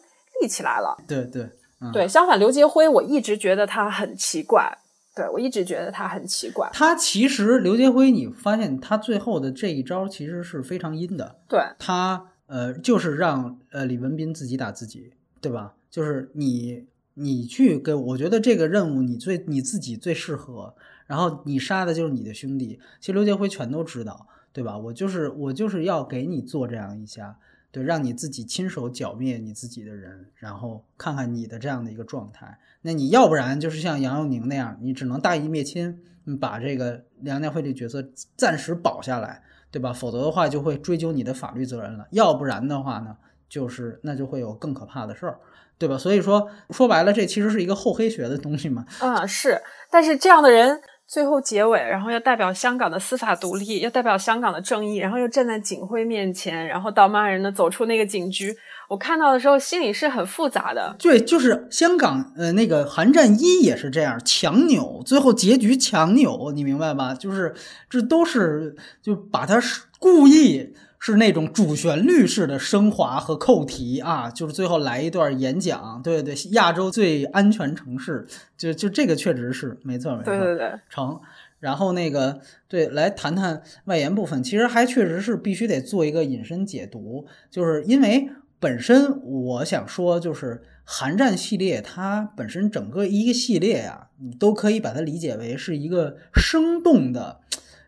[0.41, 0.95] 立起来了。
[1.07, 1.49] 对对
[1.91, 4.77] 对，相反，刘杰辉我一直觉得他很奇怪。
[5.15, 6.67] 对我一直觉得他很奇怪。
[6.73, 11.35] 他其实刘杰辉，你发现他最后的这一招其实是非常阴的。
[11.47, 15.73] 对，他呃就是让呃李文斌自己打自己，对吧？
[15.89, 16.85] 就是你。
[17.15, 20.73] 你去给，我觉得这个任务你最你自己最适合，
[21.05, 22.79] 然后你杀的就是你的兄弟。
[22.99, 24.75] 其实刘杰辉全都知道，对吧？
[24.75, 27.37] 我就是我就是要给你做这样一下，
[27.71, 32.57] 对，让你自己亲手剿灭你自己的人，然后看看你的这样的一个状态。
[32.81, 35.99] 那你要不然就是像杨佑宁那样，你只能大义灭亲，
[36.39, 38.03] 把这个梁家辉这角色
[38.35, 39.43] 暂时保下来，
[39.73, 39.91] 对吧？
[39.91, 42.05] 否则的话就会追究你的法律责任了。
[42.11, 43.17] 要不然的话呢，
[43.49, 45.39] 就是那就会有更可怕的事儿。
[45.79, 45.97] 对吧？
[45.97, 48.85] 所以说说白了，这其实是一个厚黑学的东西嘛。
[48.99, 49.59] 啊，是。
[49.89, 50.79] 但是这样的人
[51.13, 58.51] 最后结尾，然后要代表香港的司法独立，要代表香港的正义，然后又站在警徽面前，然后道骂人的走出那个警局，
[58.89, 60.95] 我看到的时候心里是很复杂的。
[60.97, 67.13] 对，就是香港呃那个寒战一也是这样强扭，最后结局强扭，你明白吧？
[67.13, 67.53] 就是
[67.87, 69.61] 这都是就把他
[69.99, 70.73] 故意。
[71.05, 78.25] 是那种主旋律式的升华和扣题啊，就是最后来一段演讲，对对对，亚洲最安全城市，
[78.57, 81.19] 就就这个确实是没错没错，对对对，成。
[81.59, 82.39] 然后那个
[82.69, 88.29] 对，来谈谈外延部分，其实还确实是必须得做一个引申解读，就是因为
[88.61, 97.41] 本身我想说，就是寒战系列它本身整个一个系列呀，你都可以把它理解为是一个生动的，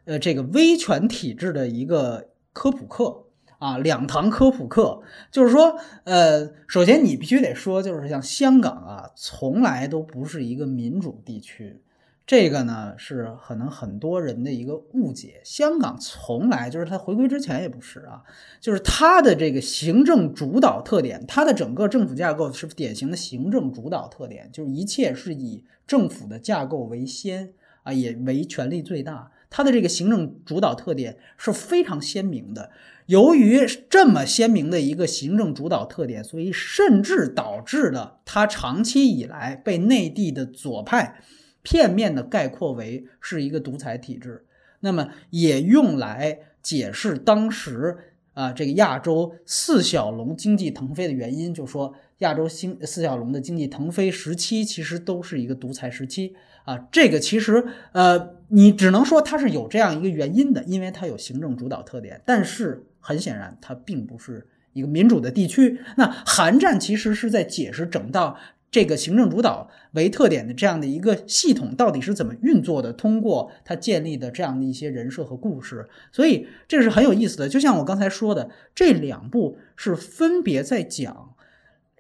[0.04, 2.26] 呃，这个威权体制的一个。
[2.56, 3.26] 科普课
[3.60, 11.82] 啊，两堂科普课，就是说，呃，首先你必须得说，就是像香港啊，从来都不是一个民主地区，
[12.26, 15.41] 这个呢是可能很多人的一个误解。
[15.44, 18.23] 香港从来就是它回归之前也不是啊，
[18.61, 27.52] 就是它的这个行政主导特点，它的整个政府架构是典型的行政主导特点，就是一切是以政府的架构为先
[27.84, 29.30] 啊，也为权力最大。
[29.56, 32.72] 它的这个行政主导特点是非常鲜明的。
[33.06, 41.22] 由于这么鲜明的一个行政主导特点，所以甚至导致了它长期以来被内地的左派
[41.61, 44.44] 片面的概括为是一个独裁体制。
[44.82, 56.36] 那么也用来解释当时啊这个亚洲四小龙经济腾飞的原因，就说亚洲新四小龙的经济腾飞时期其实都是一个独裁时期。
[56.66, 62.20] 啊，这个其实，呃，你只能说它是有这样一个原因的，因为它有行政主导特点。
[62.26, 65.80] 但是很显然，它并不是一个民主的地区。
[65.95, 68.36] 那韩战其实是在解释整到
[68.76, 75.88] 这个行政主导为特点的这样的一个系统到底是怎么运作的，通过它建立的这样的一些人设和故事。
[76.11, 77.47] 所以这是很有意思的。
[77.47, 81.34] 就像我刚才说的，这两部是分别在讲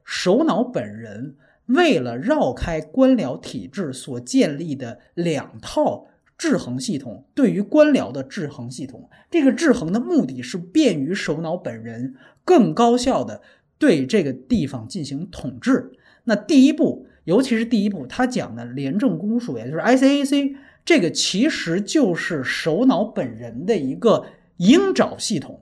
[0.03, 1.37] 首脑本人。
[1.67, 6.07] 为了绕开官僚体制所建立的两套
[6.37, 13.41] 制衡系统，对于官僚的制衡系统，这个制衡的目的是便于首脑本人更高效的
[13.77, 15.93] 对这个地方进行统治。
[16.25, 24.25] 那第一步，尤其是第一步，他讲的廉政公署，也就是 ICAC，这个其实就是首脑本人的一个
[24.57, 25.61] 鹰爪系统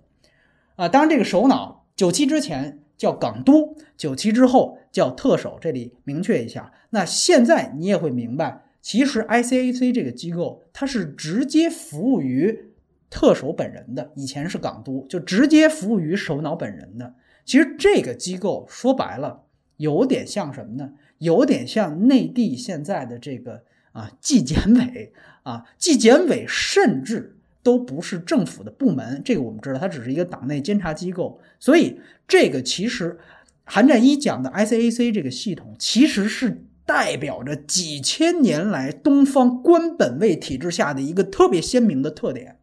[0.76, 0.90] 啊。
[0.90, 2.80] 当然，这个首脑九七之前。
[2.96, 6.72] 叫港督，九七之后叫特首，这里明确一下。
[6.92, 12.72] 那现在你也会明白，其实 ICAC 这个机构它是直接服务于
[13.10, 17.16] 特首本人的，以前是港督，就直接服务于首脑本人的。
[17.44, 19.43] 其实这个机构说白了，
[19.84, 20.92] 有点像什么呢？
[21.20, 25.12] 有点像内地现在的这个啊纪检委
[25.44, 27.38] 啊，纪检委甚至。
[27.66, 31.40] 都不是政府的部门，这个我们知道，它只是一个党内监察机构。
[31.62, 31.98] 所以，
[32.28, 33.18] 这个其实
[33.64, 42.58] 韩战一讲的 ICAC 这个系统，其实是代表着几千年来东方官本位体制下的一个特别鲜明的特点。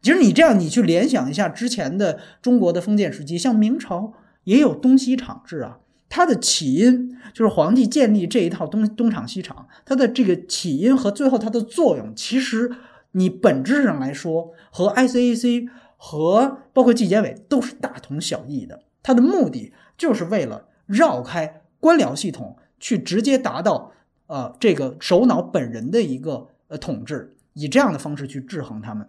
[0.00, 4.12] 其实你这样，你去联想一下之前的中国的封建时期，像明朝
[4.44, 5.80] 也有东西厂制啊，
[6.14, 12.70] 它的起因就是皇帝建立这一套东东厂西厂，它的这个起因和最后它的作用，其实。
[13.16, 18.82] 你本质上来说，和 ICAC 和包括纪检委都是大同小异的。
[19.04, 23.92] 它的目的就是为了绕开官僚系统，去直接达到
[24.26, 29.08] 呃这个首脑本人的一个呃统治，以这样的方式去制衡他们。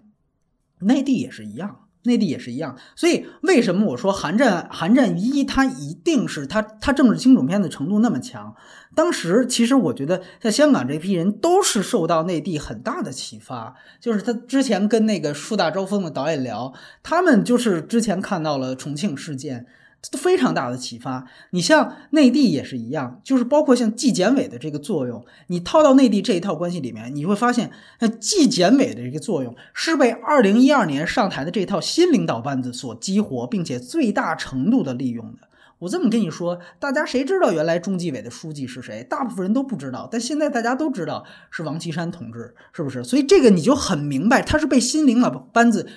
[0.82, 1.85] 内地也是一样。
[2.06, 8.56] 内地也是一样，所以为什么我说《韩战》《韩战一》它一定是它它政治惊悚片的程度那么强？
[8.95, 16.73] 当时其实我觉得在香港这批人都是受到内地很大的启发，就是他之前跟那个树大招风的导演聊，
[17.03, 19.65] 他们就是之前看到了重庆事件。
[20.14, 21.26] 非常大的启发。
[21.52, 35.48] 你像内地也是一样，就是包括像纪检委的这个作用，你套到内地这一套关系里面，你会发现，那纪检委的这个作用是被二零一二年上台的这套新领导班子所激活，并且最大程度的利用的。
[35.80, 39.03] 我这么跟你说，大家谁知道原来中纪委的书记是谁？
[39.03, 43.03] 大部分人都不知道，但现在大家都知道是王岐山同志，是不是？
[43.03, 45.90] 所以这个你就很明白，他是被新领导班子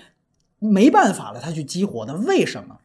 [0.59, 2.17] 没办法了，他去激活的。
[2.17, 2.79] 为什么？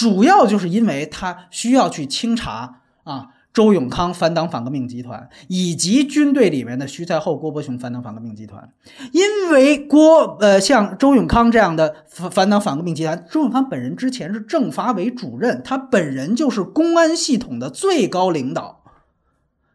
[0.00, 8.72] 主要就是因为他需要去清查啊，周永康反党反革命集团以及军队里面的徐才厚、郭伯雄反党反革命集团。
[9.12, 18.82] 因为郭呃，像周永康这样的反反党反革命集团，周永康本人之前是政法委主任，他本人就是公安系统的最高领导，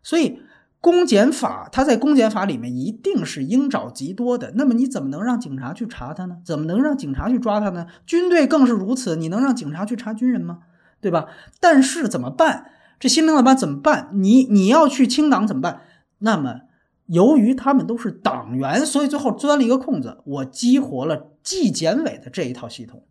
[0.02, 0.39] 所以。
[0.86, 4.52] 公检法，他在公检法里面一定是鹰爪极多的。
[4.53, 6.38] 那么你怎么能让警察去查他呢？
[6.45, 7.88] 怎么能让警察去抓他呢？
[8.06, 9.16] 军队更是如此。
[9.16, 10.60] 你能让警察去查军人吗？
[11.02, 11.26] 对吧？
[11.60, 12.68] 但是怎么办？
[12.99, 14.10] 这新领导班怎么办？
[14.14, 15.82] 你你要去清党怎么办？
[16.20, 16.62] 那么
[17.07, 23.02] 由于他们都是党员，所以最后钻了一个空子，我激活了纪检委的这一套系统。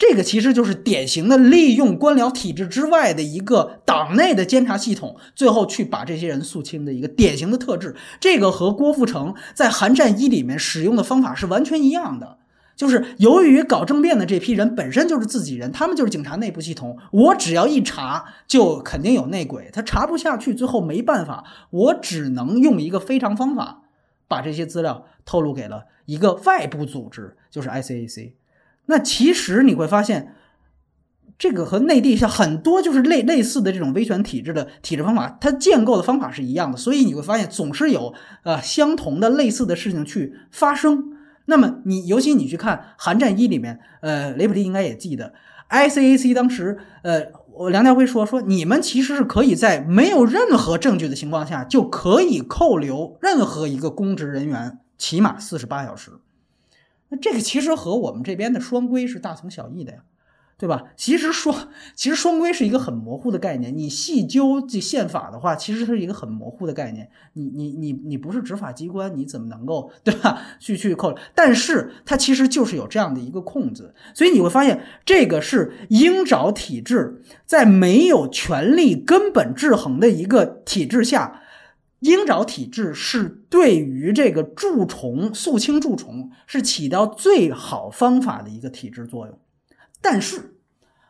[0.00, 7.94] 这个其实就是典型的利用官僚体制之外的一个党内的监察系统，最后去把这些人肃清的一个典型的特质。
[8.18, 12.38] 这个和郭富城在寒战一里面使用的方法是完全一样的。
[12.74, 23.82] 就是由于搞政变的这批人本身就是自己人，他们就是警察内部系统，我只要一查就肯定有内鬼，他查不下去，最后没办法，我只能用一个非常方法，
[24.26, 28.32] 把这些资料透露给了一个外部组织，就是 ICAC。
[28.90, 30.34] 那其实你会发现，
[31.38, 38.12] 这个和内地像很多就是类类似的这种威权体制的体制方法，它建构的方法是一样的，所以你会发现总是有
[38.42, 41.16] 呃相同的类似的事情去发生。
[41.46, 45.32] 那么你尤其你去看《寒战一》里面，呃，雷普利应该也记得
[45.70, 47.22] ，ICAC 当时，呃，
[47.70, 56.10] 梁家辉说说，你们其实是可以在没有任何证据的情况下，就可以扣留任何一个公职人员，起码四十八小时。
[57.10, 59.98] 那这个其实和我们这边的双规是大同小异的呀。
[60.60, 60.84] 对吧？
[60.94, 63.74] 其实双其实双规是一个很模糊的概念。
[63.74, 67.08] 你细究这宪法的话，其实它是一个很模糊的概念。
[67.32, 70.42] 你你你你不是执法机关，你怎么能够对吧？
[70.58, 71.16] 去去扣？
[71.34, 81.40] 但是它其实就是有这样的一个空子，所以你会发现，这个是鹰爪体制在没有权力根本制衡的一个体制下，
[82.00, 89.38] 鹰爪体制是对于这个蛀虫肃清蛀虫是起到最好方法的一个体制作用。
[90.00, 90.56] 但是，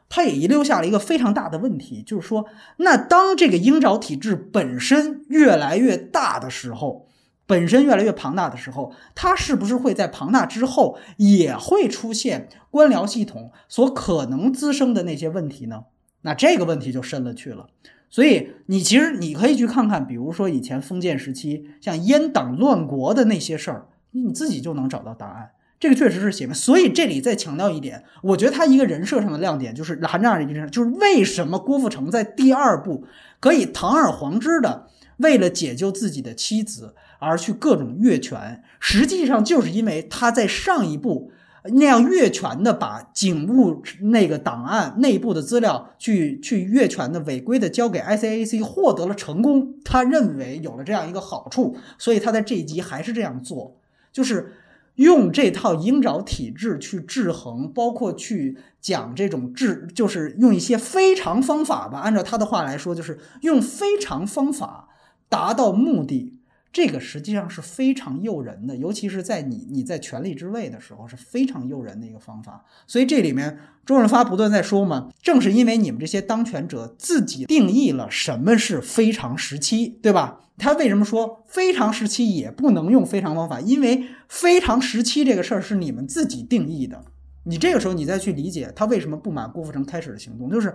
[0.08, 2.46] 它也遗留下了一个非常大的问题，就是说，
[2.78, 7.06] 那当这个鹰爪体制本身越来越大的时候，
[7.46, 15.84] 本身越来越庞大的时候，它是不是会在庞大之后也会出现官僚系统所可能滋生的那些问题呢？
[16.22, 17.68] 那这个问题就深了去了。
[18.10, 25.50] 所以，你其实你可以去看看，比如说以前封建时期像阉党乱国的那些事儿，你自己就能找到答案。
[25.78, 33.06] 这个确实是写明，所以这里再强调一点，我觉得他一个人设上的亮点就是韩战二一人就是为什么郭富城在第二部
[33.38, 34.88] 可以堂而皇之的
[35.18, 41.32] 为了解救自己的妻子而去各种越权，实际上就是因为他在上一部
[41.64, 53.76] 那样越权的把警务那个档案内部的资料去去越权的违规的交给 ICAC 获得了成功，他认为有了这样一个好处，所以他在这一集还是这样做，
[54.12, 54.52] 就是。
[54.96, 62.00] 用这套鹰爪体制去制衡，包括去讲这种制，就是用一些非常方法吧。
[62.00, 64.88] 按照他的话来说，就是用非常方法
[65.30, 66.39] 达到目的。
[66.72, 72.64] 这个实际上是非常诱人的，尤其是在你你在权力之位的时候，是非常诱人的一个方法。
[72.86, 80.40] 所以这里面周润发不断在说嘛，正是因为你们这些当权者自己定义了什么是非常时期，对吧？
[80.58, 83.60] 他为什么说非常时期也不能用非常方法？
[83.60, 87.02] 因为非常时期这个事儿是你们自己定义的。
[87.44, 90.72] 你这个时候你再去理解他为什么不满郭富城开始的行动，就是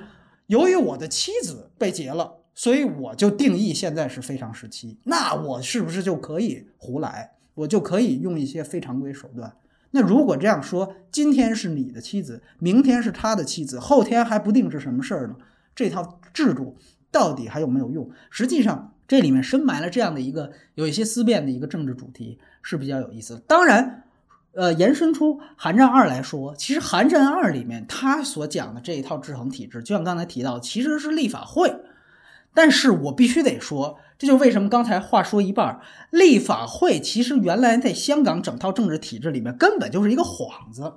[0.48, 2.42] 由于我的妻子被劫了。
[2.56, 7.34] 所以我就定义现在是非常时期，那我是不是就可以胡来？
[7.54, 9.54] 我就可以用一些非常规手段？
[9.92, 15.36] 那如果这样说，今天是你的妻子，明天是他的妻子，后天还不定是什么事儿呢？
[15.76, 16.78] 这套制度
[17.12, 18.10] 到底还有没有用？
[18.30, 23.40] 实际上，这里面深埋了这样的一个有一些思辨的一个政治主题是比较有意思的。
[23.48, 24.04] 当然，
[24.54, 31.74] 呃，延伸出《寒战二》来说，其实《寒战二》里面他所讲的这一套制衡体制，就像刚才提到，其实是立法会。
[32.56, 35.80] 但是我必须得说，这就为什么刚才话说一半，
[36.10, 40.94] 立法会其实原来在香港整套政治体制里面根本就是一个幌子。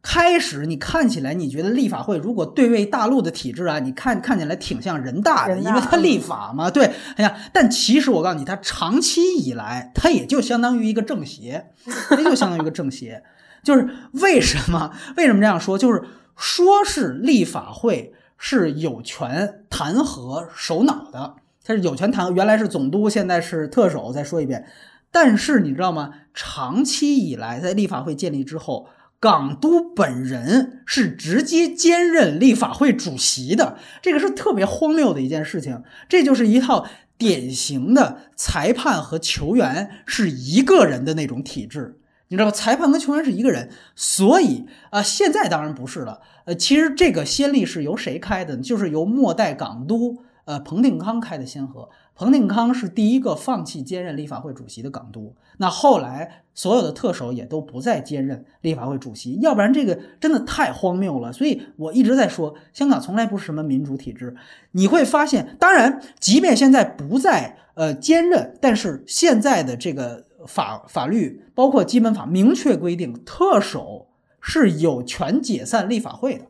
[0.00, 11.70] 开始你看起来你觉得立法会如果对位大陆的体制啊，你看看起来挺像人大的，因为它立法嘛，对，哎呀，但其实我告诉你，它长期以来它也就相当于一个政协，
[12.10, 13.24] 它就相当于一个政协。
[13.64, 14.92] 就是为什么？
[15.16, 15.76] 为什么这样说？
[15.76, 16.04] 就是
[16.36, 18.14] 说是立法会。
[18.38, 21.34] 是有权弹劾首脑的，
[21.64, 24.12] 他是有权弹，原来是总督，现在是特首。
[24.12, 24.66] 再说一遍，
[25.10, 26.14] 但是你知道吗？
[26.32, 28.86] 长期以来，在立法会建立之后，
[29.18, 35.82] 港督本人是直接兼任立法会主席的，这个是特别荒谬的一件事情。
[36.08, 36.86] 这就是一套
[37.18, 41.98] 典型的裁判和球员是一个人的那种体制。
[42.28, 46.20] 你知道裁判跟球员是一个人，所以啊，现在当然不是了。
[46.48, 48.62] 呃，其实这个先例是由谁开的呢？
[48.62, 50.16] 就是由末代港督
[50.46, 51.90] 呃彭定康开的先河。
[52.14, 55.36] 彭定康是第一个放弃兼任立法会主席的港督。
[55.58, 61.30] 那后来所有的特首也都不再兼任立法会主席，要不然这个真的太荒谬了。
[61.30, 64.34] 所以我一直在说，香港从来不是什么民主体制。
[64.72, 70.24] 你会发现，当然，即便现在不再呃兼任，但是现在的这个。
[70.46, 74.06] 法法律包括基本法明确规定，特首
[74.40, 76.46] 是有权解散立法会的。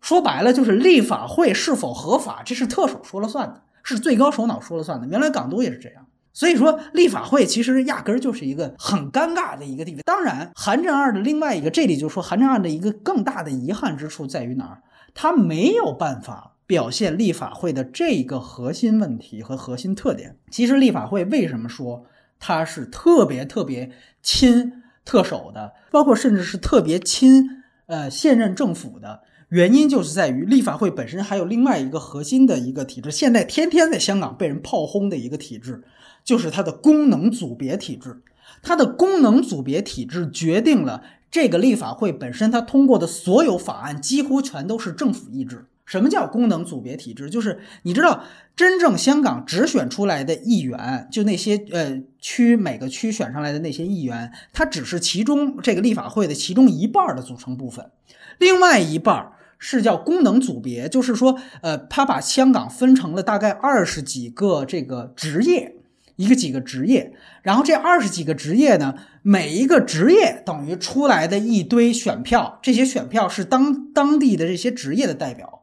[0.00, 5.06] 说白了就是立法会是否合法，这是特首说了算的，是最高首脑说了算的。
[5.08, 10.02] 原来港督也是这样，所以说立法会其实压根儿就是一个很尴尬的一个地位。
[10.04, 14.82] 当然，韩正二的另外一个，这里就说韩正二的一个更大的遗憾之处在于哪儿？
[15.12, 20.36] 他没有办法表现立法会的这个核心问题和核心特点。
[20.50, 22.04] 其实立法会为什么说
[22.38, 23.90] 它是特别特别
[24.22, 27.48] 亲特首的，包括甚至是特别亲
[27.86, 29.22] 呃现任政府的？
[29.48, 35.84] 原因就是在于立法会本身还有另外一个核心的一个体制，现在天天在香港被人炮轰的一个体制，
[36.24, 38.22] 就是它的功能组别体制。
[38.62, 45.66] 它的功能组别体制决定了这个立法会本身，它通过的所有法案几乎全都是政府意志。
[45.86, 47.30] 什么叫功能组别体制？
[47.30, 57.90] 就是你知道，真正香港直选出来的议员，就那些呃区每个区选上来的那些议员，他只是其中这个立法会的其中一半的组成部分，
[58.38, 59.32] 另外一半。
[59.58, 65.76] 是叫功能组别，就是说，呃，他把香港分成了大概二十几个这个职业，
[66.16, 75.62] 一个几个职业，然后这二十几个职业呢，每一个职业等于出来的一堆选票，这些选票是当当地的这些职业的代表。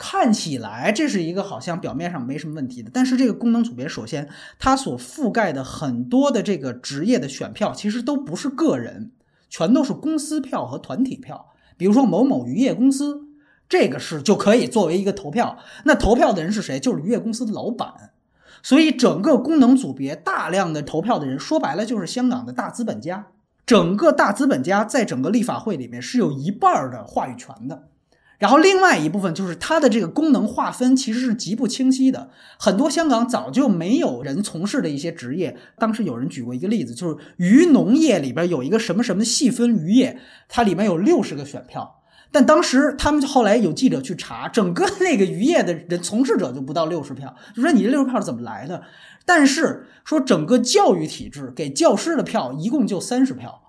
[0.00, 4.26] 看起来这是一个好像表面上没什么问题的，但是这个功能组别，首先
[4.58, 9.10] 它所覆盖的很多的这个职业的选票，其实都不是个人，
[9.50, 13.26] 全都是公司票和团体票，比如说某某渔业公司。
[13.68, 16.80] 这个是就可以作为一个投票，那投票的人是谁？
[16.80, 18.10] 就是渔业公司的老板。
[18.64, 23.28] 所以整个功能组别大量的投票的人，说白了就是香港的大资本家。
[23.64, 27.89] 整个大资本家在整个立法会里面是有一半的话语权的。
[28.40, 32.30] 然后另外一部分就是它的这个功能划分其实是极不清晰的。
[32.58, 40.18] 很多香港早就没有人从事的一些职业，当时有人举过一个例子，就是渔农业里边有一个什么什么细分渔业，
[40.48, 41.98] 它里面有六十个选票。
[42.32, 48.82] 但当时他们后来有记者去查，整个那个渔业的人从事者就不到六十票，就说你这六十票是怎么来的？
[49.26, 53.60] 但是说整个教育体制给教师的票一共就三十票，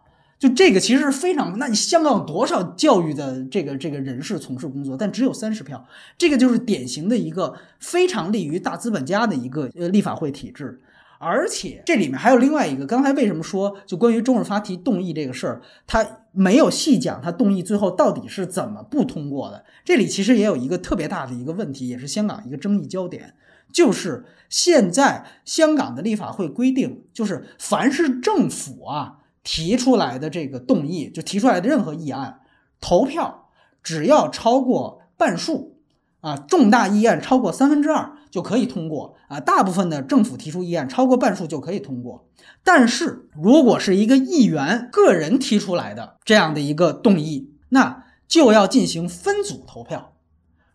[0.42, 4.98] 就这个其实是非常，那你香港有多少教育的这个这个人士从事工作？
[4.98, 5.86] 但只有三十票，
[6.18, 10.82] 这个就是典型的一个非常利于大资本家的一个呃立法会体制。
[11.20, 19.64] 而且这里面还有另外一个，刚才为什么说就关于中日发提动议这个事儿，他没有细讲他动议最后到底是怎么不通过的。
[19.86, 23.36] 这里其实也有一个特别大的一个问题，也是香港一个争议焦点，
[23.72, 32.42] 就是现在香港的立法会规定，就是凡是政府啊提出来的这个动议，就提出来的任何议案，
[32.80, 33.50] 投票
[33.82, 35.78] 只要超过半数。
[36.22, 42.28] 啊，重大议案超过三分之二就可以通过啊，大部分的政府提出议案超过半数就可以通过。
[42.64, 50.14] 但是如果是一个议员个人提出来的这样的一个动议，那就要进行分组投票。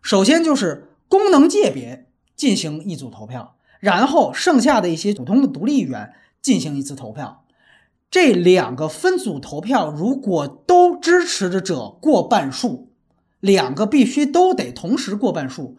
[0.01, 7.45] 首先就是功能界别进行一组投票，然后剩下的一些普通的独立议员进行一次投票。
[8.09, 12.85] 这两个分组投票如果都支持的者过半数。
[13.39, 15.77] 两个必须都得同时过半数，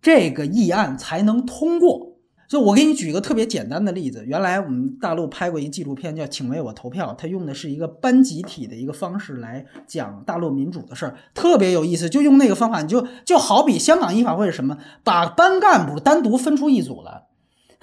[0.00, 2.14] 这个议案才能通过。
[2.48, 12.08] 就我给你举一个特别简单的例子，原来我们大陆拍过一纪录片叫《请为我投票》，它用的是一个班集体的一个方式来讲大陆民主的事儿，特别有意思。
[12.08, 17.24] 就用那个方法，你就就好比香港议法会是什么，把班干部单独分出一组来。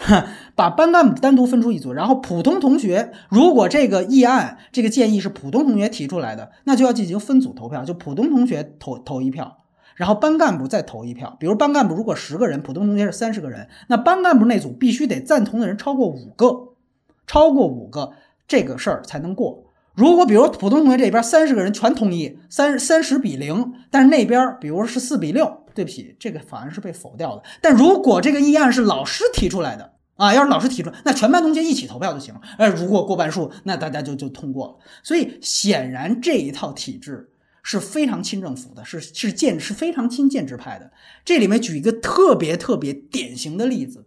[0.56, 9.58] 把班干部单独分出一组，然后普通同学，如果这个议案这个建议是普通同学提出来的，那就要进行分组投票，就普通同学投投一票，
[9.96, 11.38] 然后班干部再投一票。
[11.40, 16.74] 比如班干部如果十个人，普通同学是三十个人，那班干部那组必须得赞同的人超过五个，
[17.28, 18.14] 超过五个
[18.48, 19.66] 这个事儿才能过。
[19.94, 25.61] 如果比如普通同学这边三十个人全同意，三三十比零，但是那边比如是四比六。
[25.74, 27.44] 对不起，这个法案是被否掉的。
[27.62, 32.42] 但如果这个议案是老师提出来的啊，要是老师提出，那全班同学一起投票就行了。
[32.58, 34.76] 呃，如果过半数，那大家就就通过了。
[35.02, 37.32] 所以显然这一套体制
[37.64, 40.92] 是非常亲政府的，是是建是非常亲建制派的。
[41.26, 44.06] 这里面举一个特别特别典型的例子，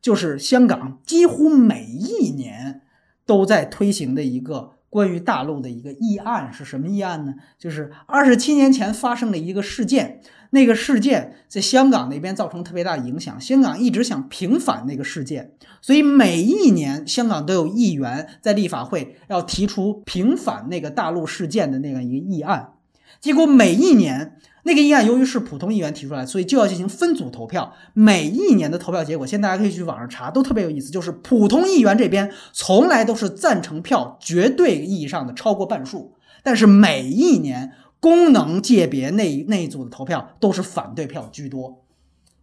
[0.00, 2.82] 就是香港几乎每一年
[3.26, 7.34] 都在推行的一个关于大陆的一个议案是什么议案呢？
[7.58, 10.20] 就是二十七年前发生了一个事件。
[10.50, 15.52] 那个事件在香港那边造成特别大的影响，香港一直想平反那个事件，
[15.82, 22.72] 所以每一年香港都有议员在立法会要提出平反那个大陆事件的那样一个议案。
[23.20, 27.72] 结果每一年那个议案由于是普通议员提出来，所以就要进行分组投票。
[27.94, 30.90] 每一年的投票结果，现在大家可以去网上查，都特别有意思。
[30.90, 41.84] 就是普通议员这边从来都是赞成票绝对意义上的超过半数，但是每一年功能界别那那一组的投票都是反对票居多，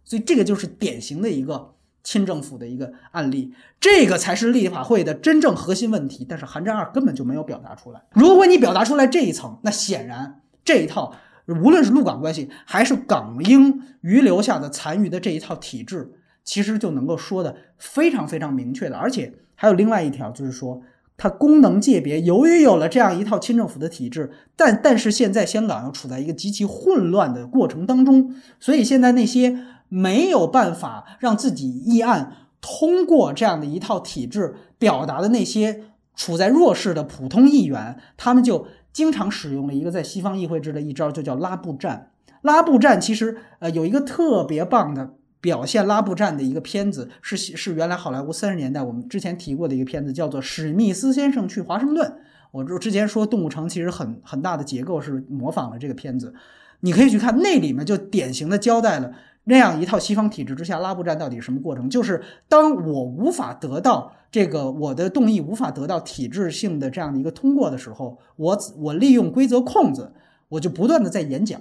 [0.04, 6.26] 所以这个就是典型的一个亲政府的一个案例，这个才是立法会的真正核心问题。
[6.28, 8.02] 但是韩战二根本就没有表达出来。
[8.12, 11.14] 如果你表达出来这一层，那显然这一套
[11.46, 16.12] 无论是陆港关系还是港英余留下的残余的这一套体制，
[16.44, 19.32] 其实就能够说的非常非常明确的，而且。
[19.58, 20.82] 还有另外一条，就是说，
[21.16, 29.58] 它功能界别由于有了这样一套亲政府的体制，但但是现在香港又处在一个极其混乱的过程当中，所以现在那些
[29.88, 38.66] 没有办法让自己议案通过这样的一套体制表达的那些处在弱势的普通议员，他们就
[38.96, 42.12] 经常使用了一个在西方议会制的一招，就叫拉布战。
[42.40, 45.10] 拉布战其实呃有一个特别棒的。
[45.38, 52.10] 表现拉布战的一个片子是是原来好莱坞三十年代我们之前提过的一个片子，叫做《史密斯先生去华盛顿》。
[52.50, 56.34] 我之前说《动物城》其实很很大的结构是模仿了这个片子，
[56.80, 59.12] 你可以去看那里面就典型的交代了
[59.44, 61.88] 那样一套西方体制之下拉布战到底什么过程。
[61.88, 70.12] 就是当我无法得到这个我的动议无法得到体制性的这样的一个通过的时候，我我利用规则空子，
[70.50, 71.58] 我就不断的在演讲。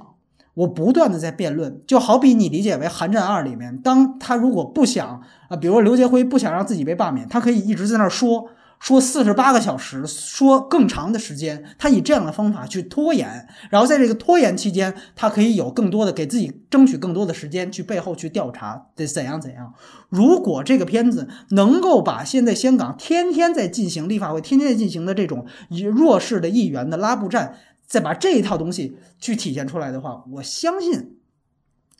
[0.55, 8.49] 我不断的在辩论，就好比你理解为《寒战二》里面，当他如果不想啊，比如说刘杰辉不想让自己被罢免，他可以一直在那儿说
[8.85, 19.73] 说四十八个小时，说更长的时间，他以这样的方法去拖延，然后在这个拖延期间，他可以有更多的给自己争取更多的时间去背后去调查得怎样怎样。
[20.09, 27.57] 如果这个片子能够把现在香港天天在进行立法会天天在进行的这种以弱势的议员的拉布战。
[27.87, 31.17] 再把这一套东西去体现出来的话，我相信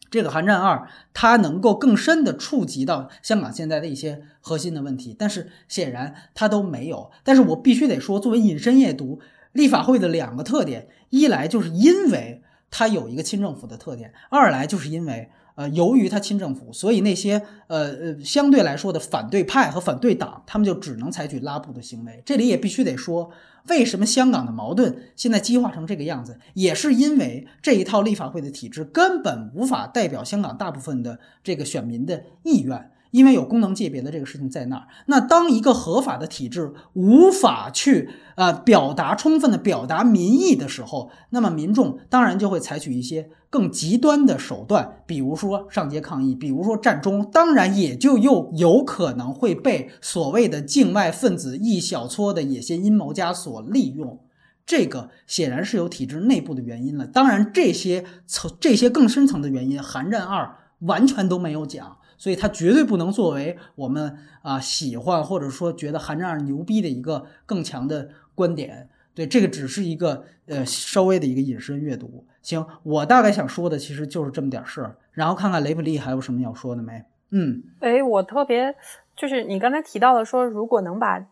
[0.10, 0.78] 这个《寒战二》
[1.14, 7.12] 它能够更深的触及到香港现在的一些核心的问题，但是显然它都没有。
[7.24, 9.20] 但是我必须得说，作为隐身夜读，
[9.52, 15.30] 立法会的两个特点：一来就是因为它有一个亲政府的特点；二来就是因为。
[15.56, 22.22] 呃，由于他亲政府，所以那些呃呃相对来说的反对派和反对党，他们就只能采取拉布的行为。
[22.26, 23.32] 这里也必须得说，
[23.70, 32.92] 为什么香港的矛盾现在激化成这个样子，也是因为这一套立法会的体制根本无法代表香港大部分的这个选民的意愿。
[33.16, 54.20] 因为有功能界别的这个事情在那儿，那当一个合法的体制无法去呃表达充分的表达民意的时候，那么民众当然就会采取一些更极端的手段，比如说上街抗议，比如说占中，当然也就又有可能会被所谓的境外分子一小撮的野心阴谋家所利用。
[54.66, 57.08] 这个显然是有体制内部的原因了。
[57.08, 61.98] 当然，这些层这些更深层的原因，韩战二完全都没有讲。
[62.18, 68.90] 所以它绝对不能作为我们啊喜欢或者说觉得韩战二牛逼的一个更强的观点。
[69.14, 72.26] 对，这个只是一个呃稍微的一个隐身阅读。
[72.42, 74.98] 行，我大概想说的其实就是这么点事儿。
[75.14, 77.02] 然后看看雷普利还有什么要说的没？
[77.30, 78.76] 嗯，哎，我特别
[79.16, 81.26] 就是你刚才提到了说，如果能把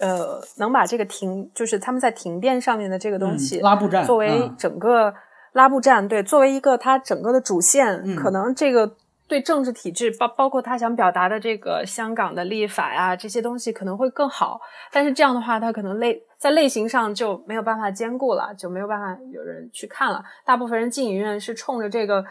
[0.00, 5.14] 呃能把这个停，就是他们在停电上面的这个东西拉布战作为整个
[5.52, 8.96] 拉布战，对，作为一个它整个的主线，可能这个。
[9.32, 14.60] 对政治体制，包包括他想表达的这个香港的立法呀，这些东西可能会更好。
[14.92, 20.22] 但是这样的话，他可能类在类型上就没有办法兼顾了，就没有办法有人去看了。
[20.44, 22.22] 大部分人进影院是冲着这个，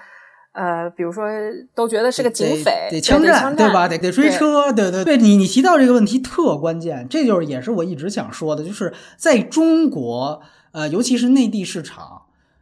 [0.51, 1.25] 呃，比如说
[1.73, 3.87] 都觉得是个警匪、得枪战，对吧？
[3.87, 5.17] 得得追车，对对对。
[5.17, 10.39] 你你提到这个问题特关键，这就是也是我一直想说的，就是在中国，
[10.71, 12.20] 呃，尤其是内地市场。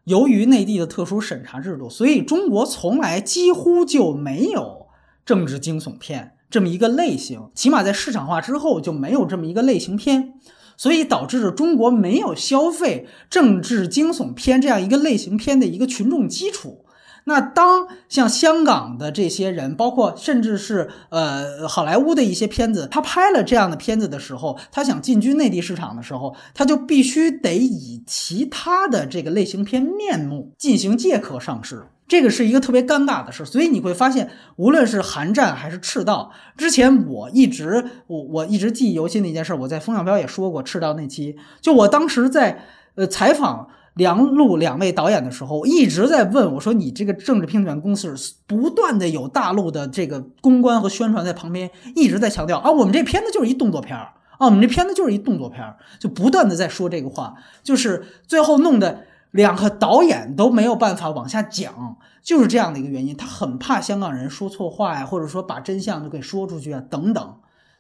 [0.10, 4.88] 由于内地的特殊审查制度，所以中国从来几乎就没有
[5.24, 10.34] 政治惊悚片这么一个类型，起码在市场化之后就没有这么一个类型片，
[10.76, 16.86] 所以导致着中国没有消费政治惊悚片这样一个类型片的一个群众基础。
[17.30, 33.46] 那当像香港的这些人，包括甚至是呃好莱坞的一些片子，他拍了这样的片子的时候，他想进军内地市场的时候，他就必须得以其他的这个类型片面目进行借壳上市，这个是一个特别尴尬的事。
[33.46, 42.66] 所以你会发现，无论是寒战还是赤道，之前我一直我我一直记忆犹新的一件事，我在风向标也说过赤道那期，就我当时在
[42.96, 43.70] 呃采访。
[44.00, 48.16] 梁陆两位导演的时候，一直在问我说：“你这个政治评选公司
[48.48, 63.16] 不断的有大陆的这个公关和宣传在旁边一直在强调啊，我们这片子就是一动作片啊，我们这片子就是一动作片，就不断的在说这个话，就是最后弄得两个导演都没有办法往下讲，就是这样的一个原因。
[63.16, 67.36] 他很怕香港人说错话呀，或者说把真相就给说出去啊，等等。”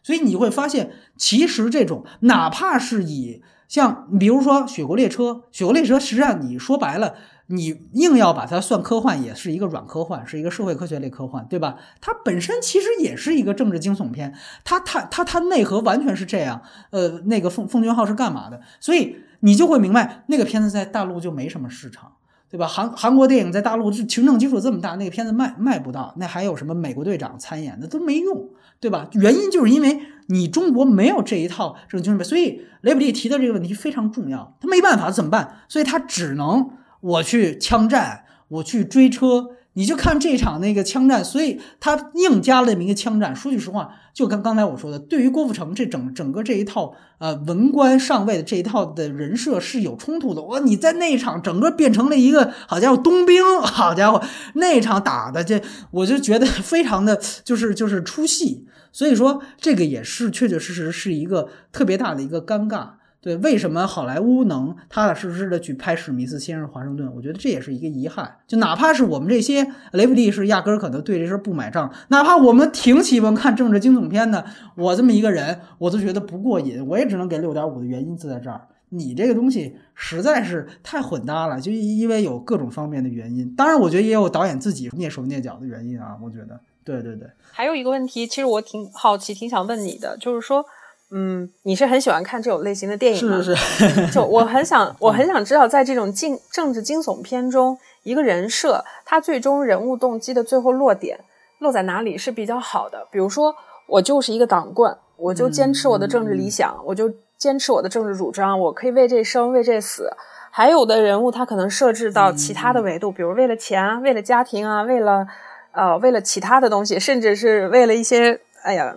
[0.09, 7.13] 所以你会发现，其实这种哪怕是以像比如说《雪国列车》，《雪国列车》实际上你说白了。
[7.51, 11.77] 你硬要把它算科幻，也是一个软科幻，是一个社会科学类科幻，对吧？
[11.99, 16.61] 它本身其实也是一个政治惊悚片，它它它它内核完全是这样。
[16.91, 18.61] 呃，那个奉奉俊昊是干嘛的？
[18.79, 22.13] 所以你就会明白，那个片子在大陆就没什么市场，
[22.49, 22.67] 对吧？
[22.67, 26.13] 韩韩国电影在大陆这群众基础这么大，那个片子卖卖不到。
[26.17, 28.49] 那还有什么美国队长参演的都没用，
[28.79, 29.07] 对吧？
[29.13, 34.57] 原因就是因为你中国没有这一套这种精神，所以雷普利提的这个问题非常重要。
[34.59, 35.59] 他没办法怎么办？
[35.67, 36.71] 所以他只能。
[37.01, 43.35] 我去枪战，我去追车，你就看这场那个枪战，所以他硬加了这么一个枪战。
[43.35, 50.41] 说句实话，就跟刚才我说的，对于郭富城这整整个这一套呃文官上位的这一套的人设是有冲突的。
[50.41, 54.21] 我你在那一场整个变成了一个好家伙冬兵，好家伙
[54.55, 58.65] 那一场打的这，我就觉得非常的就是就是出戏。
[58.91, 62.98] 所以说这个也是确确实实是一个特别大的一个尴尬。
[63.21, 67.09] 对，为什么好莱坞能踏踏实实的去拍《史密斯先生华盛顿》？
[67.13, 68.37] 我觉得这也是一个遗憾。
[68.47, 74.45] 就哪怕是我们这些雷布利是压根儿可能对这事不买账，哪怕我们挺喜欢看政治惊悚片的，
[74.77, 76.87] 我这么一个人，我都觉得不过瘾。
[76.87, 78.61] 我也只能给六点五的原因就在这儿。
[78.87, 83.53] 你这个东西实在是太混搭了，就因为有各种方面的原因。
[83.53, 86.17] 当然，我觉得也有导演自己蹑手蹑脚的原因啊。
[86.23, 87.27] 我觉得，对对对。
[87.51, 90.65] 还有一个问题，其实我挺好奇，挺想问你的，就是说。
[91.11, 93.41] 嗯，你是很喜欢看这种类型的电影吗？
[93.41, 94.11] 是是是。
[94.11, 101.19] 就我很想，我很想知道，在这种惊政治惊悚片中，一个人设他最终人物动机的最后落点
[101.57, 103.07] 落在哪里是比较好的？
[103.11, 103.55] 比如说，
[103.87, 110.11] 我就是一个党棍，我就坚持我的政治理想，我就坚持我的政治主张，我可以为这生为这死。
[110.51, 115.25] 还有的人物，他可能设置到其他的维度，比如为了钱啊，为了家庭啊，为了
[115.71, 118.95] 呃，为了其他的东西，甚至是为了一些，哎呀。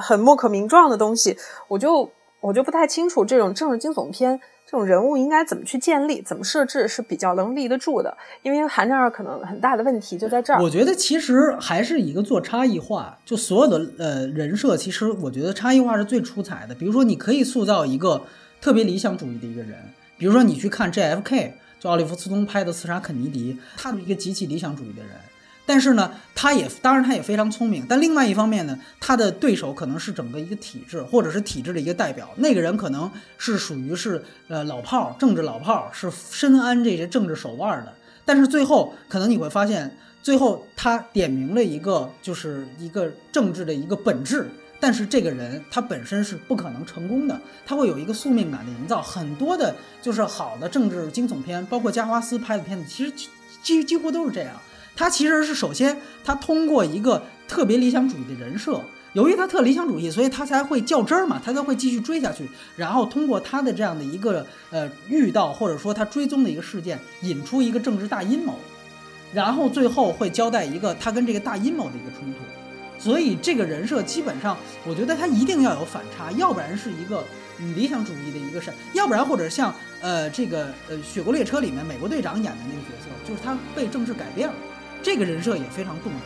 [0.00, 1.36] 很莫可名状的东西，
[1.68, 2.10] 我就
[2.40, 8.16] 我就不太清楚这种政治惊悚片这种人物应该怎么去建立，怎么设置是比较能立得住的。
[8.42, 10.62] 因为《寒战二》可能很大的问题就在这儿。
[10.62, 16.74] 我觉得其实还是一个做差异化，就所有的呃人设，其实我觉得差异化是最出彩的。
[16.74, 18.22] 比如说，你可以塑造一个
[18.60, 19.78] 特别理想主义的一个人，
[20.16, 25.10] 比如说你去看 J.F.K，就奥利弗·斯通拍的《刺杀肯尼迪》，他是一个极其理想主义的人。
[25.66, 32.28] 但是呢，他也当然他也非常聪明，但另外一方面呢，他的对手可能是整个一个体制，或者是体制的一个代表。
[32.36, 37.92] 那个人可能是属于是呃老炮儿，政治老炮儿，是深谙这些政治手腕的。
[38.26, 44.48] 但是最后可能你会发现，最后他点明了一个就是一个政治的一个本质。
[44.80, 49.00] 但是这个人他本身是不可能成功的，他会有一个宿命感的营造。
[49.00, 53.10] 很多的就是好的政治惊悚片，包括加华斯拍的片子，其实
[53.62, 54.52] 几几乎都是这样。
[54.96, 58.80] 他其实是首先，他通过一个特别理想主义的人设，
[59.12, 62.48] 由于他特理想主义，所以他才会较真儿嘛，他才会继续追下去。
[62.76, 68.58] 然后通过他的这样的一个呃遇到或者说他追踪的一个事件，引出一个政治大阴谋，
[69.32, 72.38] 然后最后会交代一个他跟这个大阴谋的一个冲突。
[72.96, 74.56] 所以这个人设基本上，
[74.86, 77.22] 我觉得他一定要有反差，要不然是一个
[77.74, 84.54] 理想主义的一个事，要不然或者像呃这个呃《雪国列车》里面美国队长演的那个角色，就是他被政治改变了。
[85.04, 86.20] 这个人设也非常动人，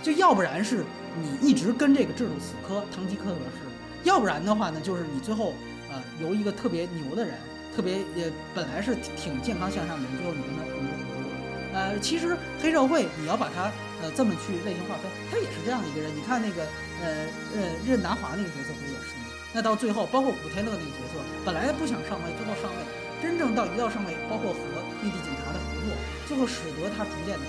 [0.00, 0.84] 就要不然是
[1.20, 3.66] 你一直跟这个制度死磕，堂吉诃德式；
[4.04, 5.54] 要不然的话呢，就是你最后
[5.90, 7.34] 呃由一个特别牛的人，
[7.74, 11.74] 特别也本来是挺健康向上的人，最后你跟他同流合污。
[11.74, 16.06] 呃，其实黑社会你要把他呃这么去类型划分，他也是这样的一个人。
[16.14, 16.62] 你看那个
[17.02, 17.26] 呃
[17.58, 19.34] 呃任达华那个角色不也是吗？
[19.52, 22.78] 那到最后，包括古天乐那个角色，本来不想上位，最后上位，
[23.20, 24.62] 真正到一到上位，包括和
[25.02, 25.90] 内地警察的合作，
[26.30, 27.44] 最后使得他逐渐的。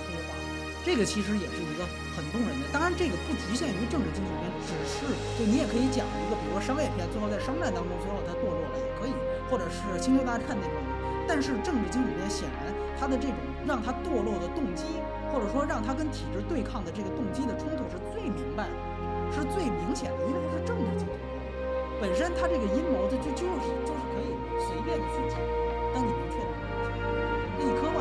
[0.84, 5.08] 这个其实也是一个很动人的，当然这个不局限于政治惊悚片，只是
[5.40, 9.16] 就你也可以讲一个，比如说商业片，最后在商战当中，最后他堕落了也可以，
[9.48, 10.76] 或者是星球大战那种。
[11.24, 12.68] 但是政治惊悚片显然
[13.00, 15.00] 他的这种让他堕落的动机，
[15.32, 18.76] 或者说让他跟体制对抗的这个动机的冲突是最明白的，
[19.32, 21.32] 是最明显的，因为它是政治惊悚片，
[21.96, 24.28] 本身他这个阴谋，它就就是就是可以
[24.68, 25.40] 随便的去讲，
[25.96, 26.52] 当你明确的，
[27.56, 27.93] 那一科。